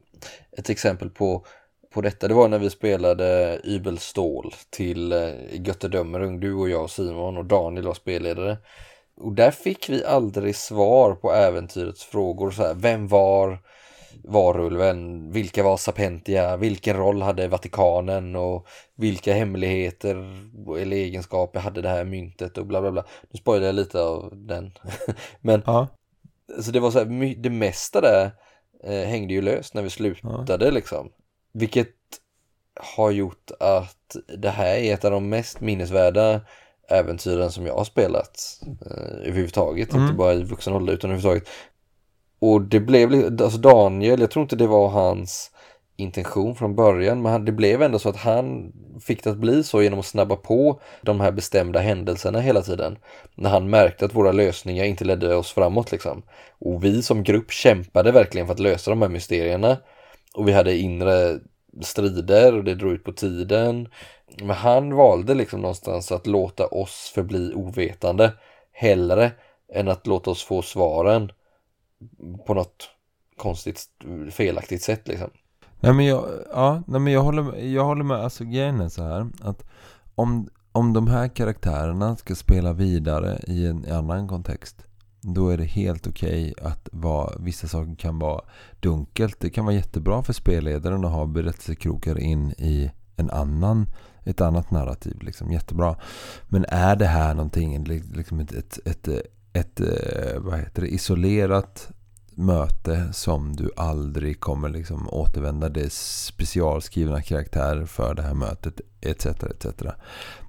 [0.58, 1.46] ett exempel på,
[1.94, 2.28] på detta.
[2.28, 7.46] Det var när vi spelade Ybelstål till eh, Götterdömerung, du och jag och Simon och
[7.46, 8.58] Daniel var spelledare.
[9.22, 12.52] Och där fick vi aldrig svar på äventyrets frågor.
[12.52, 13.60] Så här, vem var
[14.28, 15.32] varulven?
[15.32, 16.58] Vilka var Sapentia?
[16.58, 18.36] Vilken roll hade Vatikanen?
[18.36, 20.16] Och vilka hemligheter
[20.80, 22.58] eller egenskaper hade det här myntet?
[22.58, 23.06] Och bla bla bla.
[23.30, 24.72] Nu spoilar jag lite av den.
[25.42, 25.88] Men Ja,
[26.60, 28.32] så det var så här, det mesta där
[28.84, 31.12] eh, hängde ju löst när vi slutade liksom.
[31.54, 31.96] Vilket
[32.96, 36.42] har gjort att det här är ett av de mest minnesvärda
[36.90, 39.94] äventyren som jag har spelat eh, överhuvudtaget.
[39.94, 41.50] Inte bara i vuxen ålder utan överhuvudtaget.
[42.40, 45.52] Och det blev, alltså Daniel, jag tror inte det var hans
[45.96, 49.84] intention från början men det blev ändå så att han fick det att bli så
[49.84, 52.98] genom att snabba på de här bestämda händelserna hela tiden.
[53.36, 56.24] När han märkte att våra lösningar inte ledde oss framåt liksom.
[56.60, 59.78] Och vi som grupp kämpade verkligen för att lösa de här mysterierna.
[60.34, 61.40] Och vi hade inre
[61.82, 63.88] strider och det drog ut på tiden.
[64.42, 68.34] Men han valde liksom någonstans att låta oss förbli ovetande
[68.72, 69.32] hellre
[69.74, 71.32] än att låta oss få svaren
[72.48, 72.90] på något
[73.38, 73.90] konstigt
[74.32, 75.30] felaktigt sätt liksom.
[75.80, 78.18] nej men jag, ja, nej, men jag, håller, med- jag håller med.
[78.18, 79.28] Alltså grejen är så här.
[79.42, 79.64] Att
[80.16, 84.84] om, om de här karaktärerna ska spela vidare i en annan kontext.
[85.22, 88.42] Då är det helt okej att vara, vissa saker kan vara
[88.80, 89.40] dunkelt.
[89.40, 93.86] Det kan vara jättebra för spelledaren att ha berättelsekrokar in i en annan,
[94.24, 95.22] ett annat narrativ.
[95.22, 95.52] Liksom.
[95.52, 95.96] Jättebra.
[96.48, 99.08] Men är det här någonting, liksom ett, ett, ett,
[99.54, 101.90] ett, eh, vad heter det, isolerat
[102.38, 105.70] möte som du aldrig kommer liksom återvända.
[105.70, 109.26] Det är specialskrivna karaktärer för det här mötet etc.
[109.26, 109.66] etc.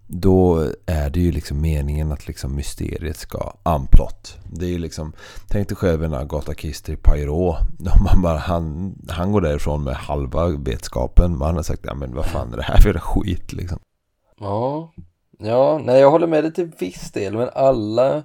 [0.07, 4.37] Då är det ju liksom meningen att liksom mysteriet ska unplot.
[4.53, 5.13] Det är ju liksom,
[5.49, 7.57] tänk dig själv en Agatha Christie Poirot.
[8.05, 11.39] Man bara, han, han går därifrån med halva vetskapen.
[11.39, 13.79] Man har sagt, ja men vad fan är det här för skit liksom.
[14.41, 14.93] Ja,
[15.39, 18.23] ja, nej jag håller med dig till viss del men alla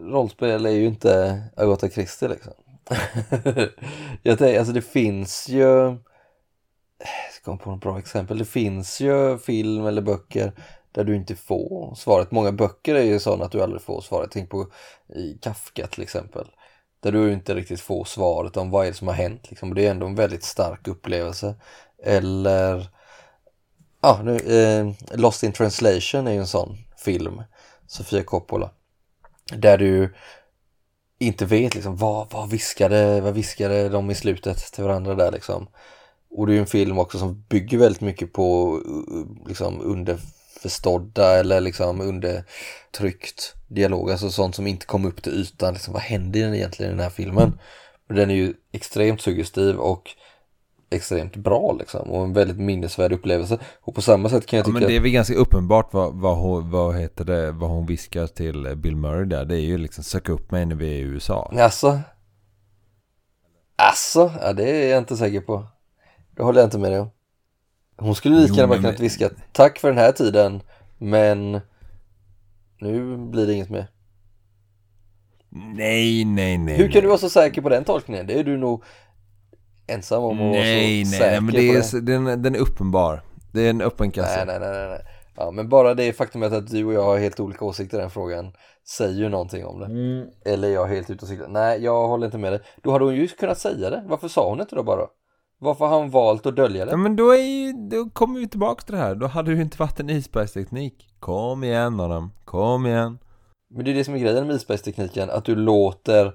[0.00, 2.52] rollspel är ju inte Agatha Christie liksom.
[4.22, 5.60] jag tänker, alltså det finns ju
[6.98, 8.38] jag ska komma på något bra exempel.
[8.38, 10.52] Det finns ju film eller böcker
[10.92, 12.30] där du inte får svaret.
[12.30, 14.30] Många böcker är ju sådana att du aldrig får svaret.
[14.32, 14.66] Tänk på
[15.14, 16.46] i Kafka till exempel.
[17.00, 19.50] Där du inte riktigt får svaret om vad är det som har hänt.
[19.50, 19.74] Liksom.
[19.74, 21.54] Det är ändå en väldigt stark upplevelse.
[22.04, 22.88] Eller
[24.04, 27.42] Ja, nu, eh, Lost in translation är ju en sån film.
[27.86, 28.70] Sofia Coppola.
[29.52, 30.14] Där du
[31.18, 35.68] inte vet liksom vad, vad, viskade, vad viskade de i slutet till varandra där liksom.
[36.30, 41.38] Och det är ju en film också som bygger väldigt mycket på eh, liksom underförstådda
[41.38, 44.10] eller liksom undertryckt dialog.
[44.10, 45.74] Alltså sånt som inte kom upp till ytan.
[45.74, 47.58] Liksom, vad händer egentligen i den här filmen?
[48.06, 50.10] Men Den är ju extremt suggestiv och
[50.90, 53.58] extremt bra liksom och en väldigt minnesvärd upplevelse.
[53.80, 56.14] Och på samma sätt kan jag Ja, tycka men det är väl ganska uppenbart vad,
[56.14, 59.44] vad, hon, vad, heter det, vad hon viskar till Bill Murray där.
[59.44, 61.52] Det är ju liksom sök upp mig när vi är i USA.
[61.58, 62.00] Alltså?
[63.76, 64.32] Alltså?
[64.40, 65.66] Ja, det är jag inte säker på.
[66.36, 67.10] Det håller jag inte med dig om.
[67.96, 70.62] Hon skulle lika gärna kunnat viska tack för den här tiden,
[70.98, 71.60] men
[72.78, 73.86] nu blir det inget mer.
[75.74, 76.76] Nej, nej, nej.
[76.76, 78.26] Hur kan du vara så säker på den tolkningen?
[78.26, 78.84] Det är du nog
[79.86, 82.12] ensam om att vara Nej, så nej, säker nej, men på det är, det.
[82.12, 83.22] den, den är uppenbar.
[83.52, 84.44] Det är en öppen kasse.
[84.44, 85.00] Nej, nej, nej, nej.
[85.36, 88.10] Ja, men bara det faktumet att du och jag har helt olika åsikter i den
[88.10, 88.52] frågan
[88.88, 89.86] säger ju någonting om det.
[89.86, 90.26] Mm.
[90.44, 91.48] Eller jag är helt ute och cyklar.
[91.48, 92.60] Nej, jag håller inte med dig.
[92.82, 94.04] Då hade hon ju kunnat säga det.
[94.08, 95.06] Varför sa hon inte då bara?
[95.58, 96.96] Varför har hon valt att dölja Ja, det?
[96.96, 99.14] men då, är ju, då kommer vi tillbaka till det här.
[99.14, 101.08] Då hade det ju inte varit en isbergsteknik.
[101.20, 103.18] Kom igen Adam, kom igen.
[103.74, 105.30] Men det är det som är grejen med isbergstekniken.
[105.30, 106.34] Att du låter,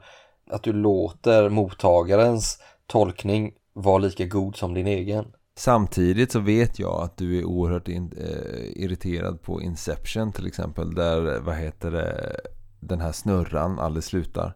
[0.51, 5.25] att du låter mottagarens tolkning vara lika god som din egen.
[5.57, 10.95] Samtidigt så vet jag att du är oerhört in, eh, irriterad på Inception till exempel.
[10.95, 12.35] Där, vad heter det,
[12.79, 14.53] den här snurran aldrig slutar.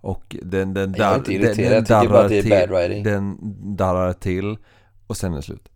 [0.00, 3.02] Och den, den, dar- den, den bara darrar till.
[3.04, 3.38] Den
[3.76, 4.56] darrar till
[5.06, 5.68] och sen är det slut.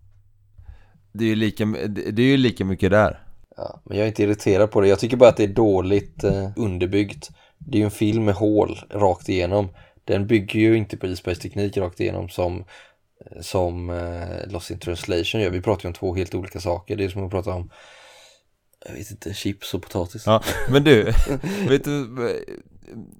[1.12, 1.64] Det är ju lika,
[2.12, 3.22] det är ju lika mycket där.
[3.56, 4.88] Ja, men jag är inte irriterad på det.
[4.88, 7.30] Jag tycker bara att det är dåligt eh, underbyggt.
[7.58, 9.68] Det är ju en film med hål rakt igenom.
[10.08, 12.64] Den bygger ju inte på isbergsteknik rakt igenom som,
[13.40, 15.50] som eh, Lost in translation gör.
[15.50, 16.96] Vi pratar ju om två helt olika saker.
[16.96, 17.70] Det är som att prata om,
[18.86, 20.26] jag vet inte, chips och potatis.
[20.26, 21.02] Ja, men du,
[21.68, 22.08] vet du,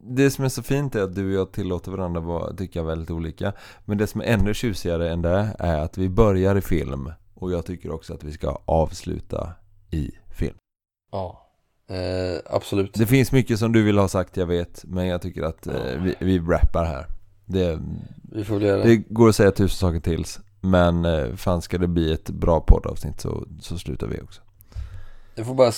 [0.03, 3.11] det som är så fint är att du och jag tillåter varandra vara, tycka väldigt
[3.11, 3.53] olika.
[3.85, 7.53] Men det som är ännu tjusigare än det är att vi börjar i film och
[7.53, 9.53] jag tycker också att vi ska avsluta
[9.91, 10.57] i film.
[11.13, 11.48] Ja,
[11.89, 12.95] eh, absolut.
[12.95, 16.03] Det finns mycket som du vill ha sagt, jag vet, men jag tycker att eh,
[16.03, 17.07] vi, vi rappar här.
[17.45, 17.79] Det,
[18.33, 20.25] Vi får göra det går att säga tusen saker till,
[20.61, 24.41] men eh, fan ska det bli ett bra poddavsnitt så, så slutar vi också.
[25.35, 25.73] Jag får bara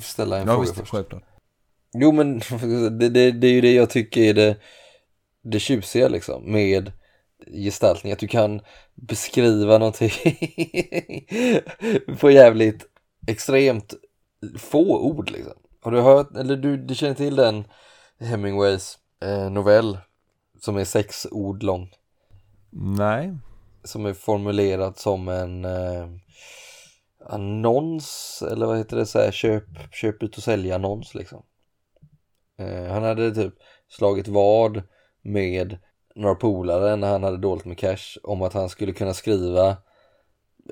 [0.00, 0.90] ställa en Ja fråga visst, först.
[0.90, 1.22] självklart.
[1.98, 2.38] Jo men
[2.98, 4.56] det, det, det är ju det jag tycker är det,
[5.42, 6.92] det tjusiga liksom med
[7.64, 8.12] gestaltning.
[8.12, 8.60] Att du kan
[8.94, 10.10] beskriva någonting
[12.20, 12.86] på jävligt
[13.26, 13.94] extremt
[14.58, 15.52] få ord liksom.
[15.80, 17.64] Har du hört, eller du, du känner till den
[18.18, 19.98] Hemingways eh, novell
[20.60, 21.90] som är sex ord lång.
[22.70, 23.38] Nej.
[23.84, 26.06] Som är formulerad som en eh,
[27.28, 31.42] annons eller vad heter det, så här, köp, köp ut och sälja annons liksom.
[32.58, 33.54] Eh, han hade typ
[33.88, 34.82] slagit vad
[35.22, 35.78] med
[36.14, 39.76] några polare när han hade dåligt med cash om att han skulle kunna skriva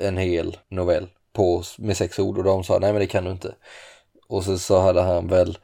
[0.00, 3.30] en hel novell på, med sex ord och de sa nej men det kan du
[3.30, 3.54] inte.
[4.28, 5.58] Och så, så hade han väl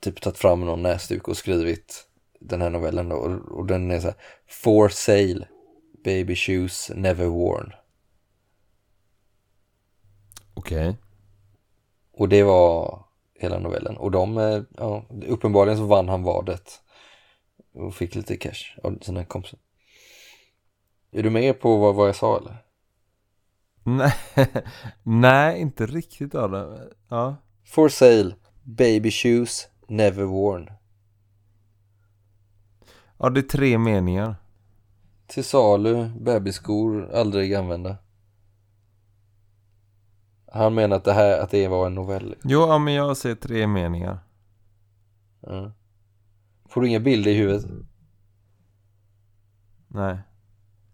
[0.00, 2.06] typ tagit fram någon näsduk och skrivit
[2.40, 5.48] den här novellen då och, och den är så här For sale,
[6.04, 7.72] baby shoes never worn.
[10.54, 10.96] Okej.
[12.12, 13.04] Och det var
[13.34, 13.96] hela novellen.
[13.96, 16.80] Och de, eh, ja, uppenbarligen så vann han vadet.
[17.74, 19.58] Och fick lite cash av sina kompisar.
[21.12, 22.56] Är du med på vad, vad jag sa eller?
[23.82, 24.14] Nej,
[25.02, 26.90] nej, inte riktigt av det.
[27.08, 27.36] Ja.
[27.64, 30.70] For sale, baby shoes never worn.
[33.18, 34.36] ja, det är tre meningar.
[35.26, 37.96] Till salu, bebisskor, aldrig använda.
[40.52, 42.34] Han menar att det här, att det var en novell.
[42.44, 44.18] Jo, ja, men jag ser tre meningar.
[45.40, 45.72] Ja.
[46.68, 47.70] Får du inga bilder i huvudet?
[49.88, 50.18] Nej.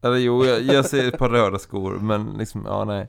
[0.02, 3.08] Eller jo, jag, jag ser ett par röda skor, men liksom, ja nej.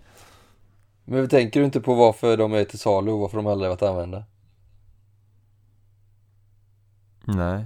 [1.05, 3.81] Men tänker du inte på varför de är till salu och varför de aldrig varit
[3.81, 4.23] använda?
[7.23, 7.65] Nej.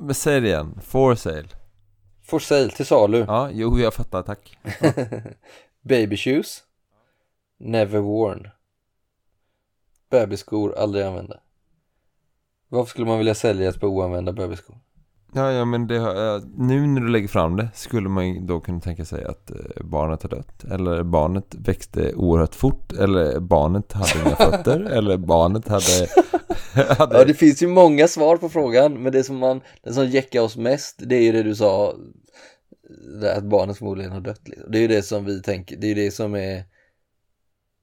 [0.00, 1.48] Men säg det igen, for sale.
[2.22, 3.24] For sale, till salu.
[3.28, 4.58] Ja, jo, jag fattar, tack.
[5.82, 6.62] Baby shoes
[7.58, 8.48] Never worn
[10.10, 11.40] Bebisskor, aldrig använda
[12.68, 14.78] Varför skulle man vilja sälja ett par oanvända bebisskor?
[15.36, 18.60] Ja, ja, men det ja, nu när du lägger fram det skulle man ju då
[18.60, 20.64] kunna tänka sig att eh, barnet har dött.
[20.64, 22.92] Eller barnet växte oerhört fort.
[22.92, 24.80] Eller barnet hade inga fötter.
[24.80, 26.08] eller barnet hade...
[26.94, 30.06] hade Ja det finns ju många svar på frågan Men det som man, det som
[30.06, 31.94] jäckar oss mest Det är ju det du sa
[33.36, 34.70] Att barnet förmodligen har dött liksom.
[34.72, 36.64] Det är ju det som vi tänker Det är ju det som är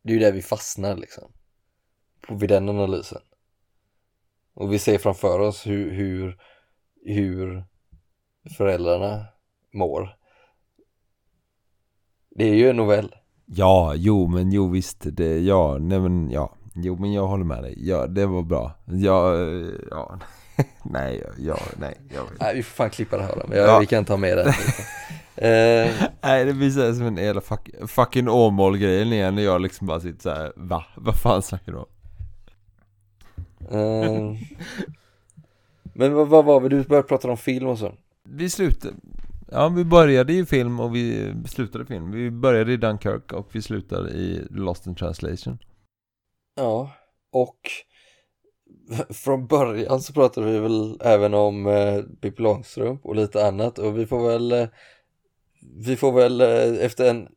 [0.04, 1.32] Det är ju där vi fastnar liksom
[2.28, 3.22] på, Vid den analysen
[4.54, 6.38] Och vi ser framför oss hur, hur
[7.06, 7.64] Hur
[8.58, 9.26] Föräldrarna
[9.74, 10.16] mår
[12.36, 13.16] Det är ju en novell
[13.46, 14.98] Ja, jo, men jo visst.
[15.04, 16.56] Det, ja, nej men ja.
[16.76, 17.88] Jo, men jag håller med dig.
[17.90, 18.72] Ja, det var bra.
[18.86, 20.20] Ja, eh, ja.
[20.86, 21.98] nej, ja, nej.
[22.14, 22.40] Jag vet.
[22.40, 23.80] Nej vi får fan klippa det här då, men jag, Ja.
[23.80, 24.44] vi kan ha med det
[25.36, 29.36] eh, Nej, det blir så här som en jävla fuck, fucking Åmål-grejen igen.
[29.36, 30.54] När jag liksom bara sitter så här.
[30.56, 30.86] Va?
[30.96, 31.88] Vad fan snackar du om?
[33.72, 34.38] eh,
[36.02, 36.70] Men vad, vad var vi?
[36.70, 38.96] Du började prata om film och så Vi slutade.
[39.52, 42.12] Ja, vi började i film och vi slutade film.
[42.12, 45.60] Vi började i Dunkirk och vi slutade i Lost in translation.
[46.56, 46.92] Ja,
[47.32, 47.60] och
[49.10, 53.98] från början så pratade vi väl även om eh, Pippi Långstrump och lite annat och
[53.98, 54.68] vi får väl eh,
[55.78, 57.28] vi får väl eh, efter en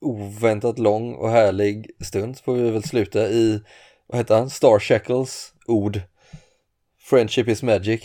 [0.00, 3.62] oväntat lång och härlig stund får vi väl sluta i
[4.06, 4.50] vad heter han?
[4.50, 6.00] Star Shackles ord
[7.04, 8.02] Friendship is magic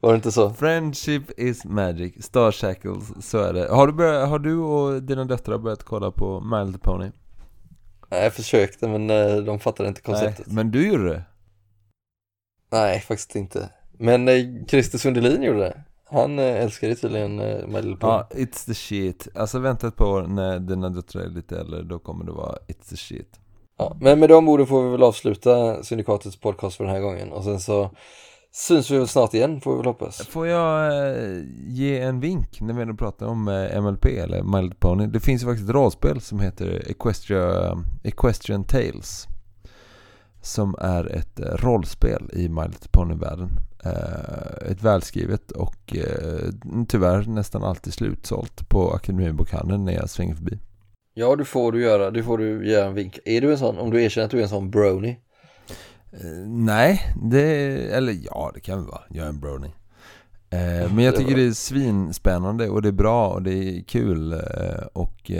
[0.00, 0.50] Var det inte så?
[0.50, 3.68] Friendship is magic, Star Shackles, så är det.
[3.68, 7.10] Har du, börjat, har du och dina döttrar börjat kolla på Little Pony?
[8.10, 11.22] Nej, jag försökte men eh, de fattade inte konceptet Nej, men du gjorde det.
[12.72, 13.70] Nej, faktiskt inte.
[13.92, 15.82] Men eh, Christer Sundelin gjorde det.
[16.10, 18.12] Han eh, älskar ju tydligen eh, My Little Pony.
[18.12, 19.28] Ja, it's the shit.
[19.34, 22.58] Alltså vänta ett par år när dina döttrar är lite äldre, då kommer det vara
[22.68, 23.37] it's the shit.
[23.78, 27.32] Ja, men med de orden får vi väl avsluta Syndikatets podcast för den här gången
[27.32, 27.90] och sen så
[28.52, 30.16] syns vi väl snart igen får vi väl hoppas.
[30.26, 34.62] Får jag eh, ge en vink när vi ändå pratar om eh, MLP eller My
[34.62, 35.06] Little Pony?
[35.06, 39.26] Det finns ju faktiskt ett rollspel som heter Equestria, Equestrian Tales.
[40.42, 43.50] Som är ett eh, rollspel i My Little Pony-världen.
[44.66, 45.96] Ett välskrivet och
[46.88, 50.58] tyvärr nästan alltid slutsålt på Akademibokhandeln när jag svänger förbi.
[51.18, 53.18] Ja, du får du göra, du får du göra en vink.
[53.24, 55.16] Är du en sån, om du erkänner att du är en sån brony?
[56.12, 57.42] Eh, nej, det,
[57.92, 59.00] eller ja det kan väl vara.
[59.08, 59.72] Jag är en brownie.
[60.50, 64.32] Eh, men jag tycker det är svinspännande och det är bra och det är kul.
[64.32, 65.30] Eh, och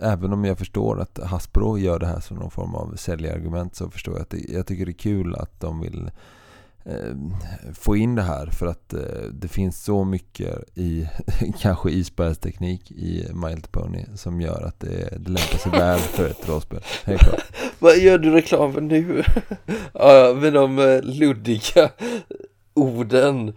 [0.00, 3.90] även om jag förstår att Hasbro gör det här som någon form av säljargument så
[3.90, 6.10] förstår jag att det, jag tycker det är kul att de vill
[6.84, 7.14] Eh,
[7.74, 9.00] få in det här för att eh,
[9.32, 11.08] det finns så mycket i
[11.60, 16.26] kanske isbergsteknik i My Little Pony som gör att det, det lämpar sig väl för
[16.26, 16.80] ett rollspel.
[17.78, 19.24] Vad gör du reklam för nu?
[19.94, 21.90] ja, med de eh, luddiga
[22.74, 23.54] orden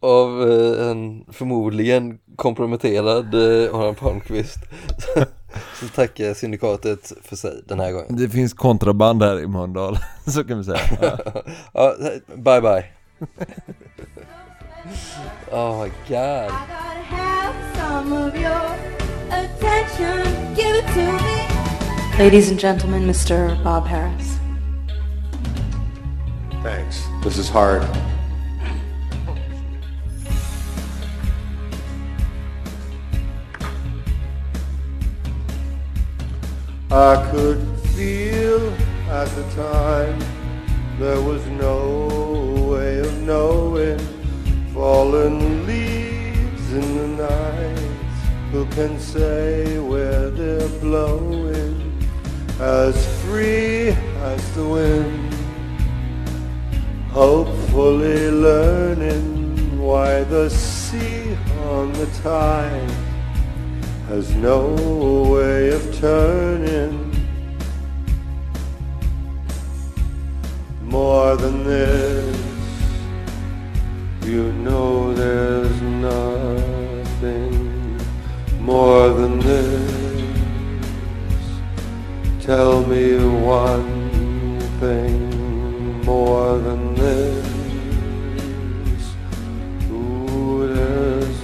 [0.00, 0.42] av
[0.80, 4.58] en förmodligen komprometterad eh, Aron Palmqvist.
[5.80, 8.16] Så tackar Syndikatet för sig den här gången.
[8.16, 10.80] Det finns kontraband här i Mölndal, så kan vi säga.
[11.00, 11.18] Ja.
[11.74, 11.94] Ja,
[12.36, 12.84] bye bye.
[15.50, 16.52] oh my god.
[22.18, 23.64] Ladies and gentlemen, Mr.
[23.64, 24.38] Bob Harris.
[26.62, 27.02] Thanks.
[27.24, 27.82] This is hard.
[36.92, 37.58] I could
[37.96, 38.70] feel
[39.08, 40.18] at the time
[40.98, 43.98] there was no way of knowing
[44.74, 47.78] fallen leaves in the night.
[48.52, 51.98] Who can say where they're blowing
[52.60, 53.96] as free
[54.28, 55.34] as the wind?
[57.08, 61.38] Hopefully learning why the sea
[61.70, 63.11] on the tide
[64.08, 64.74] has no
[65.32, 67.10] way of turning
[70.82, 72.36] more than this.
[74.24, 77.52] You know there's nothing
[78.60, 80.22] more than this.
[82.40, 87.44] Tell me one thing more than this.
[89.90, 91.40] Ooh, there's